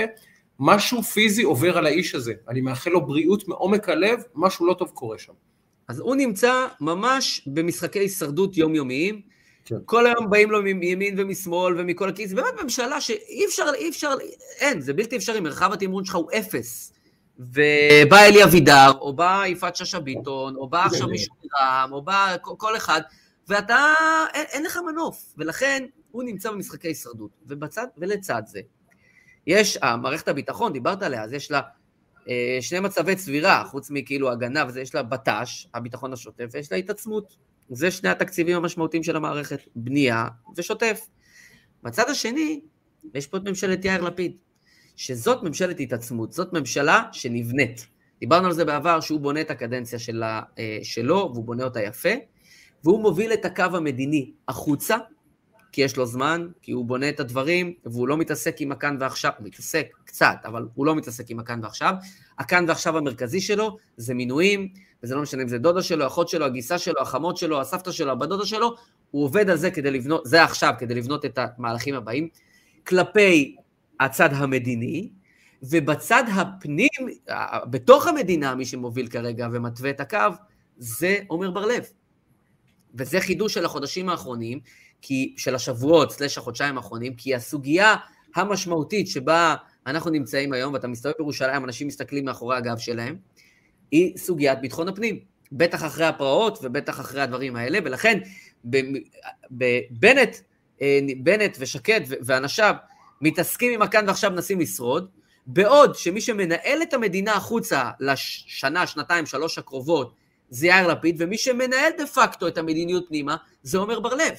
משהו 0.59 1.03
פיזי 1.03 1.43
עובר 1.43 1.77
על 1.77 1.85
האיש 1.85 2.15
הזה, 2.15 2.33
אני 2.49 2.61
מאחל 2.61 2.89
לו 2.89 3.05
בריאות 3.05 3.47
מעומק 3.47 3.89
הלב, 3.89 4.23
משהו 4.35 4.65
לא 4.65 4.73
טוב 4.73 4.89
קורה 4.89 5.17
שם. 5.17 5.33
אז 5.87 5.99
הוא 5.99 6.15
נמצא 6.15 6.67
ממש 6.81 7.47
במשחקי 7.47 7.99
הישרדות 7.99 8.57
יומיומיים, 8.57 9.21
כן. 9.65 9.75
כל 9.85 10.07
היום 10.07 10.29
באים 10.29 10.51
לו 10.51 10.61
מימין 10.61 11.19
ומשמאל 11.19 11.79
ומכל 11.79 12.09
הכיס, 12.09 12.33
באמת 12.33 12.53
ממשלה 12.63 13.01
שאי 13.01 13.45
אפשר, 13.45 13.65
אי 13.75 13.89
אפשר, 13.89 14.13
אין, 14.59 14.81
זה 14.81 14.93
בלתי 14.93 15.17
אפשרי, 15.17 15.39
מרחב 15.39 15.73
התמרון 15.73 16.05
שלך 16.05 16.15
הוא 16.15 16.31
אפס. 16.37 16.93
ובא 17.39 18.17
אלי 18.17 18.43
אבידר, 18.43 18.91
או 18.99 19.13
בא 19.13 19.43
יפעת 19.47 19.75
שאשא 19.75 19.99
ביטון, 19.99 20.55
או 20.55 20.69
בא 20.69 20.85
עכשיו 20.85 21.07
מישהו 21.07 21.35
מרע"מ, 21.43 21.93
או 21.93 22.01
בא 22.01 22.35
כל 22.41 22.77
אחד, 22.77 23.01
ואתה, 23.47 23.93
אין, 24.33 24.45
אין 24.51 24.63
לך 24.63 24.79
מנוף, 24.87 25.33
ולכן 25.37 25.85
הוא 26.11 26.23
נמצא 26.23 26.51
במשחקי 26.51 26.87
הישרדות. 26.87 27.31
ובצד, 27.47 27.87
ולצד 27.97 28.41
זה, 28.45 28.59
יש, 29.47 29.77
מערכת 30.01 30.27
הביטחון, 30.27 30.73
דיברת 30.73 31.03
עליה, 31.03 31.23
אז 31.23 31.33
יש 31.33 31.51
לה 31.51 31.61
אה, 32.29 32.57
שני 32.61 32.79
מצבי 32.79 33.15
צבירה, 33.15 33.63
חוץ 33.65 33.91
מכאילו 33.91 34.31
הגנה, 34.31 34.63
וזה 34.67 34.81
יש 34.81 34.95
לה 34.95 35.03
בט"ש, 35.03 35.67
הביטחון 35.73 36.13
השוטף, 36.13 36.45
ויש 36.51 36.71
לה 36.71 36.77
התעצמות. 36.77 37.35
זה 37.69 37.91
שני 37.91 38.09
התקציבים 38.09 38.57
המשמעותיים 38.57 39.03
של 39.03 39.15
המערכת, 39.15 39.59
בנייה 39.75 40.27
ושוטף. 40.57 41.01
בצד 41.83 42.09
השני, 42.09 42.61
יש 43.13 43.27
פה 43.27 43.37
את 43.37 43.43
ממשלת 43.47 43.85
יאיר 43.85 44.01
לפיד, 44.01 44.37
שזאת 44.95 45.43
ממשלת 45.43 45.79
התעצמות, 45.79 46.31
זאת 46.31 46.53
ממשלה 46.53 47.03
שנבנית. 47.11 47.87
דיברנו 48.19 48.47
על 48.47 48.53
זה 48.53 48.65
בעבר, 48.65 48.99
שהוא 48.99 49.19
בונה 49.19 49.41
את 49.41 49.51
הקדנציה 49.51 49.99
שלה, 49.99 50.41
אה, 50.59 50.79
שלו, 50.83 51.29
והוא 51.33 51.45
בונה 51.45 51.63
אותה 51.63 51.81
יפה, 51.81 52.09
והוא 52.83 53.01
מוביל 53.01 53.33
את 53.33 53.45
הקו 53.45 53.63
המדיני 53.73 54.31
החוצה, 54.47 54.97
כי 55.75 55.81
יש 55.81 55.97
לו 55.97 56.05
זמן, 56.05 56.47
כי 56.61 56.71
הוא 56.71 56.85
בונה 56.85 57.09
את 57.09 57.19
הדברים, 57.19 57.73
והוא 57.85 58.07
לא 58.07 58.17
מתעסק 58.17 58.61
עם 58.61 58.71
הכאן 58.71 58.97
ועכשיו, 58.99 59.31
הוא 59.37 59.47
מתעסק 59.47 59.87
קצת, 60.05 60.35
אבל 60.45 60.67
הוא 60.73 60.85
לא 60.85 60.95
מתעסק 60.95 61.29
עם 61.29 61.39
הכאן 61.39 61.59
ועכשיו. 61.63 61.93
הכאן 62.39 62.65
ועכשיו 62.67 62.97
המרכזי 62.97 63.41
שלו 63.41 63.77
זה 63.97 64.13
מינויים, 64.13 64.67
וזה 65.03 65.15
לא 65.15 65.21
משנה 65.21 65.43
אם 65.43 65.47
זה 65.47 65.57
דודה 65.57 65.83
שלו, 65.83 66.07
אחות 66.07 66.29
שלו, 66.29 66.45
הגיסה 66.45 66.77
שלו, 66.77 67.01
החמות 67.01 67.37
שלו, 67.37 67.61
הסבתא 67.61 67.91
שלו, 67.91 68.11
הבת 68.11 68.29
דודה 68.29 68.45
שלו, 68.45 68.75
הוא 69.11 69.23
עובד 69.23 69.49
על 69.49 69.57
זה 69.57 69.71
כדי 69.71 69.91
לבנות, 69.91 70.21
זה 70.25 70.43
עכשיו, 70.43 70.73
כדי 70.79 70.95
לבנות 70.95 71.25
את 71.25 71.39
המהלכים 71.57 71.95
הבאים, 71.95 72.29
כלפי 72.87 73.55
הצד 73.99 74.29
המדיני, 74.33 75.09
ובצד 75.63 76.23
הפנים, 76.35 76.89
בתוך 77.69 78.07
המדינה, 78.07 78.55
מי 78.55 78.65
שמוביל 78.65 79.07
כרגע 79.07 79.47
ומתווה 79.51 79.89
את 79.89 79.99
הקו, 79.99 80.17
זה 80.77 81.17
עמר 81.31 81.51
בר-לב. 81.51 81.85
וזה 82.95 83.19
חידוש 83.19 83.53
של 83.53 83.65
החודשים 83.65 84.09
האחרונים, 84.09 84.59
כי, 85.01 85.33
של 85.37 85.55
השבועות, 85.55 86.11
סלש 86.11 86.37
החודשיים 86.37 86.77
האחרונים, 86.77 87.15
כי 87.15 87.35
הסוגיה 87.35 87.95
המשמעותית 88.35 89.07
שבה 89.07 89.55
אנחנו 89.87 90.11
נמצאים 90.11 90.53
היום, 90.53 90.73
ואתה 90.73 90.87
מסתובב 90.87 91.15
בירושלים, 91.17 91.65
אנשים 91.65 91.87
מסתכלים 91.87 92.25
מאחורי 92.25 92.57
הגב 92.57 92.77
שלהם, 92.77 93.15
היא 93.91 94.17
סוגיית 94.17 94.61
ביטחון 94.61 94.87
הפנים. 94.87 95.19
בטח 95.51 95.85
אחרי 95.85 96.05
הפרעות 96.05 96.59
ובטח 96.61 96.99
אחרי 96.99 97.21
הדברים 97.21 97.55
האלה, 97.55 97.79
ולכן 97.83 98.19
בנט, 99.89 100.35
אה, 100.81 100.99
בנט 101.17 101.57
ושקד 101.59 102.01
ואנשיו 102.07 102.75
מתעסקים 103.21 103.73
עם 103.73 103.81
הכאן 103.81 104.07
ועכשיו 104.07 104.31
מנסים 104.31 104.59
לשרוד, 104.59 105.09
בעוד 105.47 105.95
שמי 105.95 106.21
שמנהל 106.21 106.81
את 106.83 106.93
המדינה 106.93 107.33
החוצה 107.33 107.89
לשנה, 107.99 108.87
שנתיים, 108.87 109.25
שלוש 109.25 109.57
הקרובות 109.57 110.13
זה 110.49 110.67
יאיר 110.67 110.87
לפיד, 110.87 111.15
ומי 111.19 111.37
שמנהל 111.37 111.91
דה 111.97 112.07
פקטו 112.07 112.47
את 112.47 112.57
המדיניות 112.57 113.07
פנימה 113.07 113.35
זה 113.63 113.79
עמר 113.79 113.99
בר-לב. 113.99 114.35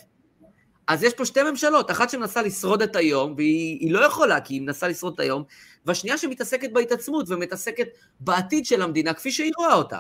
אז 0.88 1.02
יש 1.02 1.14
פה 1.14 1.24
שתי 1.24 1.42
ממשלות, 1.42 1.90
אחת 1.90 2.10
שמנסה 2.10 2.42
לשרוד 2.42 2.82
את 2.82 2.96
היום, 2.96 3.34
והיא 3.36 3.92
לא 3.92 4.06
יכולה, 4.06 4.40
כי 4.40 4.54
היא 4.54 4.60
מנסה 4.60 4.88
לשרוד 4.88 5.14
את 5.14 5.20
היום, 5.20 5.42
והשנייה 5.86 6.18
שמתעסקת 6.18 6.72
בהתעצמות 6.72 7.30
ומתעסקת 7.30 7.86
בעתיד 8.20 8.66
של 8.66 8.82
המדינה, 8.82 9.12
כפי 9.12 9.30
שהיא 9.30 9.52
רואה 9.58 9.74
אותה, 9.74 9.98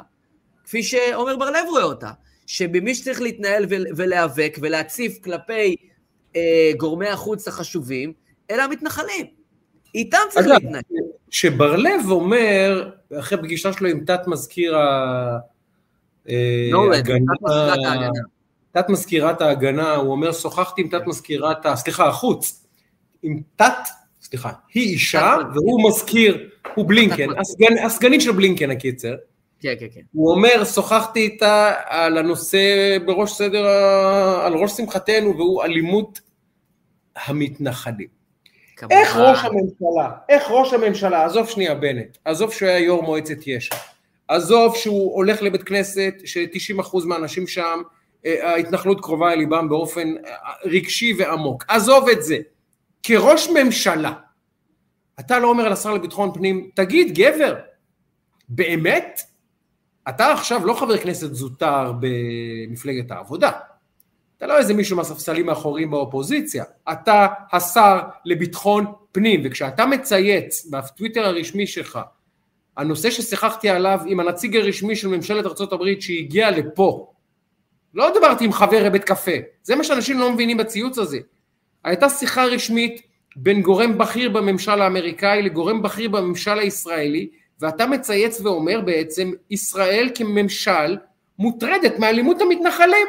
כפי 0.64 0.82
שעמר 0.82 1.36
בר-לב 1.36 1.64
רואה 1.68 1.82
אותה, 1.82 2.10
שבמי 2.46 2.94
שצריך 2.94 3.20
להתנהל 3.20 3.66
ולהיאבק 3.70 4.58
ולהציף 4.60 5.18
כלפי 5.24 5.76
אה, 6.36 6.70
גורמי 6.76 7.08
החוץ 7.08 7.48
החשובים, 7.48 8.12
אלה 8.50 8.64
המתנחלים. 8.64 9.26
איתם 9.94 10.18
צריך 10.30 10.46
להתנהל. 10.46 10.82
כשבר-לב 11.30 12.00
אומר, 12.10 12.90
אחרי 13.18 13.38
פגישה 13.38 13.72
שלו 13.72 13.88
עם 13.88 14.04
תת 14.04 14.20
מזכיר 14.26 14.76
ההגנה, 17.46 18.08
תת 18.76 18.88
מזכירת 18.88 19.40
ההגנה, 19.40 19.94
הוא 19.94 20.10
אומר, 20.10 20.32
שוחחתי 20.32 20.82
עם 20.82 20.88
תת 20.88 21.06
מזכירת, 21.06 21.66
סליחה, 21.74 22.08
החוץ, 22.08 22.66
עם 23.22 23.40
תת, 23.56 23.72
סליחה, 24.22 24.50
היא 24.74 24.92
אישה 24.92 25.36
והוא 25.54 25.88
מזכיר, 25.88 26.48
הוא 26.74 26.88
בלינקן, 26.88 27.28
הסגנית 27.84 28.20
של 28.20 28.32
בלינקן 28.32 28.70
הקיצר. 28.70 29.14
כן, 29.60 29.74
כן, 29.80 29.86
כן. 29.94 30.00
הוא 30.12 30.30
אומר, 30.30 30.64
שוחחתי 30.64 31.20
איתה 31.20 31.72
על 31.86 32.18
הנושא 32.18 32.58
בראש 33.06 33.32
סדר, 33.32 33.66
על 34.44 34.54
ראש 34.54 34.72
שמחתנו, 34.72 35.36
והוא 35.36 35.64
אלימות 35.64 36.20
המתנחלים. 37.26 38.08
איך 38.90 39.16
ראש 39.16 39.38
הממשלה, 39.44 40.10
איך 40.28 40.50
ראש 40.50 40.72
הממשלה, 40.72 41.24
עזוב 41.24 41.48
שנייה 41.48 41.74
בנט, 41.74 42.18
עזוב 42.24 42.52
שהוא 42.52 42.68
היה 42.68 42.78
יו"ר 42.78 43.02
מועצת 43.02 43.46
יש"ע, 43.46 43.76
עזוב 44.28 44.76
שהוא 44.76 45.14
הולך 45.14 45.42
לבית 45.42 45.62
כנסת, 45.62 46.14
ש-90% 46.24 46.98
מהאנשים 47.04 47.46
שם 47.46 47.82
ההתנחלות 48.42 49.00
קרובה 49.00 49.32
אל 49.32 49.38
ליבם 49.38 49.68
באופן 49.68 50.14
רגשי 50.64 51.14
ועמוק. 51.18 51.64
עזוב 51.68 52.08
את 52.08 52.22
זה. 52.22 52.38
כראש 53.02 53.48
ממשלה, 53.48 54.12
אתה 55.20 55.38
לא 55.38 55.48
אומר 55.48 55.68
לשר 55.68 55.94
לביטחון 55.94 56.32
פנים, 56.34 56.70
תגיד, 56.74 57.18
גבר, 57.18 57.54
באמת? 58.48 59.20
אתה 60.08 60.32
עכשיו 60.32 60.66
לא 60.66 60.74
חבר 60.74 60.98
כנסת 60.98 61.34
זוטר 61.34 61.92
במפלגת 62.00 63.10
העבודה. 63.10 63.50
אתה 64.36 64.46
לא 64.46 64.58
איזה 64.58 64.74
מישהו 64.74 64.96
מהספסלים 64.96 65.48
האחוריים 65.48 65.90
באופוזיציה, 65.90 66.64
אתה 66.92 67.26
השר 67.52 68.00
לביטחון 68.24 68.84
פנים, 69.12 69.40
וכשאתה 69.44 69.86
מצייץ 69.86 70.66
בטוויטר 70.70 71.26
הרשמי 71.26 71.66
שלך, 71.66 71.98
הנושא 72.76 73.10
ששיחקתי 73.10 73.68
עליו 73.68 74.00
עם 74.06 74.20
הנציג 74.20 74.56
הרשמי 74.56 74.96
של 74.96 75.08
ממשלת 75.08 75.46
ארה"ב 75.46 76.00
שהגיע 76.00 76.50
לפה, 76.50 77.12
לא 77.96 78.10
דיברתי 78.12 78.44
עם 78.44 78.52
חבר 78.52 78.84
לבית 78.84 79.04
קפה, 79.04 79.32
זה 79.62 79.76
מה 79.76 79.84
שאנשים 79.84 80.18
לא 80.18 80.32
מבינים 80.32 80.56
בציוץ 80.56 80.98
הזה. 80.98 81.18
הייתה 81.84 82.08
שיחה 82.08 82.44
רשמית 82.44 83.02
בין 83.36 83.62
גורם 83.62 83.98
בכיר 83.98 84.30
בממשל 84.30 84.80
האמריקאי 84.82 85.42
לגורם 85.42 85.82
בכיר 85.82 86.08
בממשל 86.08 86.58
הישראלי, 86.58 87.28
ואתה 87.60 87.86
מצייץ 87.86 88.40
ואומר 88.40 88.80
בעצם, 88.80 89.32
ישראל 89.50 90.10
כממשל 90.14 90.96
מוטרדת 91.38 91.98
מאלימות 91.98 92.40
המתנחלים. 92.40 93.06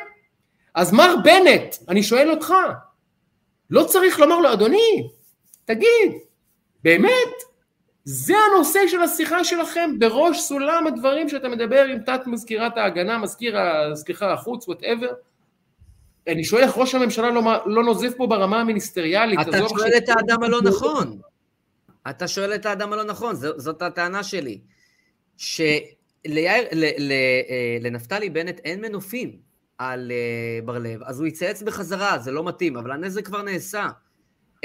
אז 0.75 0.93
מר 0.93 1.15
בנט, 1.23 1.75
אני 1.89 2.03
שואל 2.03 2.31
אותך, 2.31 2.53
לא 3.69 3.83
צריך 3.83 4.19
לומר 4.19 4.39
לו, 4.39 4.53
אדוני, 4.53 5.07
תגיד, 5.65 6.11
באמת, 6.83 7.33
זה 8.10 8.34
הנושא 8.38 8.80
של 8.88 9.01
השיחה 9.01 9.43
שלכם 9.43 9.99
בראש 9.99 10.39
סולם 10.39 10.88
הדברים 10.88 11.30
שאתה 11.30 11.49
מדבר 11.49 11.86
עם 11.86 11.99
תת 11.99 12.28
מזכירת 12.28 12.78
ההגנה, 12.78 13.18
מזכיר, 13.18 13.55
סליחה, 13.95 14.34
החוץ, 14.34 14.68
whatever. 14.67 15.07
אני 16.28 16.43
שואל 16.43 16.64
איך 16.64 16.78
ראש 16.78 16.95
הממשלה 16.95 17.32
לא, 17.32 17.41
לא 17.66 17.84
נוזף 17.84 18.14
פה 18.18 18.28
ברמה 18.28 18.62
המיניסטריאלית. 18.62 19.39
אתה 19.41 19.70
שואל 19.70 19.97
את 19.97 20.10
האדם 20.10 20.43
הלא 20.43 20.62
נכון. 20.62 21.20
אתה 22.10 22.28
שואל 22.28 22.55
את 22.55 22.66
האדם 22.66 22.93
הלא 22.93 23.03
נכון, 23.03 23.36
זאת 23.36 23.82
הטענה 23.82 24.24
שלי. 24.24 24.62
שלנפתלי 25.38 28.30
בנט 28.30 28.60
אין 28.60 28.82
מנופים 28.82 29.38
על 29.78 30.12
אה, 30.12 30.60
בר 30.66 30.78
לב, 30.78 31.03
אז 31.03 31.20
הוא 31.20 31.28
יצייץ 31.28 31.62
בחזרה, 31.62 32.20
זה 32.20 32.32
לא 32.32 32.43
מתאים, 32.43 32.78
אבל 32.78 32.91
הנזק 32.91 33.26
כבר 33.26 33.41
נעשה. 33.41 33.88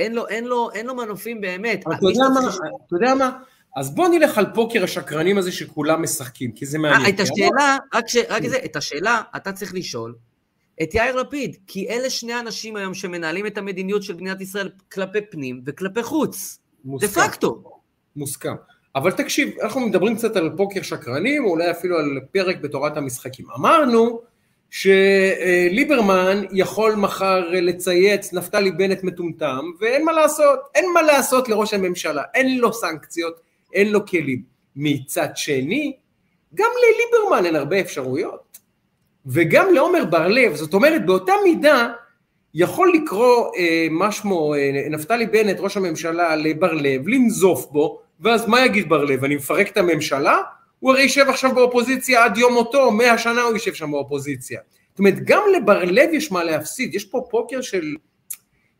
אין 0.02 0.14
לו, 0.14 0.28
אין 0.28 0.44
לו, 0.44 0.70
אין 0.74 0.86
לו 0.86 0.94
מנופים 0.94 1.40
באמת. 1.40 1.80
אתה 1.80 2.06
יודע 2.06 2.28
מה, 2.34 2.40
אתה 2.86 2.96
יודע 2.96 3.14
מה? 3.14 3.30
אז 3.76 3.94
בוא 3.94 4.08
נלך 4.08 4.38
על 4.38 4.46
פוקר 4.54 4.84
השקרנים 4.84 5.38
הזה 5.38 5.52
שכולם 5.52 6.02
משחקים, 6.02 6.52
כי 6.52 6.66
זה 6.66 6.78
מעניין. 6.78 7.04
אה, 7.04 7.08
את 7.08 7.20
השאלה, 7.20 7.76
רק, 7.94 8.08
ש, 8.08 8.16
רק 8.28 8.46
זה, 8.46 8.58
את 8.64 8.76
השאלה 8.76 9.22
אתה 9.36 9.52
צריך 9.52 9.74
לשאול 9.74 10.14
את 10.82 10.94
יאיר 10.94 11.16
לפיד, 11.16 11.56
כי 11.66 11.88
אלה 11.88 12.10
שני 12.10 12.40
אנשים 12.40 12.76
היום 12.76 12.94
שמנהלים 12.94 13.46
את 13.46 13.58
המדיניות 13.58 14.02
של 14.02 14.14
מדינת 14.14 14.40
ישראל 14.40 14.70
כלפי 14.92 15.20
פנים 15.30 15.62
וכלפי 15.66 16.02
חוץ. 16.02 16.58
דה 16.84 17.08
פקטו. 17.08 17.62
מוסכם. 18.16 18.54
אבל 18.94 19.12
תקשיב, 19.12 19.54
אנחנו 19.62 19.80
מדברים 19.80 20.16
קצת 20.16 20.36
על 20.36 20.50
פוקר 20.56 20.82
שקרנים, 20.82 21.44
או 21.44 21.50
אולי 21.50 21.70
אפילו 21.70 21.98
על 21.98 22.20
פרק 22.32 22.56
בתורת 22.60 22.96
המשחקים. 22.96 23.46
אמרנו 23.56 24.20
שליברמן 24.72 26.42
יכול 26.52 26.94
מחר 26.94 27.48
לצייץ 27.50 28.32
נפתלי 28.32 28.70
בנט 28.70 29.02
מטומטם, 29.02 29.70
ואין 29.80 30.04
מה 30.04 30.12
לעשות, 30.12 30.60
אין 30.74 30.84
מה 30.94 31.02
לעשות 31.02 31.48
לראש 31.48 31.74
הממשלה, 31.74 32.22
אין 32.34 32.58
לו 32.58 32.72
סנקציות, 32.72 33.40
אין 33.72 33.92
לו 33.92 34.06
כלים. 34.06 34.42
מצד 34.76 35.28
שני, 35.34 35.96
גם 36.54 36.70
לליברמן 36.82 37.46
אין 37.46 37.56
הרבה 37.56 37.80
אפשרויות, 37.80 38.58
וגם 39.26 39.74
לעומר 39.74 40.04
בר 40.04 40.28
לב, 40.28 40.54
זאת 40.54 40.74
אומרת 40.74 41.06
באותה 41.06 41.32
מידה 41.44 41.88
יכול 42.54 42.92
לקרוא 42.94 43.50
אה, 43.56 43.86
מה 43.90 44.12
שמו 44.12 44.54
אה, 44.54 44.86
נפתלי 44.90 45.26
בנט 45.26 45.56
ראש 45.60 45.76
הממשלה 45.76 46.36
לבר 46.36 46.72
לב, 46.72 47.08
לנזוף 47.08 47.66
בו, 47.66 48.00
ואז 48.20 48.48
מה 48.48 48.64
יגיד 48.66 48.88
בר 48.88 49.04
לב, 49.04 49.24
אני 49.24 49.36
מפרק 49.36 49.68
את 49.68 49.76
הממשלה? 49.76 50.38
הוא 50.82 50.92
הרי 50.92 51.02
יישב 51.02 51.24
עכשיו 51.28 51.54
באופוזיציה 51.54 52.24
עד 52.24 52.36
יום 52.36 52.54
מותו, 52.54 52.90
מאה 52.90 53.18
שנה 53.18 53.42
הוא 53.42 53.52
יישב 53.52 53.74
שם 53.74 53.90
באופוזיציה. 53.90 54.60
זאת 54.90 54.98
אומרת, 54.98 55.14
גם 55.24 55.42
לבר 55.56 55.84
לב 55.84 56.10
יש 56.12 56.32
מה 56.32 56.44
להפסיד, 56.44 56.94
יש 56.94 57.04
פה 57.04 57.26
פוקר 57.30 57.60
של... 57.60 57.96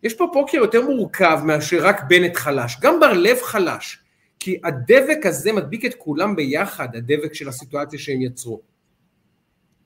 יש 0.03 0.15
פה 0.15 0.31
פוקר 0.33 0.57
יותר 0.59 0.87
מורכב 0.87 1.41
מאשר 1.45 1.87
רק 1.87 2.03
בנט 2.09 2.37
חלש, 2.37 2.77
גם 2.81 3.01
בר 3.01 3.13
לב 3.13 3.39
חלש, 3.43 3.99
כי 4.41 4.61
הדבק 4.65 5.27
הזה 5.27 5.53
מדביק 5.53 5.85
את 5.85 5.95
כולם 5.95 6.37
ביחד, 6.37 6.97
הדבק 6.97 7.35
של 7.35 7.49
הסיטואציה 7.49 7.99
שהם 7.99 8.23
יצרו. 8.23 8.61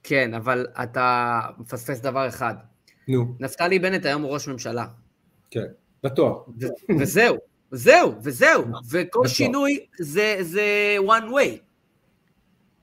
כן, 0.03 0.35
אבל 0.35 0.67
אתה 0.83 1.41
מפספס 1.59 2.01
דבר 2.01 2.29
אחד. 2.29 2.55
נו. 3.09 3.35
נפתלי 3.41 3.79
בנט 3.79 4.07
היום 4.07 4.23
הוא 4.23 4.31
ראש 4.31 4.49
ממשלה. 4.49 4.87
כן, 5.51 5.67
בטוח. 6.03 6.49
וזהו, 6.99 7.37
זהו, 7.71 8.15
וזהו, 8.23 8.65
וכל 8.91 9.27
שינוי 9.27 9.87
זה, 9.99 10.37
זה 10.41 10.97
one 11.07 11.31
way. 11.31 11.66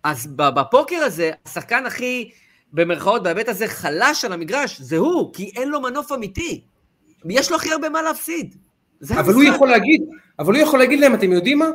אז 0.04 0.28
בפוקר 0.36 0.96
הזה, 0.96 1.32
השחקן 1.46 1.86
הכי, 1.86 2.32
במרכאות, 2.74 3.24
בהיבט 3.24 3.50
הזה, 3.50 3.68
חלש 3.68 4.26
על 4.26 4.34
המגרש, 4.34 4.82
זה 4.82 4.98
הוא, 4.98 5.34
כי 5.34 5.52
אין 5.56 5.70
לו 5.70 5.82
מנוף 5.82 6.12
אמיתי. 6.12 6.64
יש 7.26 7.52
לו 7.52 7.58
הכי 7.58 7.72
הרבה 7.72 7.90
מה 7.90 8.02
להפסיד. 8.02 8.56
אבל 9.12 9.34
הוא 9.34 9.44
יכול 9.44 9.70
להגיד, 9.70 10.02
אבל 10.40 10.54
הוא 10.54 10.62
יכול 10.62 10.80
להגיד 10.80 11.00
להם, 11.00 11.16
אתם 11.16 11.32
יודעים 11.32 11.60
מה? 11.60 11.70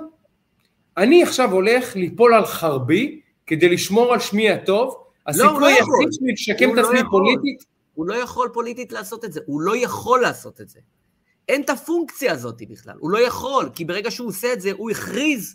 אני 0.97 1.22
עכשיו 1.22 1.53
הולך 1.53 1.97
ליפול 1.97 2.35
על 2.35 2.47
חרבי 2.47 3.20
כדי 3.47 3.68
לשמור 3.68 4.12
על 4.12 4.20
שמי 4.20 4.51
הטוב, 4.51 4.89
לא, 4.89 5.31
הסיכוי 5.31 5.72
היחיד 5.72 6.09
שלי 6.11 6.33
לשקם 6.33 6.70
את 6.70 6.76
לא 6.76 6.81
עצמי 6.81 7.01
פוליטית. 7.11 7.64
הוא 7.95 8.07
לא 8.07 8.14
יכול 8.14 8.51
פוליטית 8.53 8.93
לעשות 8.93 9.24
את 9.24 9.33
זה, 9.33 9.41
הוא 9.47 9.61
לא 9.61 9.76
יכול 9.76 10.20
לעשות 10.20 10.61
את 10.61 10.68
זה. 10.68 10.81
אין 11.49 11.62
את 11.62 11.70
הפונקציה 11.70 12.33
הזאת 12.33 12.62
בכלל, 12.70 12.95
הוא 12.99 13.11
לא 13.11 13.18
יכול, 13.26 13.70
כי 13.74 13.85
ברגע 13.85 14.11
שהוא 14.11 14.29
עושה 14.29 14.53
את 14.53 14.61
זה, 14.61 14.72
הוא 14.76 14.91
הכריז 14.91 15.55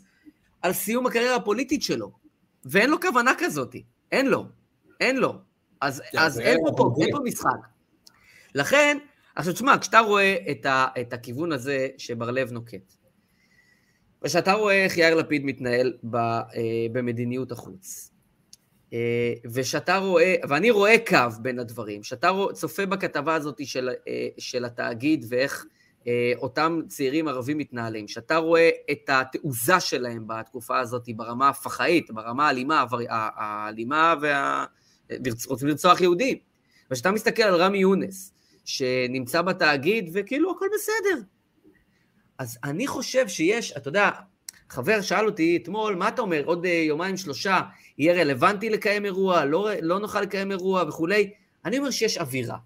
על 0.62 0.74
סיום 0.74 1.08
הקריירה 1.08 1.36
הפוליטית 1.36 1.84
שלו. 1.84 2.23
ואין 2.66 2.90
לו 2.90 3.02
כוונה 3.02 3.32
כזאת, 3.38 3.76
אין 4.12 4.28
לו, 4.28 4.46
אין 5.00 5.18
לו. 5.18 5.34
אז, 5.82 6.02
אז 6.18 6.40
אין, 6.40 6.58
פה, 6.66 6.74
פה, 6.78 6.94
אין 7.02 7.12
פה 7.12 7.20
משחק. 7.24 7.68
לכן, 8.56 8.98
עכשיו 9.36 9.54
תשמע, 9.54 9.78
כשאתה 9.82 10.00
רואה 10.00 10.36
את, 10.52 10.66
ה, 10.66 10.88
את 11.02 11.14
הכיוון 11.14 11.52
הזה 11.52 11.88
שבר 11.98 12.32
לב 12.32 12.52
נוקט, 12.52 12.94
ושאתה 14.22 14.54
רואה 14.54 14.84
איך 14.84 14.98
יאיר 14.98 15.16
לפיד 15.16 15.46
מתנהל 15.46 15.94
ב, 16.04 16.16
אה, 16.16 16.42
במדיניות 16.92 17.52
החוץ, 17.52 18.12
אה, 18.94 19.34
ושאתה 19.54 19.98
רואה, 19.98 20.36
ואני 20.50 20.72
רואה 20.72 20.96
קו 21.08 21.18
בין 21.42 21.60
הדברים, 21.60 22.04
שאתה 22.04 22.32
צופה 22.54 22.86
בכתבה 22.86 23.36
הזאת 23.36 23.66
של, 23.66 23.90
אה, 24.08 24.28
של 24.38 24.66
התאגיד 24.66 25.26
ואיך 25.30 25.66
אותם 26.36 26.82
צעירים 26.88 27.28
ערבים 27.28 27.58
מתנהלים, 27.58 28.08
שאתה 28.08 28.38
רואה 28.38 28.70
את 28.92 29.10
התעוזה 29.10 29.80
שלהם 29.80 30.24
בתקופה 30.28 30.80
הזאת 30.80 31.10
ברמה 31.16 31.50
הפח"עית, 31.50 32.12
ברמה 32.12 32.48
האלימה, 32.48 32.86
האלימה 33.10 34.16
וה... 34.22 34.66
רוצים 35.48 35.68
לרצוח 35.68 36.02
יהודים. 36.02 36.38
וכשאתה 36.92 37.12
מסתכל 37.12 37.44
על 37.44 37.56
רמי 37.56 37.78
יונס, 37.78 38.34
שנמצא 38.66 39.42
בתאגיד 39.42 40.10
וכאילו 40.14 40.52
הכל 40.52 40.66
בסדר. 40.76 41.22
אז 42.38 42.58
אני 42.64 42.88
חושב 42.88 43.28
שיש, 43.28 43.78
אתה 43.78 43.88
יודע, 43.88 44.10
חבר 44.70 45.02
שאל 45.02 45.26
אותי 45.26 45.60
אתמול, 45.64 45.96
מה 45.96 46.08
אתה 46.08 46.22
אומר, 46.22 46.42
עוד 46.46 46.66
יומיים 46.66 47.18
שלושה 47.18 47.62
יהיה 47.98 48.14
רלוונטי 48.14 48.70
לקיים 48.70 49.06
אירוע, 49.06 49.46
לא, 49.46 49.70
לא 49.82 50.00
נוכל 50.00 50.22
לקיים 50.22 50.52
אירוע 50.52 50.84
וכולי? 50.88 51.34
אני 51.66 51.78
אומר 51.78 51.90
שיש 51.90 52.18
אווירה. 52.18 52.58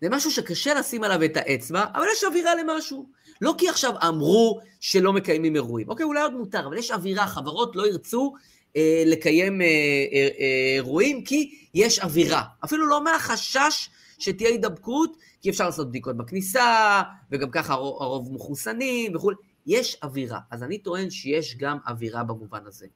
זה 0.00 0.08
משהו 0.10 0.30
שקשה 0.30 0.74
לשים 0.74 1.04
עליו 1.04 1.24
את 1.24 1.36
האצבע, 1.36 1.84
אבל 1.94 2.04
יש 2.12 2.24
אווירה 2.24 2.54
למשהו. 2.54 3.08
לא 3.40 3.54
כי 3.58 3.68
עכשיו 3.68 3.94
אמרו 4.08 4.60
שלא 4.80 5.12
מקיימים 5.12 5.54
אירועים. 5.54 5.88
אוקיי, 5.88 6.04
אולי 6.04 6.22
עוד 6.22 6.34
מותר, 6.34 6.66
אבל 6.66 6.78
יש 6.78 6.90
אווירה, 6.90 7.26
חברות 7.26 7.76
לא 7.76 7.88
ירצו 7.88 8.34
אה, 8.76 9.02
לקיים 9.06 9.62
אה, 9.62 9.66
אה, 9.66 10.28
אה, 10.38 10.74
אירועים 10.76 11.24
כי 11.24 11.50
יש 11.74 11.98
אווירה. 11.98 12.42
אפילו 12.64 12.86
לא 12.86 13.04
מהחשש 13.04 13.90
שתהיה 14.18 14.50
הידבקות, 14.50 15.16
כי 15.40 15.50
אפשר 15.50 15.64
לעשות 15.66 15.88
בדיקות 15.88 16.16
בכניסה, 16.16 17.02
וגם 17.30 17.50
ככה 17.50 17.72
הרוב, 17.72 18.02
הרוב 18.02 18.32
מחוסנים 18.34 19.16
וכולי. 19.16 19.36
יש 19.66 19.98
אווירה. 20.02 20.38
אז 20.50 20.62
אני 20.62 20.78
טוען 20.78 21.10
שיש 21.10 21.56
גם 21.56 21.78
אווירה 21.86 22.24
במובן 22.24 22.66
הזה. 22.66 22.86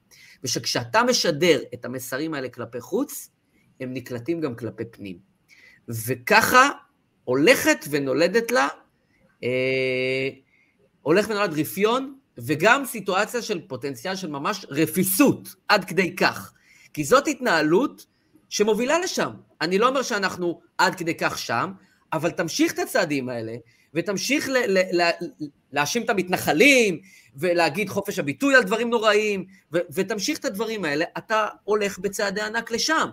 ושכשאתה 0.43 1.03
משדר 1.03 1.61
את 1.73 1.85
המסרים 1.85 2.33
האלה 2.33 2.49
כלפי 2.49 2.81
חוץ, 2.81 3.29
הם 3.79 3.93
נקלטים 3.93 4.41
גם 4.41 4.55
כלפי 4.55 4.83
פנים. 4.85 5.17
וככה 5.87 6.69
הולכת 7.23 7.85
ונולדת 7.89 8.51
לה, 8.51 8.67
אה, 9.43 10.29
הולך 11.01 11.29
ונולד 11.29 11.59
רפיון, 11.59 12.15
וגם 12.37 12.85
סיטואציה 12.85 13.41
של 13.41 13.61
פוטנציאל 13.67 14.15
של 14.15 14.29
ממש 14.29 14.65
רפיסות, 14.69 15.49
עד 15.67 15.85
כדי 15.85 16.15
כך. 16.15 16.53
כי 16.93 17.03
זאת 17.03 17.27
התנהלות 17.27 18.05
שמובילה 18.49 18.99
לשם. 18.99 19.31
אני 19.61 19.77
לא 19.77 19.87
אומר 19.87 20.01
שאנחנו 20.01 20.61
עד 20.77 20.95
כדי 20.95 21.15
כך 21.15 21.37
שם, 21.37 21.71
אבל 22.13 22.31
תמשיך 22.31 22.73
את 22.73 22.79
הצעדים 22.79 23.29
האלה, 23.29 23.55
ותמשיך 23.93 24.49
להאשים 25.71 26.03
את 26.03 26.09
המתנחלים, 26.09 26.99
ולהגיד 27.35 27.89
חופש 27.89 28.19
הביטוי 28.19 28.55
על 28.55 28.63
דברים 28.63 28.89
נוראים, 28.89 29.45
ו- 29.73 29.79
ותמשיך 29.93 30.39
את 30.39 30.45
הדברים 30.45 30.85
האלה, 30.85 31.05
אתה 31.17 31.47
הולך 31.63 31.99
בצעדי 31.99 32.41
ענק 32.41 32.71
לשם. 32.71 33.09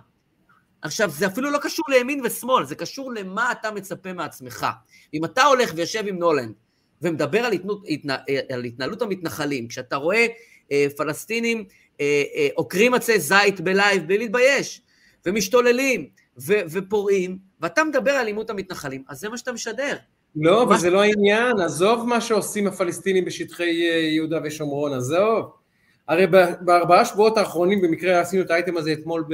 עכשיו, 0.81 1.09
זה 1.09 1.27
אפילו 1.27 1.51
לא 1.51 1.57
קשור 1.61 1.85
לימין 1.89 2.21
ושמאל, 2.23 2.65
זה 2.65 2.75
קשור 2.75 3.13
למה 3.13 3.51
אתה 3.51 3.71
מצפה 3.71 4.13
מעצמך. 4.13 4.67
אם 5.13 5.25
אתה 5.25 5.43
הולך 5.43 5.71
ויושב 5.75 6.03
עם 6.07 6.17
נולנד 6.17 6.53
ומדבר 7.01 7.39
על, 7.39 7.53
התנות, 7.53 7.83
התנה, 7.89 8.17
על 8.53 8.63
התנהלות 8.63 9.01
המתנחלים, 9.01 9.67
כשאתה 9.67 9.95
רואה 9.95 10.25
אה, 10.71 10.87
פלסטינים 10.97 11.65
אה, 12.01 12.23
אה, 12.35 12.47
עוקרים 12.55 12.93
עצי 12.93 13.19
זית 13.19 13.61
בלייב 13.61 14.07
בלי 14.07 14.17
להתבייש, 14.17 14.81
ומשתוללים 15.25 16.09
ו, 16.41 16.53
ופורעים, 16.71 17.37
ואתה 17.61 17.83
מדבר 17.83 18.11
על 18.11 18.17
אלימות 18.19 18.49
המתנחלים, 18.49 19.03
אז 19.07 19.19
זה 19.19 19.29
מה 19.29 19.37
שאתה 19.37 19.51
משדר. 19.51 19.95
לא, 20.35 20.63
אבל 20.63 20.77
זה 20.77 20.89
לא 20.89 21.01
העניין, 21.01 21.59
עזוב 21.59 22.07
מה 22.07 22.21
שעושים 22.21 22.67
הפלסטינים 22.67 23.25
בשטחי 23.25 23.89
אה, 23.89 23.97
יהודה 23.97 24.39
ושומרון, 24.43 24.93
עזוב. 24.93 25.60
הרי 26.11 26.27
בארבעה 26.61 27.05
שבועות 27.05 27.37
האחרונים, 27.37 27.81
במקרה 27.81 28.19
עשינו 28.19 28.43
את 28.43 28.51
האייטם 28.51 28.77
הזה 28.77 28.93
אתמול 28.93 29.25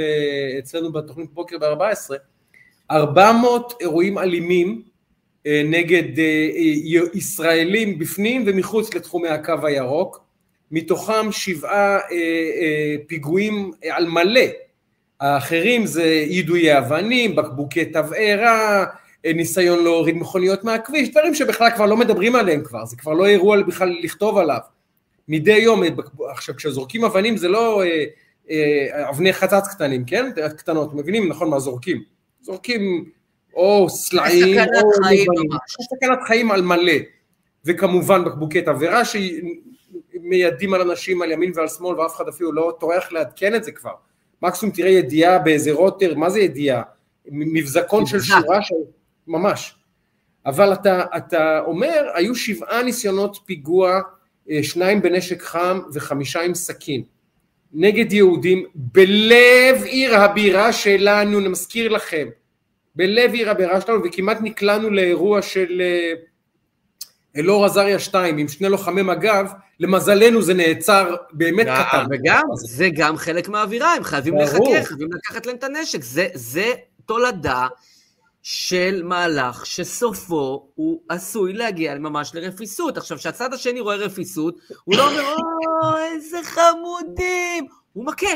אצלנו 0.59 0.91
בתוכנית 0.91 1.33
בוקר 1.33 1.57
ב-14, 1.57 2.13
400 2.91 3.73
אירועים 3.81 4.17
אלימים 4.17 4.81
אה, 5.47 5.61
נגד 5.65 6.19
אה, 6.19 6.49
ישראלים 7.13 7.99
בפנים 7.99 8.43
ומחוץ 8.47 8.93
לתחומי 8.93 9.29
הקו 9.29 9.53
הירוק, 9.63 10.23
מתוכם 10.71 11.31
שבעה 11.31 11.99
פיגועים 13.07 13.71
על 13.89 14.07
מלא, 14.07 14.41
האחרים 15.19 15.85
זה 15.85 16.05
יידויי 16.05 16.77
אבנים, 16.77 17.35
בקבוקי 17.35 17.85
תבערה, 17.85 18.85
ניסיון 19.25 19.83
להוריד 19.83 20.15
מכוניות 20.15 20.63
מהכביש, 20.63 21.09
דברים 21.09 21.35
שבכלל 21.35 21.69
כבר 21.75 21.85
לא 21.85 21.97
מדברים 21.97 22.35
עליהם 22.35 22.63
כבר, 22.63 22.85
זה 22.85 22.95
כבר 22.97 23.13
לא 23.13 23.25
אירוע 23.27 23.61
בכלל 23.61 23.95
לכתוב 24.01 24.37
עליו. 24.37 24.76
מדי 25.27 25.57
יום, 25.57 25.83
עכשיו 26.29 26.55
כשזורקים 26.55 27.05
אבנים 27.05 27.37
זה 27.37 27.47
לא 27.47 27.83
אה, 27.83 28.05
אה, 28.49 29.09
אבני 29.09 29.33
חצץ 29.33 29.67
קטנים, 29.67 30.05
כן? 30.05 30.31
קטנות, 30.57 30.93
מבינים 30.93 31.29
נכון 31.29 31.49
מה 31.49 31.59
זורקים. 31.59 32.03
זורקים 32.41 33.09
או 33.53 33.89
סלעים, 33.89 34.59
או 34.59 35.43
סכנת 35.81 36.19
חיים 36.27 36.51
על 36.51 36.61
מלא, 36.61 36.93
וכמובן 37.65 38.25
בקבוקי 38.25 38.61
תבערה 38.61 39.01
שמיידים 39.05 40.73
על 40.73 40.81
אנשים 40.81 41.21
על 41.21 41.31
ימין 41.31 41.51
ועל 41.55 41.67
שמאל 41.67 41.99
ואף 41.99 42.15
אחד 42.15 42.27
אפילו 42.27 42.51
לא 42.51 42.77
טורח 42.79 43.11
לעדכן 43.11 43.55
את 43.55 43.63
זה 43.63 43.71
כבר. 43.71 43.93
מקסימום 44.41 44.75
תראה 44.75 44.89
ידיעה 44.89 45.39
באיזה 45.39 45.71
רוטר, 45.71 46.15
מה 46.15 46.29
זה 46.29 46.39
ידיעה? 46.39 46.81
מבזקון 47.25 48.05
של 48.05 48.19
שורה 48.19 48.61
של... 48.61 48.75
ממש. 49.27 49.75
אבל 50.45 50.73
אתה, 50.73 51.05
אתה 51.17 51.59
אומר, 51.65 52.09
היו 52.13 52.35
שבעה 52.35 52.83
ניסיונות 52.83 53.37
פיגוע, 53.45 53.91
אה, 53.93 53.99
שניים 54.61 55.01
בנשק 55.01 55.41
חם 55.41 55.79
וחמישה 55.93 56.41
עם 56.41 56.55
סכין, 56.55 57.03
נגד 57.73 58.13
יהודים 58.13 58.65
בלב 58.75 59.83
עיר 59.83 60.15
הבירה 60.15 60.73
שלנו, 60.73 61.39
אני 61.39 61.47
מזכיר 61.47 61.89
לכם, 61.89 62.27
בלב 62.95 63.33
עיר 63.33 63.49
הבירה 63.49 63.81
שלנו, 63.81 64.03
וכמעט 64.03 64.37
נקלענו 64.41 64.89
לאירוע 64.89 65.41
של 65.41 65.81
אה, 65.81 66.13
אלאור 67.37 67.65
עזריה 67.65 67.99
2 67.99 68.37
עם 68.37 68.47
שני 68.47 68.69
לוחמי 68.69 69.01
מג"ב, 69.01 69.45
למזלנו 69.79 70.41
זה 70.41 70.53
נעצר 70.53 71.15
באמת 71.31 71.67
קטן. 71.67 72.05
וגם, 72.11 72.43
זה 72.55 72.89
גם 72.93 73.17
חלק 73.17 73.49
מהאווירה, 73.49 73.93
הם 73.93 74.03
חייבים 74.03 74.37
לחכה, 74.37 74.83
חייבים 74.83 75.09
לקחת 75.13 75.45
להם 75.45 75.55
את 75.55 75.63
הנשק, 75.63 76.03
זה, 76.03 76.27
זה 76.33 76.73
תולדה 77.05 77.67
של 78.49 79.01
מהלך 79.03 79.65
שסופו 79.65 80.71
הוא 80.75 81.01
עשוי 81.09 81.53
להגיע 81.53 81.95
ממש 81.95 82.31
לרפיסות. 82.35 82.97
עכשיו, 82.97 83.17
כשהצד 83.17 83.53
השני 83.53 83.79
רואה 83.79 83.95
רפיסות, 83.95 84.59
הוא 84.83 84.95
לא 84.95 85.09
אומר, 85.09 85.23
או, 85.23 85.97
איזה 85.97 86.37
חמודים, 86.43 87.67
הוא 87.93 88.05
מכה. 88.05 88.27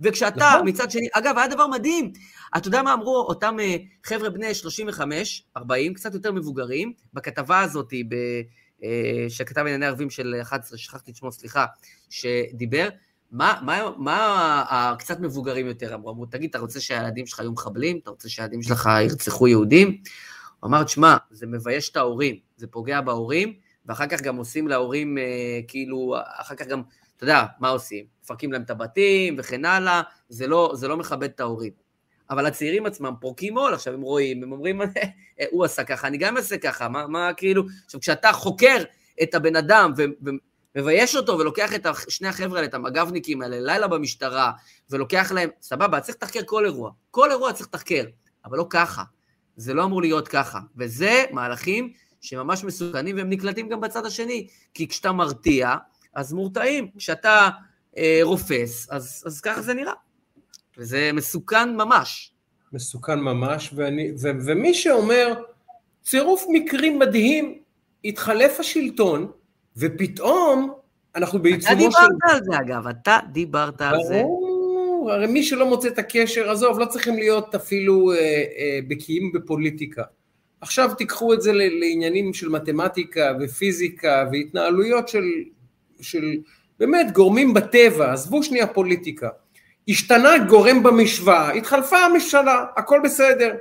וכשאתה 0.00 0.50
נכון. 0.54 0.68
מצד 0.68 0.90
שני, 0.90 1.06
אגב, 1.12 1.38
היה 1.38 1.48
דבר 1.48 1.66
מדהים, 1.66 2.12
אתה 2.56 2.68
יודע 2.68 2.82
מה 2.82 2.92
אמרו 2.92 3.16
אותם 3.16 3.56
אה, 3.60 3.76
חבר'ה 4.04 4.30
בני 4.30 4.54
35, 4.54 5.44
40, 5.56 5.94
קצת 5.94 6.14
יותר 6.14 6.32
מבוגרים, 6.32 6.92
בכתבה 7.14 7.60
הזאת, 7.60 7.92
ב, 8.08 8.14
אה, 8.84 9.26
שכתב 9.28 9.60
ענייני 9.60 9.86
ערבים 9.86 10.10
של 10.10 10.34
11, 10.42 10.78
שכחתי 10.78 11.10
את 11.10 11.16
שמו, 11.16 11.32
סליחה, 11.32 11.66
שדיבר, 12.10 12.88
מה, 13.30 13.60
מה, 13.62 13.90
מה 13.96 14.64
הקצת 14.68 15.20
מבוגרים 15.20 15.66
יותר 15.66 15.94
אמרו? 15.94 16.10
אמרו, 16.10 16.26
תגיד, 16.26 16.50
אתה 16.50 16.58
רוצה 16.58 16.80
שהילדים 16.80 17.26
שלך 17.26 17.38
יהיו 17.38 17.52
מחבלים? 17.52 17.98
אתה 18.02 18.10
רוצה 18.10 18.28
שהילדים 18.28 18.62
שלך 18.62 18.88
ירצחו 19.02 19.48
יהודים? 19.48 19.88
הוא 20.60 20.68
אמר, 20.68 20.84
תשמע, 20.84 21.16
זה 21.30 21.46
מבייש 21.46 21.90
את 21.90 21.96
ההורים, 21.96 22.36
זה 22.56 22.66
פוגע 22.66 23.00
בהורים, 23.00 23.52
ואחר 23.86 24.06
כך 24.06 24.20
גם 24.20 24.36
עושים 24.36 24.68
להורים, 24.68 25.18
אה, 25.18 25.60
כאילו, 25.68 26.14
אחר 26.36 26.54
כך 26.54 26.66
גם, 26.66 26.82
אתה 27.16 27.24
יודע, 27.24 27.44
מה 27.60 27.68
עושים? 27.68 28.04
מפרקים 28.22 28.52
להם 28.52 28.62
את 28.62 28.70
הבתים 28.70 29.36
וכן 29.38 29.64
הלאה, 29.64 30.02
זה 30.28 30.46
לא, 30.46 30.72
זה 30.74 30.88
לא 30.88 30.96
מכבד 30.96 31.28
את 31.28 31.40
ההורים. 31.40 31.72
אבל 32.30 32.46
הצעירים 32.46 32.86
עצמם 32.86 33.14
פורקים 33.20 33.58
עול, 33.58 33.74
עכשיו 33.74 33.94
הם 33.94 34.02
רואים, 34.02 34.42
הם 34.42 34.52
אומרים, 34.52 34.82
אה, 34.82 34.86
הוא 35.50 35.64
עשה 35.64 35.84
ככה, 35.84 36.06
אני 36.06 36.18
גם 36.18 36.36
אעשה 36.36 36.58
ככה, 36.58 36.88
מה, 36.88 37.06
מה 37.06 37.30
כאילו, 37.36 37.62
עכשיו 37.84 38.00
כשאתה 38.00 38.32
חוקר 38.32 38.76
את 39.22 39.34
הבן 39.34 39.56
אדם 39.56 39.92
ו- 39.96 40.30
מבייש 40.76 41.16
אותו 41.16 41.38
ולוקח 41.38 41.74
את 41.74 41.86
שני 42.08 42.28
החבר'ה 42.28 42.56
האלה, 42.56 42.68
את 42.68 42.74
המג"בניקים 42.74 43.42
האלה, 43.42 43.60
לילה 43.60 43.88
במשטרה, 43.88 44.52
ולוקח 44.90 45.32
להם, 45.32 45.48
סבבה, 45.62 46.00
צריך 46.00 46.16
לתחקר 46.16 46.40
כל 46.46 46.64
אירוע. 46.64 46.90
כל 47.10 47.30
אירוע 47.30 47.52
צריך 47.52 47.68
לתחקר, 47.68 48.04
אבל 48.44 48.58
לא 48.58 48.66
ככה. 48.70 49.02
זה 49.56 49.74
לא 49.74 49.84
אמור 49.84 50.00
להיות 50.00 50.28
ככה. 50.28 50.58
וזה 50.76 51.24
מהלכים 51.32 51.92
שממש 52.20 52.64
מסוכנים 52.64 53.16
והם 53.16 53.30
נקלטים 53.30 53.68
גם 53.68 53.80
בצד 53.80 54.06
השני. 54.06 54.46
כי 54.74 54.88
כשאתה 54.88 55.12
מרתיע, 55.12 55.74
אז 56.14 56.32
מורתעים. 56.32 56.90
כשאתה 56.98 57.48
אה, 57.98 58.20
רופס, 58.22 58.88
אז, 58.90 59.22
אז 59.26 59.40
ככה 59.40 59.62
זה 59.62 59.74
נראה. 59.74 59.92
וזה 60.78 61.10
מסוכן 61.12 61.76
ממש. 61.76 62.32
מסוכן 62.72 63.20
ממש, 63.20 63.70
ואני, 63.76 64.10
ו, 64.22 64.28
ומי 64.46 64.74
שאומר, 64.74 65.34
צירוף 66.02 66.44
מקרים 66.52 66.98
מדהים, 66.98 67.58
התחלף 68.04 68.60
השלטון, 68.60 69.32
ופתאום 69.76 70.72
אנחנו 71.16 71.42
בעיצומו 71.42 71.80
של... 71.80 71.88
אתה 71.88 72.06
דיברת 72.06 72.34
על 72.34 72.40
זה 72.44 72.60
אגב, 72.60 72.86
אתה 72.86 73.18
דיברת 73.32 73.80
על 73.80 73.96
זה. 74.08 74.22
ברור, 74.22 75.12
הרי 75.12 75.26
מי 75.26 75.42
שלא 75.42 75.66
מוצא 75.66 75.88
את 75.88 75.98
הקשר, 75.98 76.50
עזוב, 76.50 76.78
לא 76.78 76.86
צריכים 76.86 77.18
להיות 77.18 77.54
אפילו 77.54 78.12
אה, 78.12 78.16
אה, 78.18 78.78
בקיאים 78.88 79.32
בפוליטיקה. 79.32 80.02
עכשיו 80.60 80.94
תיקחו 80.98 81.34
את 81.34 81.42
זה 81.42 81.52
לעניינים 81.52 82.34
של 82.34 82.48
מתמטיקה 82.48 83.32
ופיזיקה 83.40 84.28
והתנהלויות 84.32 85.08
של, 85.08 85.24
של 86.00 86.36
באמת 86.78 87.12
גורמים 87.12 87.54
בטבע, 87.54 88.12
עזבו 88.12 88.42
שנייה 88.42 88.66
פוליטיקה. 88.66 89.28
השתנה 89.88 90.38
גורם 90.48 90.82
במשוואה, 90.82 91.50
התחלפה 91.50 91.98
הממשלה, 91.98 92.64
הכל 92.76 93.00
בסדר. 93.04 93.54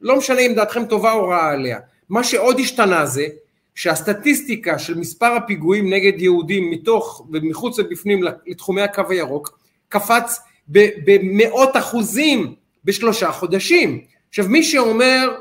לא 0.00 0.16
משנה 0.16 0.40
אם 0.40 0.52
דעתכם 0.54 0.84
טובה 0.84 1.12
או 1.12 1.28
רעה 1.28 1.52
עליה. 1.52 1.78
מה 2.08 2.24
שעוד 2.24 2.60
השתנה 2.60 3.06
זה 3.06 3.26
שהסטטיסטיקה 3.74 4.78
של 4.78 4.98
מספר 4.98 5.26
הפיגועים 5.26 5.92
נגד 5.92 6.20
יהודים 6.20 6.70
מתוך 6.70 7.26
ומחוץ 7.32 7.78
ובפנים 7.78 8.20
לתחומי 8.46 8.82
הקו 8.82 9.02
הירוק 9.08 9.58
קפץ 9.88 10.40
במאות 10.68 11.76
אחוזים 11.76 12.54
בשלושה 12.84 13.32
חודשים. 13.32 14.04
עכשיו 14.28 14.48
מי 14.48 14.62
שאומר 14.62 15.36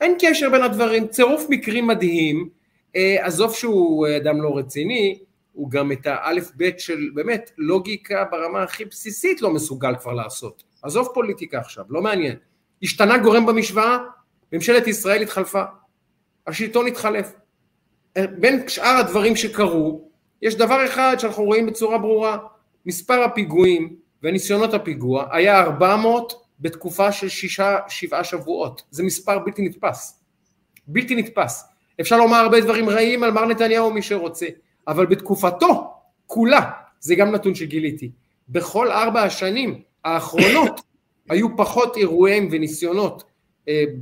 אין 0.00 0.16
קשר 0.20 0.50
בין 0.50 0.62
הדברים, 0.62 1.08
צירוף 1.08 1.46
מקרים 1.48 1.86
מדהים, 1.86 2.48
אה, 2.96 3.26
עזוב 3.26 3.54
שהוא 3.54 4.06
אדם 4.16 4.42
לא 4.42 4.56
רציני, 4.56 5.18
הוא 5.52 5.70
גם 5.70 5.92
את 5.92 6.06
האלף 6.06 6.50
בית 6.54 6.80
של 6.80 7.10
באמת 7.14 7.50
לוגיקה 7.58 8.24
ברמה 8.30 8.62
הכי 8.62 8.84
בסיסית 8.84 9.42
לא 9.42 9.50
מסוגל 9.50 9.96
כבר 10.00 10.12
לעשות. 10.12 10.64
עזוב 10.82 11.08
פוליטיקה 11.14 11.58
עכשיו, 11.58 11.84
לא 11.88 12.02
מעניין. 12.02 12.36
השתנה 12.82 13.18
גורם 13.18 13.46
במשוואה, 13.46 13.98
ממשלת 14.52 14.86
ישראל 14.86 15.22
התחלפה, 15.22 15.62
השלטון 16.46 16.86
התחלף. 16.86 17.32
בין 18.24 18.68
שאר 18.68 18.96
הדברים 18.96 19.36
שקרו, 19.36 20.08
יש 20.42 20.54
דבר 20.54 20.84
אחד 20.84 21.16
שאנחנו 21.18 21.44
רואים 21.44 21.66
בצורה 21.66 21.98
ברורה, 21.98 22.38
מספר 22.86 23.22
הפיגועים 23.22 23.96
וניסיונות 24.22 24.74
הפיגוע 24.74 25.26
היה 25.30 25.60
400 25.60 26.32
בתקופה 26.60 27.12
של 27.12 27.28
שישה, 27.28 27.78
שבעה 27.88 28.24
שבועות, 28.24 28.82
זה 28.90 29.02
מספר 29.02 29.38
בלתי 29.38 29.62
נתפס, 29.62 30.22
בלתי 30.86 31.14
נתפס. 31.14 31.64
אפשר 32.00 32.18
לומר 32.18 32.36
הרבה 32.36 32.60
דברים 32.60 32.88
רעים 32.88 33.22
על 33.22 33.30
מר 33.30 33.46
נתניהו 33.46 33.90
מי 33.90 34.02
שרוצה, 34.02 34.46
אבל 34.88 35.06
בתקופתו 35.06 35.94
כולה, 36.26 36.70
זה 37.00 37.14
גם 37.14 37.30
נתון 37.32 37.54
שגיליתי, 37.54 38.10
בכל 38.48 38.90
ארבע 38.90 39.22
השנים 39.22 39.80
האחרונות 40.04 40.80
היו 41.30 41.56
פחות 41.56 41.96
אירועים 41.96 42.48
וניסיונות. 42.52 43.22
אה, 43.22 43.35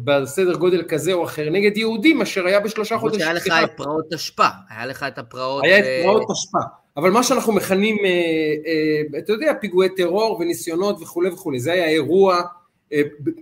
בסדר 0.04 0.54
גודל 0.54 0.82
כזה 0.88 1.12
או 1.12 1.24
אחר 1.24 1.50
נגד 1.50 1.76
יהודים 1.76 2.18
מאשר 2.18 2.46
היה 2.46 2.60
בשלושה 2.60 2.98
חודשים. 2.98 3.20
היה 3.20 3.32
לך 3.32 3.46
את 3.64 3.70
פרעות 3.76 4.04
תשפ"א, 4.14 4.48
היה 4.70 4.86
לך 4.86 5.02
את 5.02 5.18
הפרעות... 5.18 5.64
היה 5.64 5.78
את 5.78 5.84
אה, 5.84 6.00
פרעות 6.02 6.22
תשפ"א, 6.22 6.58
אבל 6.96 7.10
מה 7.10 7.22
שאנחנו 7.22 7.52
מכנים, 7.52 7.96
אה, 8.04 9.18
אתה 9.18 9.32
יודע, 9.32 9.52
פיגועי 9.60 9.88
טרור 9.96 10.38
וניסיונות 10.40 11.02
וכולי 11.02 11.28
וכולי, 11.28 11.60
זה 11.60 11.72
היה 11.72 11.88
אירוע 11.88 12.42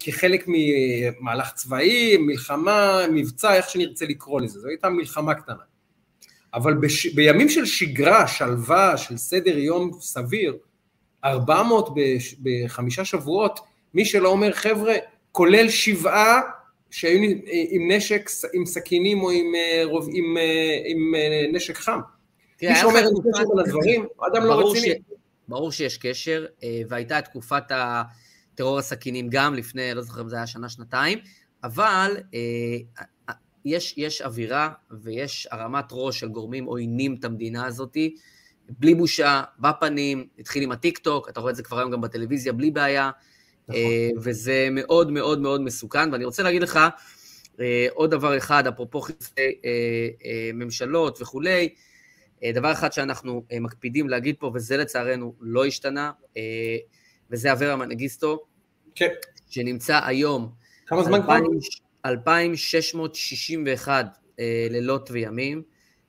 כחלק 0.00 0.44
ממהלך 0.46 1.52
צבאי, 1.52 2.16
מלחמה, 2.16 3.00
מבצע, 3.12 3.54
איך 3.54 3.70
שנרצה 3.70 4.06
לקרוא 4.06 4.40
לזה, 4.40 4.60
זו 4.60 4.68
הייתה 4.68 4.88
מלחמה 4.88 5.34
קטנה. 5.34 5.62
אבל 6.54 6.74
בש... 6.74 7.06
בימים 7.06 7.48
של 7.48 7.66
שגרה, 7.66 8.26
שלווה, 8.26 8.96
של 8.96 9.16
סדר 9.16 9.58
יום 9.58 9.90
סביר, 10.00 10.56
400 11.24 11.88
בחמישה 12.42 13.04
שבועות, 13.04 13.60
מי 13.94 14.04
שלא 14.04 14.28
אומר 14.28 14.52
חבר'ה, 14.52 14.94
כולל 15.32 15.68
שבעה 15.68 16.40
שהיו 16.90 17.30
עם 17.70 17.90
נשק, 17.90 18.30
עם 18.54 18.66
סכינים 18.66 19.22
או 19.22 19.30
עם, 19.30 19.54
אה, 19.54 19.82
עם, 19.82 19.90
עם, 20.12 20.36
אה, 20.36 20.78
עם 20.86 21.14
אה, 21.14 21.46
נשק 21.52 21.76
חם. 21.76 22.00
מי 22.62 22.76
שאומר 22.76 22.98
אין 22.98 23.08
קשר 23.32 23.44
בין 23.48 23.58
הדברים, 23.58 24.06
אדם 24.32 24.44
לא 24.44 24.70
רציני. 24.70 24.94
ברור 25.48 25.72
שיש 25.72 25.98
קשר, 25.98 26.46
והייתה 26.88 27.20
תקופת 27.20 27.62
הטרור 27.70 28.78
הסכינים 28.78 29.28
גם 29.30 29.54
לפני, 29.54 29.94
לא 29.94 30.02
זוכר 30.02 30.20
אם 30.20 30.28
זה 30.28 30.36
היה 30.36 30.46
שנה-שנתיים, 30.46 31.18
אבל 31.64 32.16
יש, 33.64 33.94
יש 33.96 34.22
אווירה 34.22 34.70
ויש 34.90 35.48
הרמת 35.50 35.84
ראש 35.90 36.20
של 36.20 36.28
גורמים 36.28 36.64
עוינים 36.64 37.16
את 37.20 37.24
המדינה 37.24 37.66
הזאתי, 37.66 38.14
בלי 38.68 38.94
בושה, 38.94 39.42
בפנים, 39.58 40.26
התחיל 40.38 40.62
עם 40.62 40.72
הטיק 40.72 40.98
טוק, 40.98 41.28
אתה 41.28 41.40
רואה 41.40 41.50
את 41.50 41.56
זה 41.56 41.62
כבר 41.62 41.78
היום 41.78 41.90
גם 41.90 42.00
בטלוויזיה, 42.00 42.52
בלי 42.52 42.70
בעיה. 42.70 43.10
נכון. 43.68 43.80
אה, 43.80 44.10
וזה 44.16 44.68
מאוד 44.70 45.10
מאוד 45.10 45.40
מאוד 45.40 45.60
מסוכן, 45.60 46.12
ואני 46.12 46.24
רוצה 46.24 46.42
להגיד 46.42 46.62
לך 46.62 46.80
אה, 47.60 47.86
עוד 47.92 48.10
דבר 48.10 48.36
אחד, 48.36 48.66
אפרופו 48.66 49.00
חיפי 49.00 49.60
אה, 49.64 50.50
ממשלות 50.54 51.22
וכולי, 51.22 51.68
דבר 52.54 52.72
אחד 52.72 52.92
שאנחנו 52.92 53.44
מקפידים 53.60 54.08
להגיד 54.08 54.36
פה, 54.38 54.50
וזה 54.54 54.76
לצערנו 54.76 55.34
לא 55.40 55.66
השתנה, 55.66 56.10
וזה 57.30 57.52
אברה 57.52 57.76
מנגיסטו, 57.76 58.44
כן. 58.94 59.08
שנמצא 59.50 60.00
היום... 60.04 60.52
כמה 60.86 61.02
זמן 61.02 61.22
כבר? 61.22 61.36
2661 62.06 64.06
לילות 64.70 65.10
וימים. 65.10 65.62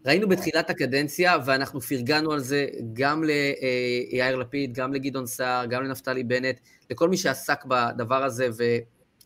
ראינו 0.06 0.30
בתחילת 0.30 0.70
הקדנציה, 0.70 1.38
ואנחנו 1.45 1.82
פרגנו 1.82 2.32
על 2.32 2.39
זה 2.39 2.68
גם 2.93 3.24
ליאיר 3.24 4.36
לפיד, 4.36 4.74
גם 4.74 4.93
לגדעון 4.93 5.26
סער, 5.26 5.66
גם 5.66 5.84
לנפתלי 5.84 6.24
בנט, 6.24 6.58
לכל 6.94 7.10
מי 7.10 7.18
שעסק 7.18 7.66
בדבר 7.66 8.24
הזה, 8.24 8.50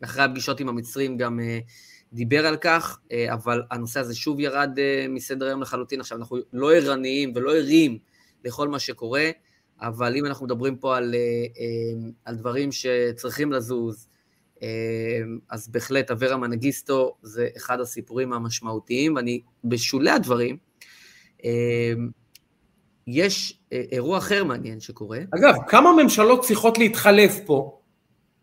ואחרי 0.02 0.24
הפגישות 0.24 0.60
עם 0.60 0.70
המצרים 0.70 1.18
גם 1.18 1.40
אה, 1.40 1.60
דיבר 2.14 2.48
על 2.48 2.58
כך, 2.58 3.00
אה, 3.12 3.34
אבל 3.34 3.64
הנושא 3.72 4.00
הזה 4.00 4.16
שוב 4.16 4.40
ירד 4.40 4.80
אה, 4.80 5.06
מסדר 5.10 5.46
היום 5.46 5.62
לחלוטין. 5.62 6.00
עכשיו, 6.00 6.18
אנחנו 6.18 6.38
לא 6.54 6.74
ערניים 6.74 7.34
ולא 7.36 7.56
ערים 7.56 7.98
לכל 8.46 8.68
מה 8.68 8.80
שקורה, 8.80 9.30
אבל 9.82 10.16
אם 10.16 10.26
אנחנו 10.26 10.46
מדברים 10.46 10.78
פה 10.78 10.98
על, 10.98 11.16
על 12.26 12.36
דברים 12.36 12.72
שצריכים 12.72 13.52
לזוז, 13.52 14.08
אז 15.50 15.70
בהחלט 15.70 16.12
אברה 16.12 16.38
מנגיסטו 16.38 17.18
זה 17.22 17.48
אחד 17.58 17.80
הסיפורים 17.80 18.34
המשמעותיים, 18.34 19.16
ואני 19.16 19.42
בשולי 19.64 20.10
הדברים, 20.10 20.58
יש 23.08 23.57
אירוע 23.72 24.18
אחר 24.18 24.44
מעניין 24.44 24.80
שקורה. 24.80 25.20
אגב, 25.36 25.56
כמה 25.68 26.04
ממשלות 26.04 26.44
צריכות 26.44 26.78
להתחלף 26.78 27.40
פה? 27.46 27.80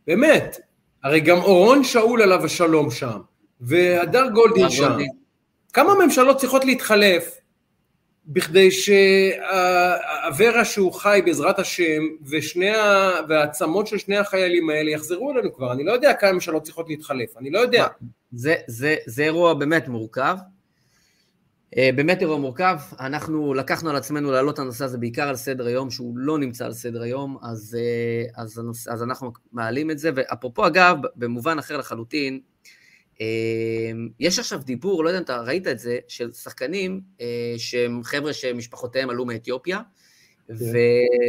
באמת. 0.07 0.61
הרי 1.05 1.21
גם 1.21 1.39
אורון 1.39 1.85
שאול 1.85 2.23
עליו 2.23 2.45
השלום 2.45 2.91
שם, 2.91 3.21
והדר 3.61 4.29
גולדין 4.29 4.71
שם. 4.71 4.99
כמה 5.73 5.95
ממשלות 6.05 6.37
צריכות 6.37 6.65
להתחלף 6.65 7.41
בכדי 8.27 8.71
שהאברה 8.71 10.65
שהוא 10.65 10.93
חי 10.93 11.23
בעזרת 11.25 11.59
השם 11.59 12.03
ושני 12.31 12.71
ה... 12.71 13.11
והעצמות 13.29 13.87
של 13.87 13.99
שני 13.99 14.17
החיילים 14.17 14.71
האלה 14.71 14.91
יחזרו 14.91 15.33
אלינו 15.33 15.55
כבר, 15.55 15.73
אני 15.73 15.85
לא 15.85 15.93
יודע 15.93 16.15
כמה 16.15 16.33
ממשלות 16.33 16.63
צריכות 16.63 16.89
להתחלף, 16.89 17.37
אני 17.37 17.51
לא 17.51 17.59
יודע. 17.59 17.87
זה, 18.33 18.55
זה, 18.67 18.97
זה 19.07 19.23
אירוע 19.23 19.55
באמת 19.55 19.89
מורכב, 19.89 20.37
אה, 21.77 21.91
אירוע 22.21 22.39
מורכב, 22.39 22.77
אנחנו 23.01 23.55
לקחנו 23.55 23.91
על 23.91 23.97
עצמנו 23.97 24.33
להעלות 24.33 24.55
את 24.55 24.59
הנושא 24.59 24.85
הזה 24.85 24.99
בעיקר 24.99 25.29
על 25.29 25.37
סדר 25.37 25.67
היום, 25.67 25.91
שהוא 25.91 26.19
לא 26.19 26.39
נמצא 26.39 26.65
על 26.65 26.73
סדר 26.73 27.03
היום, 27.03 27.39
אז, 27.43 27.79
אה, 27.81 28.43
אז, 28.43 28.59
הנושא, 28.59 28.93
אז 28.93 29.03
אנחנו 29.03 29.33
מעלים 29.53 29.91
את 29.91 29.99
זה, 29.99 30.11
ואפרופו 30.15 30.67
אגב, 30.67 30.97
במובן 31.17 31.59
אחר 31.59 31.77
לחלוטין, 31.77 32.41
אה, 33.21 33.27
יש 34.21 34.39
עכשיו 34.39 34.61
דיבור, 34.65 35.05
לא 35.05 35.09
יודע 35.09 35.19
אם 35.19 35.25
אתה 35.25 35.41
ראית 35.41 35.67
את 35.67 35.79
זה, 35.79 35.99
של 36.09 36.33
שחקנים 36.33 37.01
שהם 37.57 38.01
חבר'ה 38.05 38.33
שמשפחותיהם 38.33 39.11
עלו 39.11 39.25
מאתיופיה, 39.25 39.81
כן. 40.49 40.55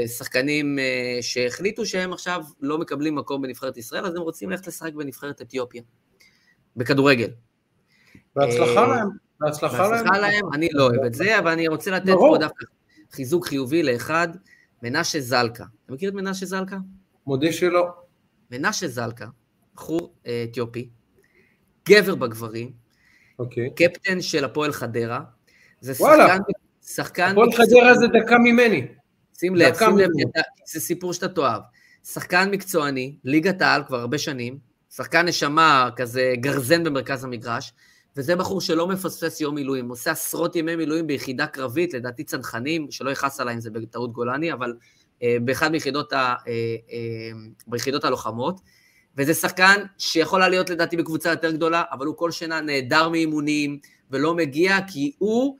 ושחקנים 0.06 0.80
שהחליטו 1.22 1.86
שהם 1.86 2.14
עכשיו 2.14 2.44
לא 2.62 2.78
מקבלים 2.78 3.16
מקום 3.16 3.42
בנבחרת 3.42 3.78
ישראל, 3.78 4.06
אז 4.06 4.16
הם 4.16 4.22
רוצים 4.22 4.50
ללכת 4.50 4.68
לשחק 4.68 4.94
בנבחרת 4.94 5.42
אתיופיה, 5.42 5.82
בכדורגל. 6.76 7.30
בהצלחה 8.36 8.88
להם. 8.88 9.25
בהצלחה 9.40 9.88
להם. 9.88 10.06
להם, 10.22 10.54
אני 10.54 10.68
לא 10.72 10.84
אוהב 10.84 11.04
את 11.06 11.14
זה, 11.14 11.40
אבל 11.40 11.52
אני 11.52 11.68
רוצה 11.68 11.92
לתת 11.92 12.14
פה 12.14 12.38
דווקא 12.40 12.66
חיזוק 13.12 13.48
חיובי 13.48 13.84
לאחד, 13.84 14.28
מנשה 14.84 15.20
זלקה. 15.20 15.64
אתה 15.86 15.94
מכיר 15.94 16.10
את 16.10 16.16
מנשה 16.16 16.46
זלקה? 16.46 16.78
מודה 17.28 17.52
שלא. 17.52 17.88
מנשה 18.52 18.88
זלקה, 18.88 19.28
בחור 19.76 20.14
אה, 20.28 20.46
אתיופי, 20.52 20.90
גבר 21.90 22.16
בגברים, 22.16 22.72
אוקיי. 23.40 23.70
קפטן 23.76 24.22
של 24.22 24.46
הפועל 24.46 24.72
חדרה. 24.72 25.22
זה 25.82 25.94
וואלה. 26.00 26.38
שחקן... 26.86 27.32
הפועל 27.32 27.52
חדרה 27.52 27.94
זה 27.96 28.06
דקה 28.08 28.38
ממני. 28.38 28.88
שים 29.40 29.56
לב, 29.56 29.76
שים 29.76 29.98
לב, 29.98 30.10
זה 30.66 30.80
סיפור 30.80 31.14
שאתה 31.14 31.28
תאהב. 31.28 31.62
שחקן 32.04 32.52
מקצועני, 32.52 33.18
ליגת 33.24 33.62
העל 33.62 33.84
כבר 33.88 34.00
הרבה 34.00 34.18
שנים, 34.18 34.58
שחקן 34.90 35.26
נשמה 35.26 35.90
כזה 35.96 36.34
גרזן 36.40 36.84
במרכז 36.84 37.24
המגרש, 37.24 37.74
וזה 38.18 38.36
בחור 38.36 38.62
שלא 38.62 38.88
מפספס 38.88 39.42
יום 39.42 39.56
מילואים, 39.56 39.90
עושה 39.90 40.12
עשרות 40.12 40.56
ימי 40.56 40.76
מילואים 40.76 41.08
ביחידה 41.08 41.48
קרבית, 41.48 41.94
לדעתי 41.94 42.24
צנחנים, 42.24 42.92
שלא 42.92 43.10
יכעס 43.10 43.40
עליי 43.40 43.56
אם 43.56 43.60
זה 43.60 43.70
בטעות 43.70 44.14
גולני, 44.14 44.54
אבל 44.54 44.74
אה, 45.24 45.38
באחד 45.42 45.72
מיחידות, 45.72 46.14
ה, 46.14 46.18
אה, 46.18 46.34
אה, 46.92 47.32
ביחידות 47.68 48.04
הלוחמות, 48.04 48.62
וזה 49.18 49.34
שחקן 49.34 49.84
שיכול 49.98 50.48
להיות 50.48 50.70
לדעתי 50.70 50.98
בקבוצה 50.98 51.30
יותר 51.30 51.52
גדולה, 51.52 51.84
אבל 51.92 52.06
הוא 52.06 52.18
כל 52.18 52.32
שנה 52.32 52.62
נעדר 52.62 53.10
מאימונים 53.10 53.80
ולא 54.12 54.36
מגיע, 54.36 54.78
כי 54.88 55.12
הוא 55.18 55.58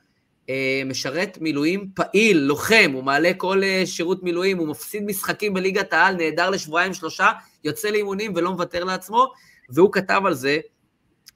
אה, 0.50 0.82
משרת 0.86 1.38
מילואים 1.40 1.88
פעיל, 1.94 2.38
לוחם, 2.38 2.90
הוא 2.94 3.04
מעלה 3.04 3.32
כל 3.36 3.62
אה, 3.64 3.82
שירות 3.86 4.22
מילואים, 4.22 4.58
הוא 4.58 4.68
מפסיד 4.68 5.02
משחקים 5.02 5.54
בליגת 5.54 5.92
העל, 5.92 6.16
נעדר 6.16 6.50
לשבועיים 6.50 6.94
שלושה, 6.94 7.30
יוצא 7.64 7.88
לאימונים 7.88 8.32
ולא 8.36 8.52
מוותר 8.52 8.84
לעצמו, 8.84 9.32
והוא 9.70 9.92
כתב 9.92 10.20
על 10.26 10.34
זה, 10.34 10.58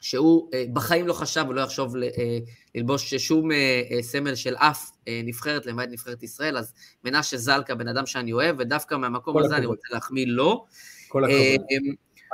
שהוא 0.00 0.48
אה, 0.54 0.64
בחיים 0.72 1.06
לא 1.06 1.12
חשב 1.12 1.44
ולא 1.48 1.60
יחשוב 1.60 1.96
אה, 1.96 2.38
ללבוש 2.74 3.14
שום 3.14 3.52
אה, 3.52 3.82
סמל 4.00 4.34
של 4.34 4.56
אף 4.56 4.90
נבחרת, 5.24 5.66
למעט 5.66 5.88
נבחרת 5.90 6.22
ישראל, 6.22 6.58
אז 6.58 6.72
מנשה 7.04 7.36
זלקה, 7.36 7.74
בן 7.74 7.88
אדם 7.88 8.06
שאני 8.06 8.32
אוהב, 8.32 8.56
ודווקא 8.58 8.94
מהמקום 8.94 9.38
הזה 9.38 9.56
אני 9.56 9.66
רוצה 9.66 9.88
להחמיא 9.92 10.26
לו. 10.26 10.66
כל 11.08 11.24
הכבוד. 11.24 11.66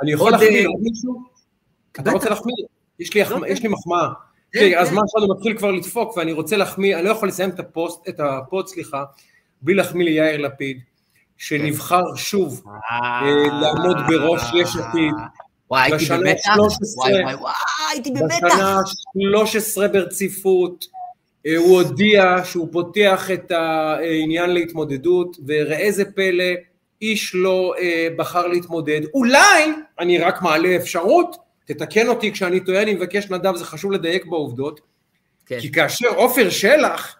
אני 0.01 0.11
יכול 0.11 0.31
להחמיא 0.31 0.61
לעוד 0.61 0.79
מישהו? 0.81 1.23
אתה 1.91 2.11
רוצה 2.11 2.29
להחמיא? 2.29 2.53
יש 2.99 3.13
לי 3.63 3.69
מחמאה. 3.69 4.07
כן, 4.51 4.77
הזמן 4.77 5.01
שלנו 5.07 5.35
מתחיל 5.35 5.57
כבר 5.57 5.71
לדפוק, 5.71 6.17
ואני 6.17 6.31
רוצה 6.31 6.57
להחמיא, 6.57 6.95
אני 6.95 7.05
לא 7.05 7.09
יכול 7.09 7.27
לסיים 7.27 7.49
את 7.49 7.59
הפוסט, 7.59 8.09
את 8.09 8.19
ה 8.19 8.29
pod, 8.29 8.67
סליחה, 8.67 9.03
בלי 9.61 9.73
להחמיא 9.73 10.05
ליאיר 10.05 10.41
לפיד, 10.41 10.79
שנבחר 11.37 12.03
שוב 12.15 12.63
לעמוד 13.61 13.97
בראש 14.07 14.41
יש 14.55 14.75
עתיד. 14.75 15.13
וואי, 15.71 15.91
הייתי 15.91 16.05
במתח, 16.05 16.57
וואי, 16.97 17.23
וואי, 17.23 17.35
וואי, 17.35 17.53
הייתי 17.91 18.11
במתח. 18.11 18.37
בשנה 18.45 18.81
13 19.31 19.87
ברציפות, 19.87 20.85
אה, 21.45 21.57
הוא 21.57 21.81
הודיע 21.81 22.35
שהוא 22.43 22.67
פותח 22.71 23.31
את 23.33 23.51
העניין 23.51 24.49
להתמודדות, 24.49 25.37
וראה 25.47 25.91
זה 25.91 26.05
פלא, 26.05 26.53
איש 27.01 27.35
לא 27.35 27.73
אה, 27.79 28.07
בחר 28.15 28.47
להתמודד. 28.47 29.01
אולי, 29.13 29.71
אני 29.99 30.17
רק 30.17 30.41
מעלה 30.41 30.75
אפשרות, 30.75 31.37
תתקן 31.65 32.07
אותי 32.07 32.31
כשאני 32.31 32.59
טועה, 32.59 32.81
אני 32.81 32.93
מבקש 32.93 33.29
נדב, 33.29 33.55
זה 33.55 33.65
חשוב 33.65 33.91
לדייק 33.91 34.25
בעובדות, 34.25 34.79
כן. 35.45 35.59
כי 35.59 35.71
כאשר 35.71 36.07
עופר 36.07 36.49
שלח, 36.49 37.17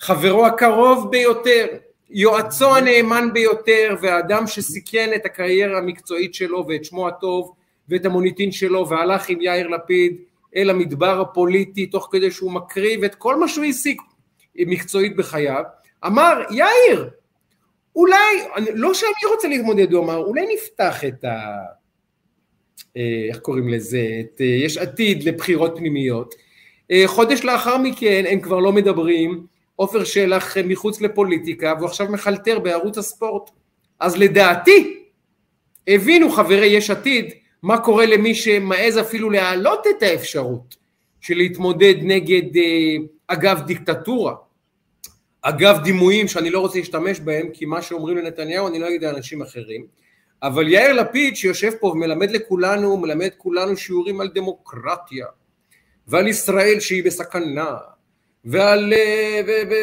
חברו 0.00 0.46
הקרוב 0.46 1.10
ביותר, 1.10 1.66
יועצו 2.10 2.76
הנאמן 2.76 3.28
ביותר, 3.32 3.96
והאדם 4.02 4.46
שסיכן 4.46 5.10
את 5.14 5.26
הקריירה 5.26 5.78
המקצועית 5.78 6.34
שלו 6.34 6.64
ואת 6.68 6.84
שמו 6.84 7.08
הטוב, 7.08 7.52
ואת 7.90 8.06
המוניטין 8.06 8.52
שלו 8.52 8.88
והלך 8.88 9.28
עם 9.28 9.40
יאיר 9.40 9.68
לפיד 9.68 10.16
אל 10.56 10.70
המדבר 10.70 11.20
הפוליטי 11.20 11.86
תוך 11.86 12.08
כדי 12.12 12.30
שהוא 12.30 12.52
מקריב 12.52 13.04
את 13.04 13.14
כל 13.14 13.36
מה 13.36 13.48
שהוא 13.48 13.64
השיג 13.64 14.00
מקצועית 14.56 15.16
בחייו, 15.16 15.62
אמר 16.06 16.42
יאיר 16.50 17.10
אולי, 17.96 18.44
לא 18.74 18.94
שאני 18.94 19.32
רוצה 19.34 19.48
להתמודד, 19.48 19.92
הוא 19.92 20.04
אמר 20.04 20.16
אולי 20.16 20.54
נפתח 20.54 21.04
את 21.04 21.24
ה... 21.24 21.56
אה, 22.96 23.26
איך 23.28 23.38
קוראים 23.38 23.68
לזה, 23.68 24.20
את 24.20 24.40
אה, 24.40 24.46
יש 24.46 24.76
עתיד 24.76 25.22
לבחירות 25.22 25.72
פנימיות. 25.76 26.34
אה, 26.90 27.02
חודש 27.06 27.44
לאחר 27.44 27.78
מכן 27.78 28.24
הם 28.28 28.40
כבר 28.40 28.58
לא 28.58 28.72
מדברים, 28.72 29.46
עופר 29.76 30.04
שלח 30.04 30.56
מחוץ 30.64 31.00
לפוליטיקה 31.00 31.74
והוא 31.76 31.86
עכשיו 31.86 32.06
מחלטר 32.12 32.58
בערוץ 32.58 32.98
הספורט. 32.98 33.50
אז 34.00 34.16
לדעתי 34.16 35.04
הבינו 35.88 36.30
חברי 36.30 36.66
יש 36.66 36.90
עתיד 36.90 37.34
מה 37.62 37.78
קורה 37.78 38.06
למי 38.06 38.34
שמעז 38.34 38.98
אפילו 38.98 39.30
להעלות 39.30 39.86
את 39.86 40.02
האפשרות 40.02 40.76
של 41.20 41.36
להתמודד 41.36 41.94
נגד 42.02 42.56
אה, 42.56 42.96
אגב 43.26 43.60
דיקטטורה, 43.66 44.34
אגב 45.42 45.78
דימויים 45.82 46.28
שאני 46.28 46.50
לא 46.50 46.60
רוצה 46.60 46.78
להשתמש 46.78 47.20
בהם 47.20 47.50
כי 47.52 47.66
מה 47.66 47.82
שאומרים 47.82 48.16
לנתניהו 48.16 48.68
אני 48.68 48.78
לא 48.78 48.88
אגיד 48.88 49.04
לאנשים 49.04 49.42
אחרים 49.42 49.86
אבל 50.42 50.68
יאיר 50.68 50.92
לפיד 50.92 51.36
שיושב 51.36 51.70
פה 51.80 51.86
ומלמד 51.86 52.30
לכולנו, 52.30 52.96
מלמד 52.96 53.30
כולנו 53.36 53.76
שיעורים 53.76 54.20
על 54.20 54.28
דמוקרטיה 54.28 55.26
ועל 56.08 56.28
ישראל 56.28 56.80
שהיא 56.80 57.04
בסכנה 57.04 57.76
ועל, 58.44 58.92
אה, 58.92 59.40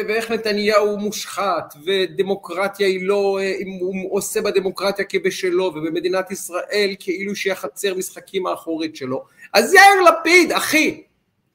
ואיך 0.08 0.30
נתניהו 0.30 0.96
מושחת, 0.96 1.74
ודמוקרטיה 1.84 2.86
היא 2.86 3.06
לא, 3.06 3.38
אה, 3.42 3.54
הוא 3.80 4.16
עושה 4.16 4.40
בדמוקרטיה 4.40 5.04
כבשלו, 5.04 5.64
ובמדינת 5.64 6.30
ישראל 6.30 6.94
כאילו 6.98 7.36
שהיא 7.36 7.52
החצר 7.52 7.94
משחקים 7.94 8.46
האחורית 8.46 8.96
שלו. 8.96 9.24
אז 9.52 9.74
יאיר 9.74 10.02
לפיד, 10.10 10.52
אחי, 10.52 11.02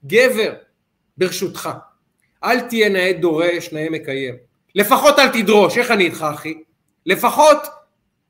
גבר, 0.05 0.53
ברשותך, 1.17 1.69
אל 2.43 2.59
תהיה 2.59 2.89
נאה 2.89 3.13
דורש, 3.13 3.73
נאה 3.73 3.89
מקיים. 3.89 4.35
לפחות 4.75 5.19
אל 5.19 5.27
תדרוש, 5.27 5.77
איך 5.77 5.91
אני 5.91 6.05
איתך 6.05 6.25
אחי? 6.33 6.53
לפחות 7.05 7.57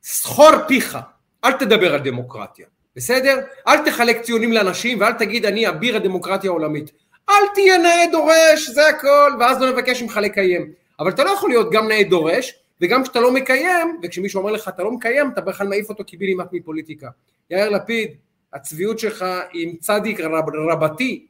סחור 0.04 0.52
פיך, 0.68 0.98
אל 1.46 1.52
תדבר 1.52 1.94
על 1.94 2.00
דמוקרטיה, 2.00 2.68
בסדר? 2.96 3.40
אל 3.68 3.86
תחלק 3.86 4.22
ציונים 4.22 4.54
לאנשים 4.54 5.00
ואל 5.00 5.12
תגיד 5.14 5.46
אני 5.46 5.70
אביר 5.70 5.96
הדמוקרטיה 5.96 6.50
העולמית. 6.50 7.03
אל 7.30 7.48
תהיה 7.54 7.78
נאה 7.78 8.06
דורש, 8.12 8.70
זה 8.70 8.88
הכל, 8.88 9.32
ואז 9.40 9.62
לא 9.62 9.72
נבקש 9.72 10.02
ממך 10.02 10.20
לקיים. 10.22 10.72
אבל 11.00 11.10
אתה 11.10 11.24
לא 11.24 11.30
יכול 11.30 11.50
להיות 11.50 11.72
גם 11.72 11.88
נאה 11.88 12.04
דורש, 12.04 12.54
וגם 12.82 13.04
כשאתה 13.04 13.20
לא 13.20 13.32
מקיים, 13.32 14.00
וכשמישהו 14.04 14.40
אומר 14.40 14.52
לך 14.52 14.68
אתה 14.68 14.84
לא 14.84 14.92
מקיים, 14.92 15.30
אתה 15.34 15.42
בכלל 15.42 15.68
מעיף 15.68 15.90
אותו 15.90 16.04
קיבינימט 16.04 16.48
מפוליטיקה. 16.52 17.10
יאיר 17.50 17.70
לפיד, 17.70 18.12
הצביעות 18.54 19.00
שלך 19.00 19.26
עם 19.54 19.76
צדיק 19.76 20.20
רב, 20.20 20.44
רבתי, 20.70 21.26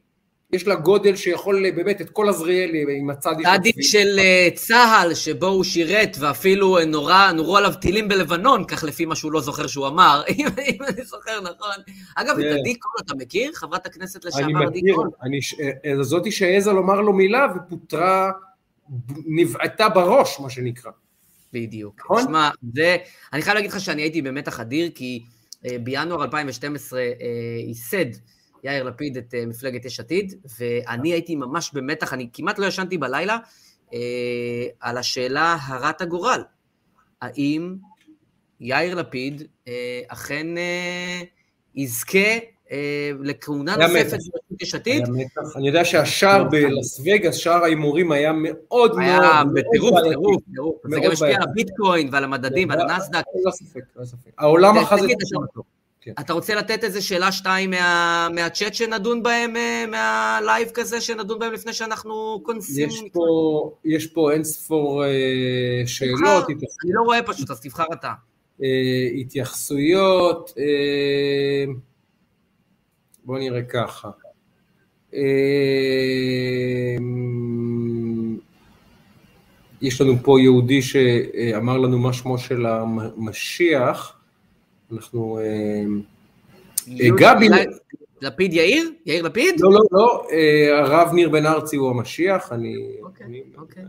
יש 0.54 0.66
לה 0.66 0.74
גודל 0.74 1.16
שיכול 1.16 1.70
באמת 1.70 2.00
את 2.00 2.10
כל 2.10 2.28
עזריאלי 2.28 2.84
עם 2.98 3.10
הצד 3.10 3.34
צדיק 3.56 3.76
של 3.80 4.18
אה, 4.18 4.48
צה"ל, 4.54 5.14
שבו 5.14 5.46
הוא 5.46 5.64
שירת, 5.64 6.16
ואפילו 6.20 6.78
אה, 6.78 6.84
נורא, 6.84 7.32
נורו 7.32 7.56
עליו 7.56 7.72
טילים 7.80 8.08
בלבנון, 8.08 8.64
כך 8.64 8.84
לפי 8.84 9.04
מה 9.04 9.16
שהוא 9.16 9.32
לא 9.32 9.40
זוכר 9.40 9.66
שהוא 9.66 9.86
אמר, 9.86 10.22
אם, 10.28 10.46
אני 10.88 11.04
זוכר 11.04 11.40
נכון. 11.40 11.76
אגב, 12.14 12.38
את 12.38 12.44
עדי 12.60 12.74
קול 12.74 12.92
אתה 13.04 13.14
מכיר? 13.14 13.52
חברת 13.54 13.86
הכנסת 13.86 14.24
לשעבר 14.24 14.66
עדי 14.66 14.80
קול. 14.94 15.10
אני 15.22 15.38
מכיר, 15.38 15.58
אה, 15.84 16.02
זאתי 16.02 16.32
שהעזה 16.32 16.72
לומר 16.72 17.00
לו 17.00 17.12
מילה 17.12 17.46
ופוטרה, 17.56 18.30
נבעטה 19.26 19.88
בראש, 19.88 20.40
מה 20.40 20.50
שנקרא. 20.50 20.90
בדיוק. 21.52 22.00
נכון? 22.04 22.22
שמע, 22.22 22.50
זה, 22.74 22.96
אני 23.32 23.42
חייב 23.42 23.54
להגיד 23.54 23.70
לך 23.70 23.80
שאני 23.80 24.02
הייתי 24.02 24.22
במתח 24.22 24.60
אדיר, 24.60 24.90
כי 24.94 25.22
בינואר 25.62 26.24
2012 26.24 27.02
ייסד 27.66 28.06
יאיר 28.64 28.82
לפיד 28.82 29.16
את 29.16 29.34
אה, 29.34 29.46
מפלגת 29.46 29.84
יש 29.84 30.00
עתיד, 30.00 30.34
ואני 30.58 31.12
הייתי 31.12 31.36
ממש 31.36 31.70
במתח, 31.74 32.12
אני 32.12 32.28
כמעט 32.32 32.58
לא 32.58 32.66
ישנתי 32.66 32.98
בלילה, 32.98 33.38
אה, 33.94 33.98
על 34.80 34.98
השאלה 34.98 35.56
הרת 35.62 36.00
הגורל. 36.00 36.42
האם 37.22 37.76
יאיר 38.60 38.94
לפיד 38.94 39.42
אה, 39.68 40.00
אכן 40.08 40.46
יזכה 41.74 42.38
לכהונה 43.20 43.76
נוספת 43.76 44.10
בראשות 44.10 44.62
יש 44.62 44.74
עתיד. 44.74 45.04
אני 45.56 45.68
יודע 45.68 45.84
שהשער 45.84 46.44
בלאס 46.44 47.00
וגאס, 47.00 47.34
שער 47.34 47.64
ההימורים 47.64 48.12
היה 48.12 48.32
מאוד 48.32 48.58
מאוד... 48.70 48.98
היה 48.98 49.42
בטירוף, 49.54 49.94
טירוף, 50.08 50.42
טירוף. 50.52 50.76
זה 50.90 51.00
גם 51.04 51.10
השפיע 51.10 51.36
על 51.36 51.42
הביטקוין 51.42 52.08
ועל 52.12 52.24
המדדים 52.24 52.68
ועל 52.68 52.80
הנסדק. 52.80 53.22
ללא 53.44 53.50
ספק, 53.50 53.80
ללא 53.96 54.04
ספק. 54.04 54.30
העולם 54.38 54.74
זה... 54.74 55.06
כן. 56.04 56.12
אתה 56.20 56.32
רוצה 56.32 56.54
לתת 56.54 56.84
איזה 56.84 57.02
שאלה 57.02 57.32
שתיים 57.32 57.70
מה, 57.70 58.28
מהצ'אט 58.34 58.74
שנדון 58.74 59.22
בהם, 59.22 59.56
אה, 59.56 59.84
מה 59.90 60.17
live 60.17 60.70
כזה 60.74 61.00
שנדון 61.00 61.38
בהם 61.38 61.52
לפני 61.52 61.72
שאנחנו 61.72 62.40
נכנסים? 62.42 62.88
יש 62.88 63.02
פה, 63.12 63.70
יש 63.84 64.06
פה 64.06 64.32
אין 64.32 64.44
ספור 64.44 65.04
אה, 65.04 65.82
שאלות. 65.86 66.44
תבחר, 66.44 66.66
אני 66.84 66.92
לא 66.92 67.02
רואה 67.02 67.22
פשוט, 67.22 67.50
אז 67.50 67.60
תבחר 67.60 67.84
אתה. 67.92 68.12
אה, 68.62 69.08
התייחסויות, 69.20 70.54
אה, 70.58 71.72
בוא 73.24 73.38
נראה 73.38 73.62
ככה. 73.62 74.10
אה, 75.14 75.20
יש 79.82 80.00
לנו 80.00 80.16
פה 80.22 80.40
יהודי 80.40 80.82
שאמר 80.82 81.78
לנו 81.78 81.98
מה 81.98 82.12
שמו 82.12 82.38
של 82.38 82.66
המשיח. 82.66 84.23
אנחנו... 84.92 85.38
אה, 85.38 85.44
אה, 87.00 87.08
גבי... 87.18 87.48
לפיד 88.20 88.52
יאיר? 88.52 88.90
יאיר 89.06 89.22
לפיד? 89.22 89.60
לא, 89.60 89.72
לא, 89.72 89.80
לא, 89.92 90.26
אה, 90.32 90.78
הרב 90.78 91.12
ניר 91.12 91.28
בן 91.28 91.46
ארצי 91.46 91.76
הוא 91.76 91.90
המשיח, 91.90 92.52
אני 92.52 92.76
אוקיי, 93.02 93.26
אוקיי. 93.56 93.84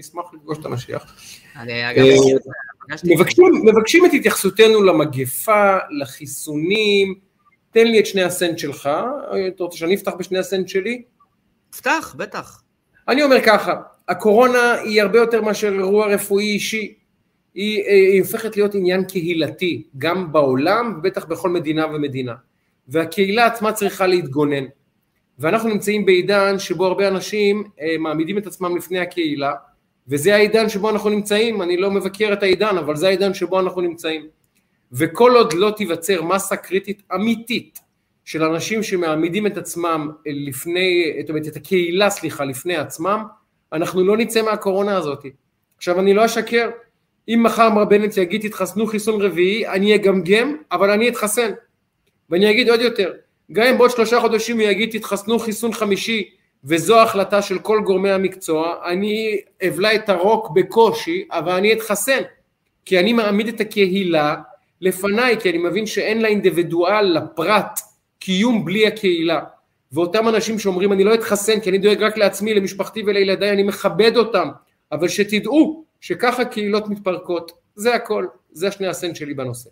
אשמח 0.00 0.24
לפגוש 0.34 0.58
את 0.58 0.64
המשיח. 0.64 1.14
מבקשים 3.64 4.06
את 4.06 4.10
התייחסותנו 4.14 4.82
למגפה, 4.82 5.76
לחיסונים, 6.00 7.14
תן 7.70 7.86
לי 7.86 8.00
את 8.00 8.06
שני 8.06 8.22
הסנט 8.22 8.58
שלך, 8.58 8.90
אתה 9.48 9.64
רוצה 9.64 9.78
שאני 9.78 9.94
אפתח 9.94 10.12
בשני 10.18 10.38
הסנט 10.38 10.68
שלי? 10.68 11.02
פתח, 11.76 12.14
בטח. 12.18 12.62
אני 13.08 13.22
אומר 13.22 13.36
ככה, 13.46 13.74
הקורונה 14.08 14.74
היא 14.74 15.02
הרבה 15.02 15.18
יותר 15.18 15.42
מאשר 15.42 15.72
אירוע 15.72 16.06
רפואי 16.06 16.44
אישי. 16.44 16.94
היא, 17.56 17.82
אה, 17.82 17.92
היא 17.92 18.20
הופכת 18.20 18.56
להיות 18.56 18.74
עניין 18.74 19.04
קהילתי, 19.04 19.82
גם 19.98 20.32
בעולם, 20.32 20.94
ובטח 20.98 21.24
בכל 21.24 21.50
מדינה 21.50 21.86
ומדינה. 21.86 22.34
והקהילה 22.88 23.46
עצמה 23.46 23.72
צריכה 23.72 24.06
להתגונן. 24.06 24.64
ואנחנו 25.38 25.68
נמצאים 25.68 26.06
בעידן 26.06 26.58
שבו 26.58 26.86
הרבה 26.86 27.08
אנשים 27.08 27.64
אה, 27.80 27.96
מעמידים 27.98 28.38
את 28.38 28.46
עצמם 28.46 28.76
לפני 28.76 28.98
הקהילה, 28.98 29.52
וזה 30.08 30.34
העידן 30.34 30.68
שבו 30.68 30.90
אנחנו 30.90 31.10
נמצאים, 31.10 31.62
אני 31.62 31.76
לא 31.76 31.90
מבקר 31.90 32.32
את 32.32 32.42
העידן, 32.42 32.78
אבל 32.78 32.96
זה 32.96 33.06
העידן 33.06 33.34
שבו 33.34 33.60
אנחנו 33.60 33.80
נמצאים. 33.80 34.26
וכל 34.92 35.32
עוד 35.36 35.52
לא 35.52 35.70
תיווצר 35.70 36.22
מסה 36.22 36.56
קריטית 36.56 37.02
אמיתית 37.14 37.78
של 38.24 38.42
אנשים 38.42 38.82
שמעמידים 38.82 39.46
את 39.46 39.56
עצמם 39.56 40.10
לפני, 40.26 41.12
זאת 41.20 41.28
אומרת, 41.28 41.46
את 41.46 41.56
הקהילה, 41.56 42.10
סליחה, 42.10 42.44
לפני 42.44 42.76
עצמם, 42.76 43.24
אנחנו 43.72 44.04
לא 44.04 44.16
נצא 44.16 44.42
מהקורונה 44.42 44.96
הזאת. 44.96 45.26
עכשיו, 45.76 46.00
אני 46.00 46.14
לא 46.14 46.24
אשקר, 46.24 46.70
אם 47.28 47.42
מחר 47.42 47.70
מר 47.70 47.84
בנט 47.84 48.16
יגיד 48.16 48.48
תתחסנו 48.48 48.86
חיסון 48.86 49.22
רביעי, 49.22 49.66
אני 49.66 49.94
אגמגם, 49.94 50.56
אבל 50.72 50.90
אני 50.90 51.08
אתחסן. 51.08 51.50
ואני 52.30 52.50
אגיד 52.50 52.68
עוד 52.68 52.80
יותר, 52.80 53.12
גם 53.52 53.66
אם 53.66 53.78
בעוד 53.78 53.90
שלושה 53.90 54.20
חודשים 54.20 54.60
הוא 54.60 54.68
יגיד 54.68 54.98
תתחסנו 54.98 55.38
חיסון 55.38 55.72
חמישי, 55.72 56.30
וזו 56.64 57.00
החלטה 57.00 57.42
של 57.42 57.58
כל 57.58 57.80
גורמי 57.84 58.10
המקצוע, 58.10 58.74
אני 58.84 59.40
אבלע 59.68 59.94
את 59.94 60.08
הרוק 60.08 60.50
בקושי, 60.54 61.24
אבל 61.32 61.52
אני 61.52 61.72
אתחסן. 61.72 62.22
כי 62.84 63.00
אני 63.00 63.12
מעמיד 63.12 63.48
את 63.48 63.60
הקהילה 63.60 64.34
לפניי, 64.80 65.40
כי 65.40 65.50
אני 65.50 65.58
מבין 65.58 65.86
שאין 65.86 66.22
לאינדיבידואל, 66.22 67.04
לפרט, 67.04 67.80
קיום 68.18 68.64
בלי 68.64 68.86
הקהילה. 68.86 69.40
ואותם 69.92 70.28
אנשים 70.28 70.58
שאומרים 70.58 70.92
אני 70.92 71.04
לא 71.04 71.14
אתחסן 71.14 71.60
כי 71.60 71.70
אני 71.70 71.78
דואג 71.78 72.02
רק 72.02 72.16
לעצמי, 72.16 72.54
למשפחתי 72.54 73.02
ולילדיי, 73.06 73.50
אני 73.50 73.62
מכבד 73.62 74.16
אותם, 74.16 74.48
אבל 74.92 75.08
שתדעו 75.08 75.84
שככה 76.00 76.44
קהילות 76.44 76.88
מתפרקות, 76.88 77.52
זה 77.74 77.94
הכל, 77.94 78.26
זה 78.52 78.68
השני 78.68 78.86
הסנט 78.86 79.16
שלי 79.16 79.34
בנושא. 79.34 79.70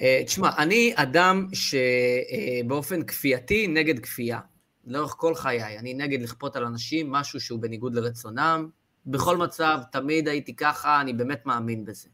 אה, 0.00 0.22
תשמע, 0.26 0.50
אני 0.58 0.92
אדם 0.96 1.46
שבאופן 1.52 3.02
כפייתי 3.02 3.66
נגד 3.66 3.98
כפייה. 3.98 4.40
לאורך 4.86 5.14
כל 5.18 5.34
חיי, 5.34 5.78
אני 5.78 5.94
נגד 5.94 6.22
לכפות 6.22 6.56
על 6.56 6.64
אנשים 6.64 7.10
משהו 7.10 7.40
שהוא 7.40 7.60
בניגוד 7.60 7.94
לרצונם. 7.94 8.68
בכל 9.06 9.36
מצב, 9.36 9.78
תמיד 9.92 10.28
הייתי 10.28 10.56
ככה, 10.56 11.00
אני 11.00 11.12
באמת 11.12 11.46
מאמין 11.46 11.84
בזה. 11.84 12.08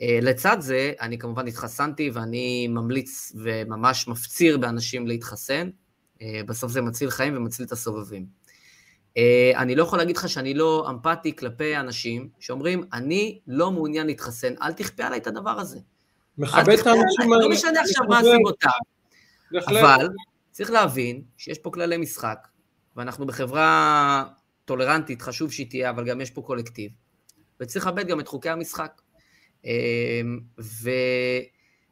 אה, 0.00 0.18
לצד 0.22 0.56
זה, 0.60 0.92
אני 1.00 1.18
כמובן 1.18 1.46
התחסנתי 1.46 2.10
ואני 2.10 2.68
ממליץ 2.68 3.32
וממש 3.34 4.08
מפציר 4.08 4.58
באנשים 4.58 5.06
להתחסן. 5.06 5.70
אה, 6.22 6.40
בסוף 6.46 6.72
זה 6.72 6.82
מציל 6.82 7.10
חיים 7.10 7.36
ומציל 7.36 7.66
את 7.66 7.72
הסובבים. 7.72 8.26
אה, 9.16 9.52
אני 9.56 9.74
לא 9.74 9.82
יכול 9.82 9.98
להגיד 9.98 10.16
לך 10.16 10.28
שאני 10.28 10.54
לא 10.54 10.86
אמפתי 10.90 11.36
כלפי 11.36 11.76
אנשים 11.76 12.28
שאומרים, 12.38 12.84
אני 12.92 13.38
לא 13.46 13.70
מעוניין 13.70 14.06
להתחסן, 14.06 14.54
אל 14.62 14.72
תכפה 14.72 15.04
עליי 15.04 15.18
את 15.18 15.26
הדבר 15.26 15.50
הזה. 15.50 15.78
מכבד 16.38 16.78
את 16.78 16.86
האנשים 16.86 17.32
האלה. 17.32 17.44
לא 17.44 17.50
משנה 17.50 17.80
עכשיו 17.80 18.04
מה 18.08 18.18
הסיבותיו. 18.18 18.70
אבל 19.68 20.08
צריך 20.50 20.70
להבין 20.70 21.22
שיש 21.36 21.58
פה 21.58 21.70
כללי 21.70 21.96
משחק, 21.96 22.38
ואנחנו 22.96 23.26
בחברה 23.26 24.24
טולרנטית, 24.64 25.22
חשוב 25.22 25.52
שהיא 25.52 25.70
תהיה, 25.70 25.90
אבל 25.90 26.04
גם 26.04 26.20
יש 26.20 26.30
פה 26.30 26.42
קולקטיב, 26.42 26.90
וצריך 27.60 27.86
לכבד 27.86 28.06
גם 28.06 28.20
את 28.20 28.28
חוקי 28.28 28.50
המשחק. 28.50 29.00
אה, 29.66 30.20
ו... 30.60 30.90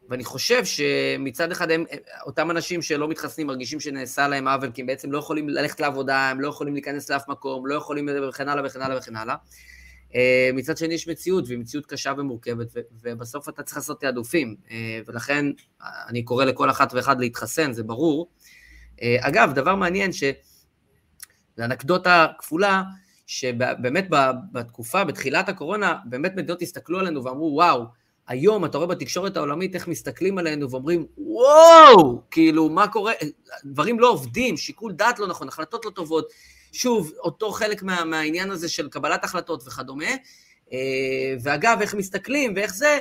ואני 0.08 0.24
חושב 0.24 0.64
שמצד 0.64 1.52
אחד 1.52 1.70
הם, 1.70 1.84
אותם 2.26 2.50
אנשים 2.50 2.82
שלא 2.82 3.08
מתחסנים 3.08 3.46
מרגישים 3.46 3.80
שנעשה 3.80 4.28
להם 4.28 4.48
עוול, 4.48 4.70
כי 4.70 4.80
הם 4.80 4.86
בעצם 4.86 5.12
לא 5.12 5.18
יכולים 5.18 5.48
ללכת 5.48 5.80
לעבודה, 5.80 6.30
הם 6.30 6.40
לא 6.40 6.48
יכולים 6.48 6.74
להיכנס 6.74 7.10
לאף 7.10 7.28
מקום, 7.28 7.66
לא 7.66 7.74
יכולים 7.74 8.08
וכן 8.28 8.48
הלאה 8.48 8.66
וכן 8.66 8.82
הלאה 8.82 8.98
וכן 8.98 9.16
הלאה. 9.16 9.34
אה, 10.14 10.50
מצד 10.54 10.76
שני 10.76 10.94
יש 10.94 11.08
מציאות, 11.08 11.44
והיא 11.46 11.58
מציאות 11.58 11.86
קשה 11.86 12.12
ומורכבת, 12.18 12.66
ובסוף 13.02 13.48
אתה 13.48 13.62
צריך 13.62 13.76
לעשות 13.76 14.00
תעדופים, 14.00 14.56
אה, 14.70 15.00
ולכן 15.06 15.46
אני 16.08 16.22
קורא 16.22 16.44
לכל 16.44 16.70
אחת 16.70 16.94
ואחד 16.94 17.20
להתחסן, 17.20 17.72
זה 17.72 17.82
ברור. 17.82 18.30
אה, 19.02 19.16
אגב, 19.20 19.52
דבר 19.54 19.74
מעניין, 19.74 20.12
ש... 20.12 20.24
זה 21.56 21.64
אנקדוטה 21.64 22.26
כפולה, 22.38 22.82
שבאמת 23.26 24.06
בתקופה, 24.52 25.04
בתחילת 25.04 25.48
הקורונה, 25.48 25.96
באמת 26.04 26.34
מדינות 26.36 26.62
הסתכלו 26.62 26.98
עלינו 26.98 27.24
ואמרו, 27.24 27.52
וואו, 27.54 27.84
היום 28.28 28.64
אתה 28.64 28.78
רואה 28.78 28.88
בתקשורת 28.88 29.36
העולמית 29.36 29.74
איך 29.74 29.88
מסתכלים 29.88 30.38
עלינו 30.38 30.70
ואומרים, 30.70 31.06
וואו, 31.18 32.20
כאילו, 32.30 32.68
מה 32.68 32.88
קורה? 32.88 33.12
דברים 33.64 34.00
לא 34.00 34.10
עובדים, 34.10 34.56
שיקול 34.56 34.92
דעת 34.92 35.18
לא 35.18 35.26
נכון, 35.26 35.48
החלטות 35.48 35.84
לא 35.84 35.90
טובות. 35.90 36.32
שוב, 36.72 37.12
אותו 37.18 37.50
חלק 37.50 37.82
מה, 37.82 38.04
מהעניין 38.04 38.50
הזה 38.50 38.68
של 38.68 38.88
קבלת 38.88 39.24
החלטות 39.24 39.62
וכדומה. 39.66 40.10
אה, 40.72 41.34
ואגב, 41.42 41.78
איך 41.80 41.94
מסתכלים 41.94 42.52
ואיך 42.56 42.74
זה, 42.74 42.98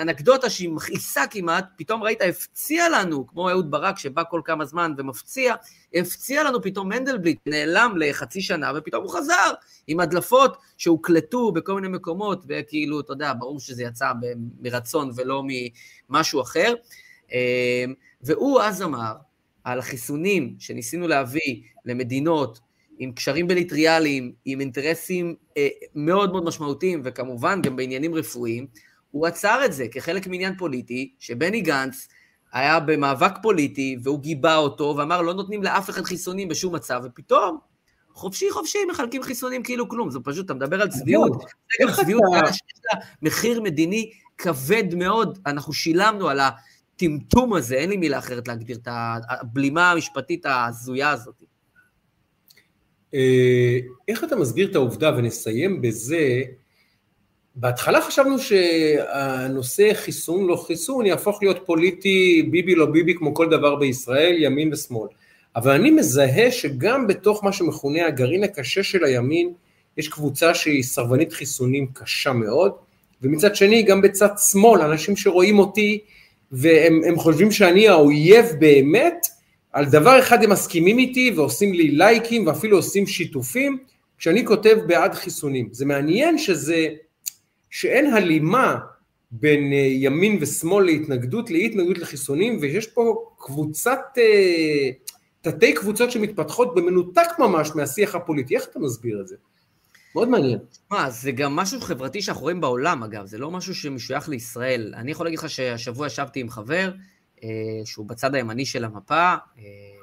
אנקדוטה 0.00 0.50
שהיא 0.50 0.68
מכעיסה 0.68 1.26
כמעט, 1.26 1.64
פתאום 1.76 2.02
ראית, 2.02 2.22
הפציע 2.22 2.88
לנו, 2.88 3.26
כמו 3.26 3.50
אהוד 3.50 3.70
ברק 3.70 3.98
שבא 3.98 4.22
כל 4.30 4.40
כמה 4.44 4.64
זמן 4.64 4.94
ומפציע, 4.98 5.54
הפציע 5.94 6.44
לנו 6.44 6.62
פתאום 6.62 6.88
מנדלבליט, 6.88 7.38
נעלם 7.46 7.94
לחצי 7.96 8.40
שנה, 8.40 8.72
ופתאום 8.76 9.04
הוא 9.04 9.12
חזר 9.12 9.52
עם 9.86 10.00
הדלפות 10.00 10.56
שהוקלטו 10.76 11.52
בכל 11.52 11.74
מיני 11.74 11.88
מקומות, 11.88 12.44
וכאילו, 12.48 13.00
אתה 13.00 13.12
יודע, 13.12 13.32
ברור 13.38 13.60
שזה 13.60 13.82
יצא 13.82 14.12
מרצון 14.60 15.10
ולא 15.16 15.42
ממשהו 16.10 16.40
אחר. 16.40 16.74
אה, 17.32 17.84
והוא 18.22 18.60
אז 18.60 18.82
אמר 18.82 19.12
על 19.64 19.78
החיסונים 19.78 20.54
שניסינו 20.58 21.08
להביא 21.08 21.62
למדינות 21.84 22.60
עם 22.98 23.12
קשרים 23.12 23.48
בליטריאליים, 23.48 24.32
עם 24.44 24.60
אינטרסים 24.60 25.34
אה, 25.56 25.68
מאוד 25.94 26.32
מאוד 26.32 26.44
משמעותיים, 26.44 27.00
וכמובן 27.04 27.62
גם 27.62 27.76
בעניינים 27.76 28.14
רפואיים, 28.14 28.66
הוא 29.10 29.26
עצר 29.26 29.60
את 29.64 29.72
זה 29.72 29.86
כחלק 29.88 30.26
מעניין 30.26 30.56
פוליטי, 30.56 31.14
שבני 31.18 31.60
גנץ 31.60 32.08
היה 32.52 32.80
במאבק 32.80 33.32
פוליטי, 33.42 33.96
והוא 34.02 34.20
גיבה 34.20 34.56
אותו, 34.56 34.94
ואמר, 34.98 35.22
לא 35.22 35.34
נותנים 35.34 35.62
לאף 35.62 35.90
אחד 35.90 36.02
חיסונים 36.02 36.48
בשום 36.48 36.74
מצב, 36.74 37.00
ופתאום, 37.04 37.58
חופשי 38.12 38.50
חופשי 38.50 38.78
מחלקים 38.90 39.22
חיסונים 39.22 39.62
כאילו 39.62 39.88
כלום, 39.88 40.10
זה 40.10 40.18
פשוט, 40.24 40.46
אתה 40.46 40.54
מדבר 40.54 40.82
על 40.82 40.88
צביעות. 40.88 41.32
זה 41.32 41.84
גם 41.84 41.92
צביעות 41.92 42.22
שיש 42.44 42.80
לה 42.84 43.00
מחיר 43.22 43.60
מדיני 43.60 44.10
כבד 44.38 44.94
מאוד, 44.94 45.38
אנחנו 45.46 45.72
שילמנו 45.72 46.28
על 46.28 46.40
הטמטום 46.40 47.54
הזה, 47.54 47.74
אין 47.74 47.90
לי 47.90 47.96
מילה 47.96 48.18
אחרת 48.18 48.48
להגדיר 48.48 48.76
את 48.76 48.88
הבלימה 49.30 49.90
המשפטית 49.90 50.46
ההזויה 50.46 51.10
הזאת. 51.10 51.34
אה, 53.14 53.78
איך 54.08 54.24
אתה 54.24 54.36
מסביר 54.36 54.70
את 54.70 54.74
העובדה, 54.74 55.14
ונסיים 55.16 55.82
בזה, 55.82 56.42
בהתחלה 57.60 58.00
חשבנו 58.00 58.38
שהנושא 58.38 59.94
חיסון 59.94 60.46
לא 60.46 60.64
חיסון 60.66 61.06
יהפוך 61.06 61.42
להיות 61.42 61.62
פוליטי 61.66 62.42
ביבי 62.50 62.74
לא 62.74 62.86
ביבי 62.86 63.14
כמו 63.14 63.34
כל 63.34 63.48
דבר 63.48 63.74
בישראל, 63.74 64.36
ימין 64.38 64.72
ושמאל. 64.72 65.08
אבל 65.56 65.72
אני 65.72 65.90
מזהה 65.90 66.50
שגם 66.50 67.06
בתוך 67.06 67.44
מה 67.44 67.52
שמכונה 67.52 68.06
הגרעין 68.06 68.44
הקשה 68.44 68.82
של 68.82 69.04
הימין, 69.04 69.52
יש 69.96 70.08
קבוצה 70.08 70.54
שהיא 70.54 70.82
סרבנית 70.82 71.32
חיסונים 71.32 71.86
קשה 71.92 72.32
מאוד, 72.32 72.72
ומצד 73.22 73.56
שני 73.56 73.82
גם 73.82 74.02
בצד 74.02 74.28
שמאל, 74.50 74.82
אנשים 74.82 75.16
שרואים 75.16 75.58
אותי 75.58 75.98
והם 76.52 77.16
חושבים 77.18 77.50
שאני 77.50 77.88
האויב 77.88 78.46
באמת, 78.58 79.26
על 79.72 79.84
דבר 79.84 80.18
אחד 80.18 80.44
הם 80.44 80.50
מסכימים 80.50 80.98
איתי 80.98 81.32
ועושים 81.36 81.72
לי 81.72 81.90
לייקים 81.90 82.46
ואפילו 82.46 82.76
עושים 82.76 83.06
שיתופים, 83.06 83.78
כשאני 84.18 84.46
כותב 84.46 84.78
בעד 84.86 85.14
חיסונים. 85.14 85.68
זה 85.72 85.86
מעניין 85.86 86.38
שזה, 86.38 86.88
שאין 87.70 88.12
הלימה 88.12 88.78
בין 89.30 89.72
אה, 89.72 89.78
ימין 89.78 90.38
ושמאל 90.40 90.84
להתנגדות, 90.84 91.50
לאי 91.50 91.66
התנגדות 91.66 91.98
לחיסונים, 91.98 92.58
ויש 92.60 92.86
פה 92.86 93.32
קבוצת, 93.38 94.00
אה, 94.18 94.90
תתי 95.40 95.74
קבוצות 95.74 96.10
שמתפתחות 96.10 96.74
במנותק 96.74 97.28
ממש 97.38 97.70
מהשיח 97.74 98.14
הפוליטי. 98.14 98.56
איך 98.56 98.66
אתה 98.70 98.78
מסביר 98.78 99.20
את 99.20 99.28
זה? 99.28 99.36
מאוד 100.14 100.28
מעניין. 100.28 100.58
מה, 100.90 101.10
זה 101.10 101.32
גם 101.32 101.56
משהו 101.56 101.80
חברתי 101.80 102.22
שאנחנו 102.22 102.42
רואים 102.42 102.60
בעולם, 102.60 103.02
אגב, 103.02 103.26
זה 103.26 103.38
לא 103.38 103.50
משהו 103.50 103.74
שמשוייך 103.74 104.28
לישראל. 104.28 104.94
אני 104.96 105.10
יכול 105.10 105.26
להגיד 105.26 105.38
לך 105.38 105.50
שהשבוע 105.50 106.06
ישבתי 106.06 106.40
עם 106.40 106.50
חבר, 106.50 106.92
אה, 107.42 107.48
שהוא 107.84 108.06
בצד 108.06 108.34
הימני 108.34 108.66
של 108.66 108.84
המפה, 108.84 109.34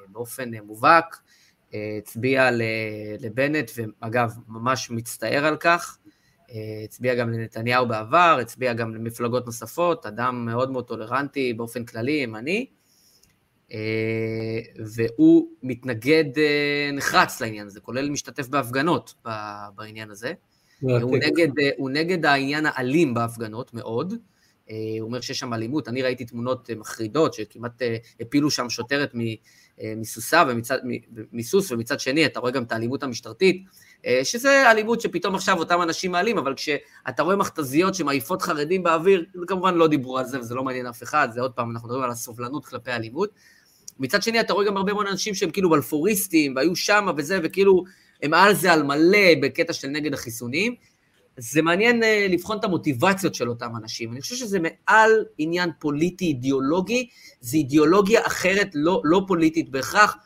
באופן 0.08 0.50
מובהק, 0.64 1.16
הצביע 1.98 2.50
לבנט, 3.18 3.70
ואגב, 3.76 4.32
ממש 4.48 4.90
מצטער 4.90 5.44
על 5.46 5.56
כך. 5.56 5.98
הצביע 6.84 7.14
גם 7.14 7.32
לנתניהו 7.32 7.88
בעבר, 7.88 8.38
הצביע 8.40 8.72
גם 8.72 8.94
למפלגות 8.94 9.46
נוספות, 9.46 10.06
אדם 10.06 10.46
מאוד 10.46 10.70
מאוד 10.70 10.86
טולרנטי 10.86 11.52
באופן 11.52 11.84
כללי, 11.84 12.12
ימני, 12.12 12.66
והוא 14.84 15.48
מתנגד 15.62 16.24
נחרץ 16.92 17.40
לעניין 17.40 17.66
הזה, 17.66 17.80
כולל 17.80 18.10
משתתף 18.10 18.48
בהפגנות 18.48 19.14
בעניין 19.74 20.10
הזה. 20.10 20.32
הוא 20.80 21.18
נגד, 21.18 21.48
הוא 21.76 21.90
נגד 21.90 22.26
העניין 22.26 22.66
האלים 22.66 23.14
בהפגנות 23.14 23.74
מאוד, 23.74 24.14
אה, 24.70 24.76
הוא 25.00 25.06
אומר 25.06 25.20
שיש 25.20 25.38
שם 25.38 25.54
אלימות, 25.54 25.88
אני 25.88 26.02
ראיתי 26.02 26.24
תמונות 26.24 26.70
אה, 26.70 26.74
מחרידות 26.74 27.34
שכמעט 27.34 27.82
אה, 27.82 27.96
הפילו 28.20 28.50
שם 28.50 28.70
שוטרת 28.70 29.10
מסוסה 29.96 30.44
ומצד, 30.48 30.78
מסוס, 31.32 31.72
ומצד 31.72 32.00
שני 32.00 32.26
אתה 32.26 32.40
רואה 32.40 32.52
גם 32.52 32.62
את 32.62 32.72
האלימות 32.72 33.02
המשטרתית, 33.02 33.64
שזה 34.22 34.70
אלימות 34.70 35.00
שפתאום 35.00 35.34
עכשיו 35.34 35.58
אותם 35.58 35.82
אנשים 35.82 36.12
מעלים, 36.12 36.38
אבל 36.38 36.54
כשאתה 36.54 37.22
רואה 37.22 37.36
מכתזיות 37.36 37.94
שמעיפות 37.94 38.42
חרדים 38.42 38.82
באוויר, 38.82 39.24
כמובן 39.46 39.74
לא 39.74 39.88
דיברו 39.88 40.18
על 40.18 40.24
זה 40.24 40.40
וזה 40.40 40.54
לא 40.54 40.64
מעניין 40.64 40.86
אף 40.86 41.02
אחד, 41.02 41.28
זה 41.32 41.40
עוד 41.40 41.52
פעם, 41.52 41.70
אנחנו 41.70 41.88
מדברים 41.88 42.04
על 42.04 42.10
הסובלנות 42.10 42.66
כלפי 42.66 42.90
אלימות. 42.90 43.30
מצד 43.98 44.22
שני 44.22 44.40
אתה 44.40 44.52
רואה 44.52 44.66
גם 44.66 44.76
הרבה 44.76 44.92
מאוד 44.92 45.06
אנשים 45.06 45.34
שהם 45.34 45.50
כאילו 45.50 45.70
בלפוריסטים, 45.70 46.56
והיו 46.56 46.76
שמה 46.76 47.12
וזה, 47.16 47.38
וכאילו 47.42 47.84
הם 48.22 48.34
על 48.34 48.54
זה 48.54 48.72
על 48.72 48.82
מלא 48.82 49.28
בקטע 49.42 49.72
של 49.72 49.88
נגד 49.88 50.14
החיסונים. 50.14 50.74
זה 51.38 51.62
מעניין 51.62 52.02
uh, 52.02 52.06
לבחון 52.28 52.58
את 52.58 52.64
המוטיבציות 52.64 53.34
של 53.34 53.48
אותם 53.48 53.76
אנשים. 53.76 54.12
אני 54.12 54.20
חושב 54.20 54.36
שזה 54.36 54.58
מעל 54.60 55.10
עניין 55.38 55.70
פוליטי 55.78 56.24
אידיאולוגי, 56.24 57.08
זה 57.40 57.56
אידיאולוגיה 57.56 58.26
אחרת, 58.26 58.70
לא, 58.74 59.00
לא 59.04 59.22
פוליטית 59.26 59.70
בהכרח, 59.70 60.16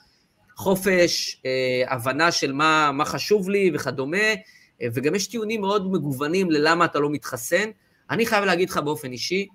חופש, 0.56 1.40
uh, 1.42 1.92
הבנה 1.92 2.32
של 2.32 2.52
מה, 2.52 2.92
מה 2.92 3.04
חשוב 3.04 3.50
לי 3.50 3.70
וכדומה, 3.74 4.32
uh, 4.32 4.84
וגם 4.94 5.14
יש 5.14 5.26
טיעונים 5.26 5.60
מאוד 5.60 5.92
מגוונים 5.92 6.50
ללמה 6.50 6.84
אתה 6.84 6.98
לא 6.98 7.10
מתחסן. 7.10 7.70
אני 8.10 8.26
חייב 8.26 8.44
להגיד 8.44 8.70
לך 8.70 8.76
באופן 8.76 9.12
אישי, 9.12 9.48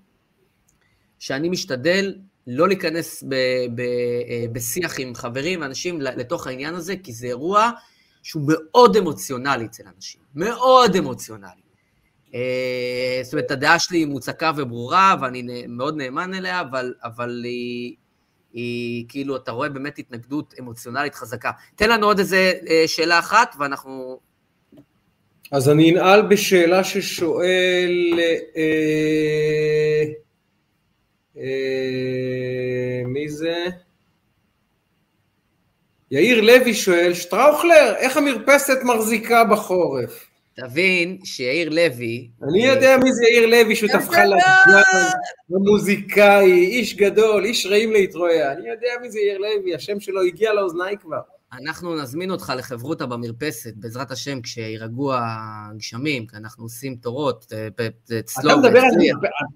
שאני 1.20 1.50
משתדל 1.50 2.16
לא 2.48 2.68
להיכנס 2.68 3.24
ב, 3.28 3.36
ב, 3.76 3.82
uh, 3.82 4.52
בשיח 4.52 5.00
עם 5.00 5.16
חברים 5.16 5.62
ואנשים 5.62 6.02
לתוך 6.02 6.48
העניין 6.48 6.76
הזה, 6.76 6.96
כי 7.04 7.14
זה 7.14 7.28
אירוע 7.28 7.72
שהוא 8.24 8.44
מאוד 8.48 8.98
אמוציונלי 8.98 9.66
אצל 9.66 9.84
אנשים, 9.96 10.25
מאוד 10.36 10.96
אמוציונלי. 10.96 11.66
אה, 12.34 13.20
זאת 13.24 13.34
אומרת, 13.34 13.52
הדעה 13.52 13.80
שלי 13.80 13.98
היא 13.98 14.08
מוצקה 14.08 14.52
וברורה, 14.58 15.16
ואני 15.22 15.66
מאוד 15.68 15.98
נאמן 15.98 16.34
אליה, 16.34 16.62
אבל, 16.62 16.94
אבל 17.04 17.42
היא, 17.44 17.96
היא 18.54 19.06
כאילו, 19.10 19.36
אתה 19.36 19.52
רואה 19.52 19.70
באמת 19.70 20.00
התנגדות 20.00 20.54
אמוציונלית 20.60 21.16
חזקה. 21.16 21.52
תן 21.76 21.90
לנו 21.90 22.06
עוד 22.06 22.20
איזה 22.20 22.54
אה, 22.70 22.84
שאלה 22.88 23.20
אחת, 23.20 23.56
ואנחנו... 23.60 24.20
אז 25.52 25.70
אני 25.70 25.92
אנעל 25.92 26.22
בשאלה 26.22 26.84
ששואל... 26.84 28.20
אה, 28.56 30.04
אה, 31.38 33.02
מי 33.06 33.30
זה? 33.30 33.56
יאיר 36.12 36.42
לוי 36.42 36.74
שואל, 36.74 37.14
שטראוכלר, 37.14 37.94
איך 37.98 38.18
המרפסת 38.18 38.78
מחזיקה 38.84 39.44
בחורף? 39.44 40.26
תבין 40.56 41.18
שיאיר 41.24 41.70
לוי... 41.70 42.30
אני 42.44 42.66
יודע 42.66 42.98
מי 43.04 43.14
זה 43.14 43.26
יאיר 43.26 43.46
לוי, 43.46 43.76
שותפך 43.76 44.14
לגן, 44.14 44.82
המוזיקאי, 45.56 46.66
איש 46.66 46.96
גדול, 46.96 47.46
איש 47.46 47.66
רעים 47.66 47.92
להתרועע. 47.92 48.52
אני 48.52 48.70
יודע 48.70 48.90
מי 49.02 49.12
זה 49.12 49.20
יאיר 49.20 49.38
לוי, 49.38 49.76
השם 49.76 50.00
שלו 50.00 50.22
הגיע 50.22 50.54
לאוזניי 50.54 50.96
כבר. 51.02 51.22
אנחנו 51.62 51.96
נזמין 51.96 52.32
אותך 52.32 52.54
לחברותה 52.58 53.06
במרפסת, 53.06 53.74
בעזרת 53.76 54.12
השם, 54.12 54.42
כשירגעו 54.42 55.12
הגשמים, 55.14 56.28
כי 56.28 56.38
אנחנו 56.38 56.64
עושים 56.64 56.96
תורות, 56.96 57.54
צלוב. 58.26 58.60
אתה 58.60 58.70
מדבר 58.70 58.82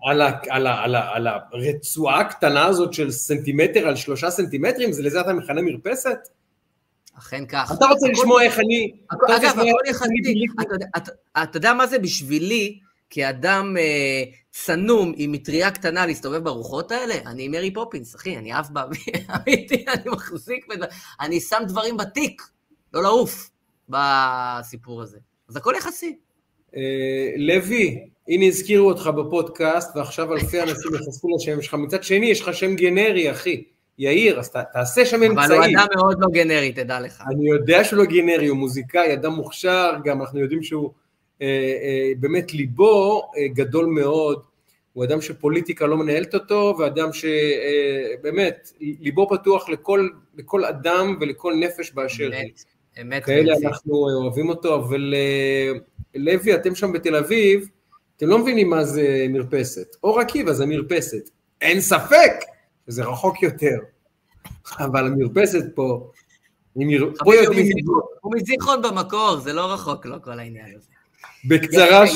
על, 0.09 0.21
על, 0.49 0.67
על, 0.67 0.95
על 0.95 1.27
הרצועה 1.27 2.19
הקטנה 2.19 2.65
הזאת 2.65 2.93
של 2.93 3.11
סנטימטר 3.11 3.87
על 3.87 3.95
שלושה 3.95 4.29
סנטימטרים? 4.29 4.91
זה 4.91 5.03
לזה 5.03 5.21
אתה 5.21 5.33
מכנה 5.33 5.61
מרפסת? 5.61 6.17
אכן 7.17 7.45
כך. 7.45 7.71
אתה 7.77 7.85
רוצה 7.85 8.07
לשמוע 8.07 8.43
איך 8.43 8.59
אני... 8.59 8.91
אגב, 9.37 9.59
הכל 9.59 9.89
יחסי. 9.89 10.09
אתה 11.43 11.57
יודע 11.57 11.73
מה 11.73 11.87
זה 11.87 11.99
בשבילי, 11.99 12.79
כאדם 13.09 13.75
אה, 13.79 14.23
צנום 14.51 15.13
עם 15.15 15.31
מטריה 15.31 15.71
קטנה 15.71 16.05
להסתובב 16.05 16.43
ברוחות 16.43 16.91
האלה? 16.91 17.15
אני 17.25 17.47
מרי 17.47 17.73
פופינס, 17.73 18.15
אחי, 18.15 18.37
אני 18.37 18.51
עף 18.51 18.69
באוויר, 18.69 19.13
אמיתי, 19.35 19.85
אני 19.87 20.03
מחזיק, 20.11 20.67
אני 21.19 21.39
שם 21.39 21.63
דברים 21.67 21.97
בתיק, 21.97 22.41
לא 22.93 23.03
לעוף 23.03 23.49
בסיפור 23.89 25.01
הזה. 25.01 25.17
אז 25.49 25.55
הכל 25.55 25.73
יחסי. 25.77 26.17
אה, 26.75 26.81
לוי, 27.37 27.99
הנה 28.27 28.45
הזכירו 28.45 28.87
אותך 28.87 29.07
בפודקאסט, 29.07 29.97
ועכשיו 29.97 30.33
אלפי 30.33 30.61
אנשים 30.61 30.95
יחסכו 30.95 31.35
לשם 31.35 31.61
שלך. 31.61 31.73
מצד 31.73 32.03
שני, 32.03 32.25
יש 32.25 32.41
לך 32.41 32.53
שם 32.53 32.75
גנרי, 32.75 33.31
אחי. 33.31 33.63
יאיר, 33.99 34.39
אז 34.39 34.51
תעשה 34.73 35.05
שם 35.05 35.23
אמצעים. 35.23 35.37
אבל 35.37 35.53
הוא 35.53 35.65
אדם 35.65 35.87
מאוד 35.95 36.17
לא 36.19 36.27
גנרי, 36.31 36.71
תדע 36.71 36.99
לך. 36.99 37.23
אני 37.29 37.49
יודע 37.49 37.83
שהוא 37.83 37.97
לא 37.97 38.05
גנרי, 38.05 38.47
הוא 38.47 38.57
מוזיקאי, 38.57 39.13
אדם 39.13 39.33
מוכשר, 39.33 39.91
גם 40.03 40.21
אנחנו 40.21 40.39
יודעים 40.39 40.63
שהוא 40.63 40.91
באמת 42.19 42.53
ליבו 42.53 43.31
אה, 43.37 43.47
גדול 43.47 43.85
מאוד, 43.85 44.41
הוא 44.93 45.03
אדם 45.03 45.21
שפוליטיקה 45.21 45.85
לא 45.85 45.97
מנהלת 45.97 46.33
אותו, 46.33 46.75
ואדם 46.79 47.09
שבאמת, 47.13 48.71
אה, 48.81 48.87
ליבו 48.99 49.29
פתוח 49.29 49.69
לכל, 49.69 50.09
לכל 50.37 50.65
אדם 50.65 51.17
ולכל 51.21 51.53
נפש 51.59 51.91
באשר 51.93 52.31
היא. 52.31 52.51
אמת. 53.01 53.25
כאלה 53.25 53.53
אנחנו 53.63 53.93
אוהבים 53.93 54.49
אותו, 54.49 54.75
אבל 54.75 55.13
אה, 55.15 55.71
לוי, 56.15 56.55
אתם 56.55 56.75
שם 56.75 56.91
בתל 56.91 57.15
אביב, 57.15 57.67
אתם 58.17 58.27
לא 58.27 58.39
מבינים 58.39 58.69
מה 58.69 58.83
זה 58.83 59.25
מרפסת. 59.29 59.95
אור 60.03 60.19
עקיבא 60.19 60.53
זה 60.53 60.65
מרפסת. 60.65 61.29
אין 61.61 61.81
ספק 61.81 62.31
שזה 62.89 63.03
רחוק 63.03 63.43
יותר. 63.43 63.77
אבל 64.79 65.07
המרפסת 65.07 65.63
פה, 65.75 66.11
פה 67.23 67.35
יודעים... 67.35 67.77
הוא 68.21 68.33
מזיכרון 68.35 68.81
במקור, 68.81 69.37
זה 69.37 69.53
לא 69.53 69.73
רחוק 69.73 70.05
לו 70.05 70.21
כל 70.21 70.39
העניין 70.39 70.75
הזה. 70.75 70.98
בקצרה 71.45 72.07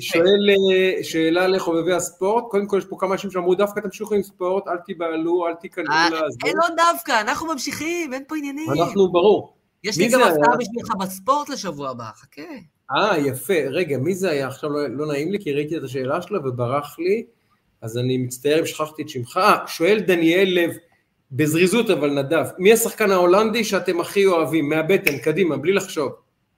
שואל 0.00 0.50
אה, 0.50 1.04
שאלה 1.04 1.46
לחובבי 1.46 1.92
הספורט, 1.92 2.44
קודם 2.50 2.66
כל 2.66 2.78
יש 2.78 2.84
פה 2.84 2.96
כמה 2.98 3.12
אנשים 3.12 3.30
שאמרו 3.30 3.54
דווקא 3.54 3.80
תמשיכו 3.80 4.14
עם 4.14 4.22
ספורט, 4.22 4.68
אל 4.68 4.76
תיבהלו, 4.76 5.46
אל 5.46 5.54
תיכנעו 5.54 5.92
אה, 5.92 6.08
לזה. 6.10 6.38
אין 6.46 6.56
לא 6.56 6.66
דווקא, 6.76 7.20
אנחנו 7.20 7.46
ממשיכים, 7.46 8.14
אין 8.14 8.22
פה 8.28 8.36
עניינים. 8.36 8.70
אנחנו, 8.70 9.12
ברור. 9.12 9.56
יש 9.84 9.98
לי 9.98 10.08
גם 10.08 10.20
הפתעה 10.20 10.56
בשבילך 10.56 10.94
בספורט 11.00 11.48
לשבוע 11.48 11.90
הבא, 11.90 12.10
חכה. 12.14 12.42
אה, 12.96 13.18
יפה. 13.18 13.54
רגע, 13.70 13.98
מי 13.98 14.14
זה 14.14 14.30
היה? 14.30 14.46
עכשיו 14.46 14.70
לא, 14.70 14.88
לא 14.88 15.06
נעים 15.06 15.32
לי, 15.32 15.38
כי 15.40 15.52
ראיתי 15.52 15.76
את 15.76 15.82
השאלה 15.82 16.22
שלו 16.22 16.44
וברח 16.44 16.98
לי. 16.98 17.24
אז 17.82 17.98
אני 17.98 18.18
מצטער 18.18 18.60
אם 18.60 18.66
שכחתי 18.66 19.02
את 19.02 19.08
שמך. 19.08 19.36
אה, 19.36 19.58
שואל 19.66 20.00
דניאל 20.00 20.48
לב, 20.48 20.70
בזריזות 21.32 21.90
אבל 21.90 22.10
נדב, 22.10 22.44
מי 22.58 22.72
השחקן 22.72 23.10
ההולנדי 23.10 23.64
שאתם 23.64 24.00
הכי 24.00 24.26
אוהבים? 24.26 24.68
מהבטן, 24.68 25.18
קדימה, 25.18 25.56
בלי 25.56 25.72
לחשוב. 25.72 26.12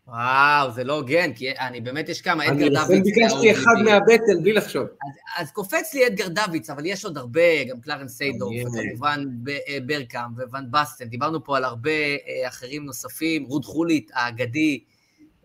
וואו, 0.08 0.70
זה 0.72 0.84
לא 0.84 0.96
הוגן, 0.96 1.32
כי 1.32 1.50
אני 1.50 1.80
באמת, 1.80 2.08
יש 2.08 2.22
כמה, 2.22 2.48
אדגר 2.48 2.68
דוידס. 2.68 2.90
אני 2.90 3.00
ביקשתי 3.00 3.52
אחד 3.52 3.74
מהבטן, 3.84 4.42
בלי 4.42 4.52
לחשוב. 4.52 4.82
אז, 4.82 5.14
אז 5.36 5.50
קופץ 5.50 5.94
לי 5.94 6.06
אדגר 6.06 6.28
דוידס, 6.28 6.70
אבל 6.70 6.86
יש 6.86 7.04
עוד 7.04 7.18
הרבה, 7.18 7.64
גם 7.68 7.80
קלרנס 7.80 8.16
סידורף, 8.16 8.52
וכמובן 8.52 9.24
אה, 9.48 9.78
ברגקאמפ, 9.86 10.34
ואן 10.50 10.64
באסטן, 10.70 11.04
דיברנו 11.04 11.44
פה 11.44 11.56
על 11.56 11.64
הרבה 11.64 11.90
אה, 11.90 12.48
אחרים 12.48 12.84
נוספים, 12.84 13.44
רוד 13.44 13.64
חוליט 13.64 14.10
האגדי. 14.14 14.84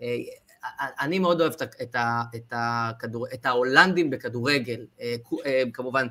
אה, 0.01 0.18
אני 0.99 1.20
מאוד 1.20 1.41
אוהב 1.41 1.53
את, 1.53 1.95
את, 2.36 2.53
הכדור, 2.53 3.28
את 3.34 3.45
ההולנדים 3.45 4.09
בכדורגל, 4.09 4.86
כמובן, 5.74 6.07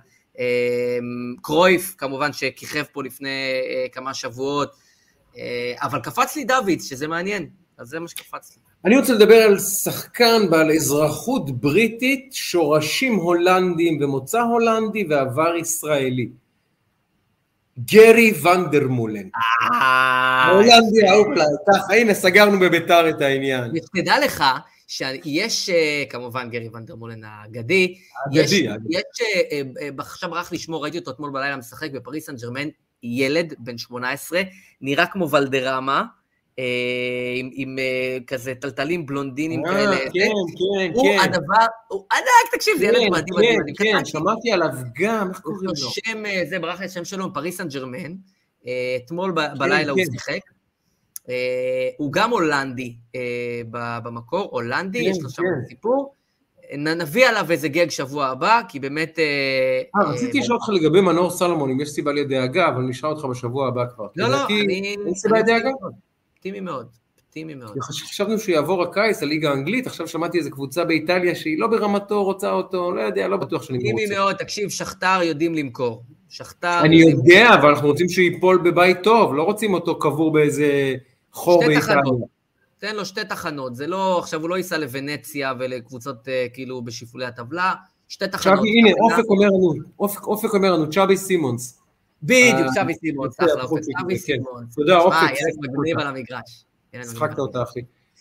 קרויף, 1.43 1.95
כמובן, 1.99 2.33
שכיכב 2.33 2.85
פה 2.93 3.03
לפני 3.03 3.63
כמה 3.93 4.15
שבועות, 4.15 4.77
אבל 5.81 6.01
קפץ 6.01 6.37
לי 6.37 6.45
דויץ, 6.45 6.89
שזה 6.89 7.09
מעניין. 7.09 7.62
אז 7.79 7.89
זה 7.89 8.01
מה 8.01 8.09
שקפץ 8.09 8.57
לי. 8.57 8.63
אני 8.85 8.99
רוצה 8.99 9.13
לדבר 9.13 9.35
על 9.35 9.59
שחקן 9.59 10.51
בעל 10.51 10.71
אזרחות 10.71 11.61
בריטית, 11.61 12.33
שורשים 12.33 13.15
הולנדים 13.15 13.99
ומוצא 14.03 14.41
הולנדי 14.41 15.05
ועבר 15.11 15.57
ישראלי. 15.57 16.29
גרי 17.79 18.33
ונדרמולן. 18.43 19.29
אה, 19.73 20.51
הולנדי 20.53 21.09
אהופלה, 21.11 21.45
ככה, 21.73 21.95
הנה 21.95 22.15
סגרנו 22.15 22.59
בביתר 22.59 23.11
את 23.11 23.21
העניין. 23.21 23.71
תדע 23.95 24.15
לך 24.25 24.45
שיש, 24.87 25.71
אה, 25.71 26.05
כמובן 26.11 26.51
גרי 26.51 26.69
ונדרמולן 26.73 27.25
האגדי, 27.25 27.95
אגדי, 28.29 28.67
יש, 28.91 29.21
אה, 29.53 29.89
עכשיו 29.99 30.31
ברח 30.31 30.53
לשמור, 30.53 30.83
ראיתי 30.83 30.99
אותו 30.99 31.11
אתמול 31.11 31.31
בלילה 31.31 31.57
משחק 31.57 31.91
בפריס 31.91 32.27
סן 32.27 32.37
ג'רמן, 32.37 32.69
ילד 33.03 33.55
בן 33.59 33.79
18, 33.79 34.43
נראה 34.81 35.07
כמו 35.07 35.31
ולדרמה, 35.31 35.99
אה, 36.01 36.05
עם, 37.37 37.51
עם 37.53 37.79
אה, 37.79 38.19
כזה 38.27 38.55
טלטלים 38.55 39.07
בלונדינים 39.07 39.67
אה, 39.67 39.73
כאלה. 39.73 39.97
כן, 39.97 40.11
כן, 40.13 40.93
הוא 40.95 41.05
כן. 41.05 41.19
הדבר, 41.21 41.67
הוא 41.89 42.05
ענק, 42.13 42.55
תקשיב, 42.55 42.79
זה 42.79 42.85
ילד 42.85 43.01
כן, 43.01 43.11
מדהים, 43.11 43.37
כן, 43.39 43.61
מדהים. 43.61 43.75
כן, 43.99 44.05
שמעתי 44.05 44.53
עליו 44.53 44.69
גם, 44.99 45.31
איך 45.31 45.41
קוראים 45.41 45.65
לו? 45.65 45.77
שם, 45.77 46.23
זה 46.49 46.59
ברח 46.59 46.81
לי 46.81 46.87
השם 46.87 47.05
שלו, 47.05 47.35
פריס 47.35 47.57
סן 47.57 47.69
ג'רמן. 47.69 48.15
אתמול 49.05 49.33
בלילה 49.33 49.93
הוא 49.93 49.99
כן. 49.99 50.13
שיחק. 50.13 50.41
הוא 51.97 52.13
גם 52.13 52.31
הולנדי 52.31 52.97
במקור, 54.03 54.49
הולנדי, 54.53 54.99
יש 54.99 55.19
לו 55.23 55.31
שם 55.31 55.43
כן. 55.43 55.69
סיפור. 55.69 56.15
נביא 56.79 57.27
עליו 57.27 57.51
איזה 57.51 57.69
גג 57.69 57.91
שבוע 57.91 58.27
הבא, 58.27 58.61
כי 58.69 58.81
באמת... 58.81 59.19
אה, 59.19 60.03
רציתי 60.13 60.39
לשאול 60.39 60.59
אותך 60.59 60.69
לגבי 60.69 61.01
מנור 61.01 61.31
סלומון, 61.31 61.71
אם 61.71 61.81
יש 61.81 61.89
סיבה 61.89 62.13
לדאגה, 62.13 62.69
אבל 62.69 62.83
נשאל 62.83 63.11
אותך 63.11 63.25
בשבוע 63.25 63.69
הבא 63.69 63.85
כבר. 63.95 64.07
לא, 64.17 64.29
לא, 64.29 64.47
אני... 64.47 64.97
אין 65.07 65.15
סיבה 65.15 65.39
לדאגה? 65.39 65.71
אופטימי 66.43 66.61
מאוד, 66.61 66.87
אופטימי 67.19 67.55
מאוד. 67.55 67.79
חשבנו 67.81 68.39
שיעבור 68.39 68.83
הקיץ 68.83 69.23
לליגה 69.23 69.51
האנגלית, 69.51 69.87
עכשיו 69.87 70.09
שמעתי 70.09 70.39
איזה 70.39 70.51
קבוצה 70.51 70.85
באיטליה 70.85 71.35
שהיא 71.35 71.59
לא 71.59 71.67
ברמתו, 71.67 72.25
רוצה 72.25 72.51
אותו, 72.53 72.93
לא 72.93 73.01
יודע, 73.01 73.29
לא 73.29 73.37
בטוח 73.37 73.63
שאני 73.63 73.79
אופטימי 73.79 74.03
רוצה. 74.03 74.15
מאוד, 74.15 74.37
תקשיב, 74.37 74.69
שכתר 74.69 75.21
יודעים 75.23 75.55
למכור. 75.55 76.03
שכתר... 76.29 76.81
אני 76.81 76.97
יודע, 76.97 77.55
אבל 77.55 77.69
אנחנו 77.69 77.89
רוצים 77.89 78.09
שהוא 78.09 78.23
ייפול 78.23 78.59
בבית 78.59 79.03
טוב, 79.03 79.35
לא 79.35 79.43
רוצים 79.43 79.75
אותו 79.75 79.99
קבור 79.99 80.33
באיזה 80.33 80.95
חור 81.33 81.67
באיטליה. 81.67 81.97
תן 82.79 82.97
לו 82.97 83.05
שתי 83.05 83.25
תחנות, 83.25 83.75
זה 83.75 83.87
לא, 83.87 84.19
עכשיו 84.19 84.41
הוא 84.41 84.49
לא 84.49 84.57
ייסע 84.57 84.79
לוונציה 84.79 85.53
ולקבוצות 85.59 86.29
אה, 86.29 86.47
כאילו 86.53 86.83
בשיפולי 86.83 87.25
הטבלה, 87.25 87.75
שתי 88.09 88.29
תחנות. 88.29 88.57
צ'אבי, 88.57 88.69
הנה, 88.69 88.91
אופק 89.01 89.25
אומר 89.29 89.47
לנו, 89.47 89.75
אופק 90.27 90.55
אומר 90.55 90.73
לנו, 90.73 90.91
צ'אבי 90.91 91.17
סימונס. 91.17 91.82
בדיוק, 92.23 92.59
אה, 92.59 92.83
אחלה, 93.41 93.63
החוצה, 93.63 93.63
אופק, 93.63 93.83
צ'אבי 94.01 94.15
כן. 94.15 94.21
סימונס. 94.21 94.75
תודה, 94.75 94.99
אופק, 94.99 95.17
שמע, 95.17 95.31
ילד 95.31 95.71
מגניב. 95.71 95.99
על 95.99 96.07
המגרש. 96.07 96.65
מגניב. 96.95 97.39
אותה, 97.39 97.63
אחי. 97.63 97.81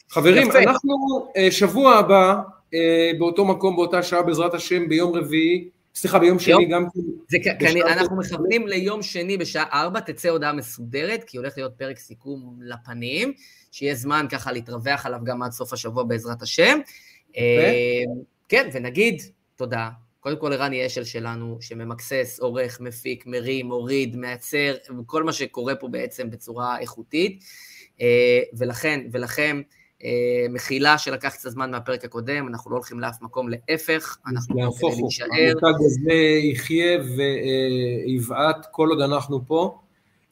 חברים. 0.10 0.52
אנחנו 0.52 1.28
אה, 1.38 1.52
שבוע 1.52 1.96
הבא, 1.96 2.42
אה, 2.74 3.12
באותו 3.20 3.46
מקום, 3.46 3.76
באותה 3.76 4.04
שעה, 4.04 4.22
בעזרת 4.22 4.54
השם, 4.54 4.90
ביום 4.90 5.16
רביעי, 5.16 5.70
סליחה, 5.96 6.20
ביום 6.20 6.40
שני? 6.40 6.66
גם 6.66 6.86
כן. 7.44 7.78
אנחנו. 7.88 8.18
מכוונים 8.18 8.68
ליום 8.68 9.02
שני 9.02 9.38
בשעה 9.38 9.66
ארבע, 9.74 10.00
תצא 10.00 10.30
הודעה 10.30 10.54
מסודרת, 10.54 11.24
כי 11.24 11.38
הולך 11.38 11.54
להיות 11.58 11.74
פרק 11.78 12.00
סיכום 12.00 12.60
לפנים, 12.62 13.34
שיהיה 13.72 13.96
זמן 13.96 14.26
ככה 14.32 14.52
להתרווח 14.52 15.06
עליו 15.06 15.20
גם 15.24 15.44
עד 15.44 15.52
סוף 15.52 15.74
השבוע 15.74 16.04
בעזרת 16.04 16.42
השם. 16.42 16.80
כן, 18.50 18.70
ונגיד 18.74 19.22
תודה. 19.56 19.90
קודם 20.22 20.38
כל 20.38 20.50
לרני 20.50 20.86
אשל 20.86 21.04
שלנו, 21.04 21.58
שממקסס, 21.62 22.40
עורך, 22.42 22.82
מפיק, 22.82 23.24
מרים, 23.28 23.66
מוריד, 23.66 24.16
מייצר, 24.16 24.74
כל 25.06 25.24
מה 25.24 25.34
שקורה 25.34 25.76
פה 25.76 25.88
בעצם 25.88 26.30
בצורה 26.30 26.80
איכותית. 26.80 27.44
אה, 28.02 28.40
ולכן, 28.54 29.00
ולכם, 29.12 29.62
אה, 30.04 30.46
מחילה 30.50 30.98
שלקח 30.98 31.30
קצת 31.30 31.50
זמן 31.50 31.72
מהפרק 31.72 32.06
הקודם, 32.06 32.48
אנחנו 32.48 32.72
לא 32.72 32.76
הולכים 32.76 33.00
לאף 33.00 33.22
מקום, 33.22 33.50
להפך, 33.50 34.18
אנחנו 34.28 34.56
פה 34.80 34.90
כדי 34.92 35.02
להישאר. 35.02 35.26
המותג 35.52 35.86
הזה 35.86 36.14
יחיה 36.52 36.98
ויבעט 38.08 38.68
כל 38.72 38.90
עוד 38.90 39.02
אנחנו 39.02 39.42
פה. 39.48 39.78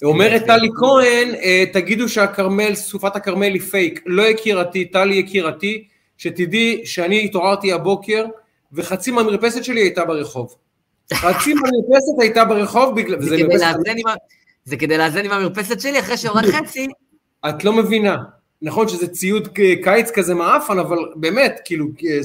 אומרת 0.03 0.41
טלי 0.47 0.69
כהן, 0.79 1.35
אה, 1.35 1.63
תגידו 1.73 2.09
שהכרמל, 2.09 2.75
סופת 2.75 3.15
הכרמל 3.15 3.53
היא 3.53 3.61
פייק. 3.61 4.03
לא 4.05 4.23
יקירתי, 4.27 4.85
טלי 4.85 5.15
יקירתי, 5.15 5.87
שתדעי 6.17 6.85
שאני 6.85 7.25
התעוררתי 7.25 7.73
הבוקר, 7.73 8.25
וחצי 8.73 9.11
מהמרפסת 9.11 9.63
שלי 9.63 9.81
הייתה 9.81 10.05
ברחוב. 10.05 10.55
חצי 11.13 11.53
מהמרפסת 11.53 12.21
הייתה 12.21 12.45
ברחוב, 12.45 12.95
בגלל... 12.95 13.21
זה 13.21 13.37
כדי 13.37 13.57
עם 13.97 14.15
זה 14.65 14.77
כדי 14.77 14.97
לאזן 14.97 15.25
עם 15.25 15.31
המרפסת 15.31 15.79
שלי, 15.79 15.99
אחרי 15.99 16.17
שעברה 16.17 16.41
חצי, 16.53 16.87
את 17.49 17.63
לא 17.63 17.73
מבינה. 17.73 18.17
נכון 18.61 18.87
שזה 18.87 19.07
ציוד 19.07 19.47
קיץ 19.83 20.11
כזה 20.11 20.33
מעפן, 20.33 20.79
אבל 20.79 20.97
באמת, 21.15 21.59
כאילו, 21.65 21.85
אה, 22.05 22.19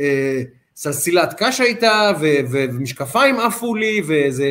אה, 0.00 0.42
סלסילת 0.76 1.34
קש 1.38 1.60
הייתה, 1.60 2.12
ו- 2.20 2.50
ו- 2.50 2.64
ומשקפיים 2.72 3.40
עפו 3.40 3.74
לי, 3.74 4.02
וזה 4.06 4.50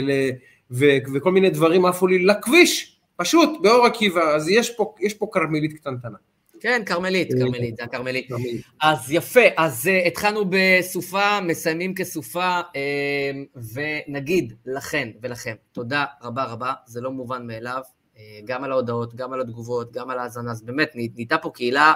וכל 1.13 1.31
מיני 1.31 1.49
דברים 1.49 1.85
עפו 1.85 2.07
לי 2.07 2.25
לכביש, 2.25 2.97
פשוט, 3.15 3.49
באור 3.61 3.85
עקיבא, 3.85 4.35
אז 4.35 4.49
יש 4.49 4.69
פה, 4.69 4.95
יש 4.99 5.13
פה 5.13 5.27
קטנטנה. 5.73 6.17
כן, 6.61 6.81
כרמלית, 6.85 7.33
אה, 7.33 7.39
כרמלית, 7.39 7.77
זה 7.77 7.83
הכרמלית. 7.83 8.27
כרמלית. 8.27 8.65
אז 8.81 9.11
יפה, 9.11 9.41
אז 9.57 9.85
uh, 9.87 10.07
התחלנו 10.07 10.45
בסופה, 10.49 11.41
מסיימים 11.41 11.95
כסופה, 11.95 12.59
uh, 12.59 13.59
ונגיד 13.73 14.53
לכן 14.65 15.09
ולכם, 15.21 15.55
תודה 15.71 16.05
רבה 16.21 16.43
רבה, 16.43 16.73
זה 16.85 17.01
לא 17.01 17.11
מובן 17.11 17.47
מאליו, 17.47 17.81
uh, 18.15 18.19
גם 18.45 18.63
על 18.63 18.71
ההודעות, 18.71 19.15
גם 19.15 19.33
על 19.33 19.41
התגובות, 19.41 19.91
גם 19.91 20.09
על 20.09 20.19
ההאזנה, 20.19 20.51
אז 20.51 20.61
באמת, 20.61 20.95
נה- 20.95 21.03
נהייתה 21.15 21.37
פה 21.37 21.51
קהילה, 21.53 21.93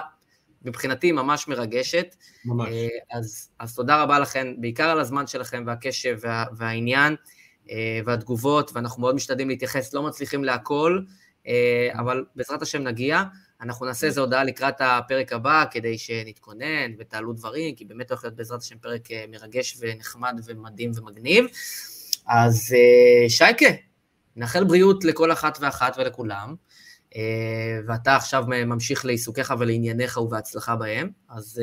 מבחינתי 0.64 1.12
ממש 1.12 1.48
מרגשת, 1.48 2.16
ממש. 2.44 2.68
אה, 2.68 3.18
אז, 3.18 3.50
אז 3.58 3.74
תודה 3.74 4.02
רבה 4.02 4.18
לכם, 4.18 4.54
בעיקר 4.58 4.88
על 4.88 5.00
הזמן 5.00 5.26
שלכם 5.26 5.64
והקשב 5.66 6.16
וה, 6.20 6.44
והעניין 6.56 7.16
אה, 7.70 8.00
והתגובות, 8.04 8.70
ואנחנו 8.74 9.00
מאוד 9.00 9.14
משתדלים 9.14 9.48
להתייחס, 9.48 9.94
לא 9.94 10.02
מצליחים 10.02 10.44
להכל, 10.44 11.00
אה, 11.46 11.88
אבל 11.92 12.24
בעזרת 12.36 12.62
השם 12.62 12.82
נגיע. 12.82 13.22
אנחנו 13.60 13.86
נעשה 13.86 14.06
איזו 14.06 14.20
הודעה 14.20 14.44
לקראת 14.44 14.74
הפרק 14.80 15.32
הבא, 15.32 15.64
כדי 15.70 15.98
שנתכונן 15.98 16.92
ותעלו 16.98 17.32
דברים, 17.32 17.74
כי 17.74 17.84
באמת 17.84 18.10
הולך 18.10 18.24
להיות 18.24 18.36
בעזרת 18.36 18.60
השם 18.60 18.78
פרק 18.78 19.12
אה, 19.12 19.24
מרגש 19.28 19.76
ונחמד 19.80 20.40
ומדהים 20.44 20.90
ומגניב. 20.96 21.44
אז 22.26 22.74
אה, 22.76 23.28
שייקה, 23.28 23.66
נאחל 24.36 24.64
בריאות 24.64 25.04
לכל 25.04 25.32
אחת 25.32 25.58
ואחת 25.60 25.96
ולכולם. 25.98 26.54
אה, 27.16 27.22
ואתה 27.88 28.16
עכשיו 28.16 28.44
ממשיך 28.48 29.04
לעיסוקיך 29.04 29.54
ולענייניך 29.58 30.16
ובהצלחה 30.16 30.76
בהם, 30.76 31.10
אז 31.28 31.62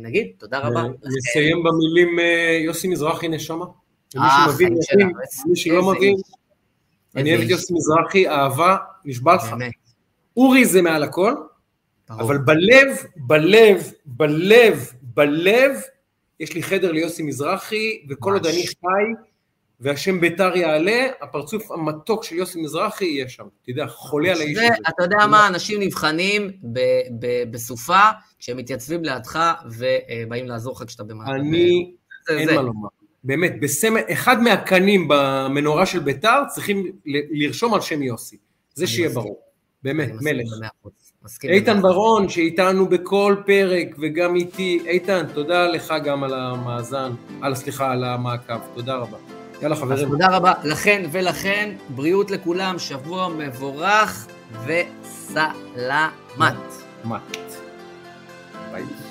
נגיד, 0.00 0.26
תודה 0.38 0.58
רבה. 0.58 0.82
נסיים 1.04 1.62
במילים 1.64 2.18
יוסי 2.64 2.88
מזרחי 2.88 3.28
נשמה. 3.28 3.64
מי 4.14 4.28
שמבין, 4.46 4.78
מי 5.46 5.56
שלא 5.56 5.92
מבין. 5.92 6.16
אני 7.16 7.30
אוהב 7.30 7.42
את. 7.42 7.50
יוסי 7.50 7.72
מזרחי, 7.72 8.28
אהבה, 8.28 8.76
נשבע 9.04 9.34
לך. 9.34 9.50
באמת, 9.50 9.72
אורי 10.38 10.64
זה 10.64 10.82
מעל 10.82 11.02
הכל, 11.02 11.34
ברור. 12.08 12.22
אבל 12.22 12.38
בלב, 12.38 12.96
בלב, 13.16 13.92
בלב, 14.06 14.92
בלב, 15.02 15.80
יש 16.40 16.54
לי 16.54 16.62
חדר 16.62 16.92
ליוסי 16.92 17.22
מזרחי, 17.22 18.06
וכל 18.08 18.32
עוד. 18.32 18.46
אני 18.46 18.66
חי, 18.66 19.22
והשם 19.80 20.20
ביתר 20.20 20.56
יעלה, 20.56 21.06
הפרצוף 21.22 21.70
המתוק 21.70 22.24
של 22.24 22.36
יוסי 22.36 22.62
מזרחי 22.62 23.04
יהיה 23.04 23.28
שם. 23.28 23.44
אתה 23.62 23.70
יודע, 23.70 23.86
חולה 23.86 24.32
על 24.32 24.40
האיש 24.40 24.58
זה, 24.58 24.66
הזה. 24.66 24.74
אתה 24.88 25.02
יודע 25.02 25.26
מה, 25.26 25.46
אנשים 25.48 25.80
נבחנים 25.80 26.50
בסופה, 27.50 28.00
כשהם 28.38 28.56
מתייצבים 28.56 29.04
לידך 29.04 29.54
ובאים 29.64 30.46
לעזור 30.46 30.74
לך 30.76 30.82
כשאתה 30.86 31.04
במעלה. 31.04 31.34
אני, 31.34 31.92
אין. 32.28 32.54
מה 32.54 32.62
לומר. 32.62 32.88
באמת, 33.24 33.60
בסמל, 33.60 34.00
אחד 34.12 34.42
מהקנים 34.42 35.08
במנורה 35.08 35.86
של 35.86 35.98
ביתר 35.98 36.42
צריכים 36.54 36.92
לרשום 37.30 37.74
על 37.74 37.80
שם 37.80 38.02
יוסי. 38.02 38.36
זה 38.74 38.86
שיהיה. 38.86 39.08
ברור. 39.08 39.47
באמת, 39.82 40.10
מלך. 40.20 40.52
איתן. 41.44 41.82
ברון, 41.82 42.28
שאיתנו 42.28 42.88
בכל 42.88 43.36
פרק, 43.46 43.96
וגם 43.98 44.36
איתי. 44.36 44.80
איתן, 44.86 45.26
תודה 45.34 45.66
לך 45.66 45.94
גם 46.04 46.24
על 46.24 46.34
המאזן, 46.34 47.12
על, 47.42 47.54
סליחה, 47.54 47.90
על 47.92 48.04
המעקב. 48.04 48.58
תודה 48.74 48.96
רבה. 48.96 49.16
יאללה 49.62 49.76
חברים. 49.76 49.92
אז 49.92 50.10
תודה 50.10 50.36
רבה 50.36 50.52
לכן 50.64 51.08
ולכן, 51.12 51.76
בריאות 51.88 52.30
לכולם, 52.30 52.78
שבוע 52.78 53.28
מבורך 53.28 54.26
וסלמת. 54.66 56.54
מה? 57.04 57.18
ביי. 58.72 59.07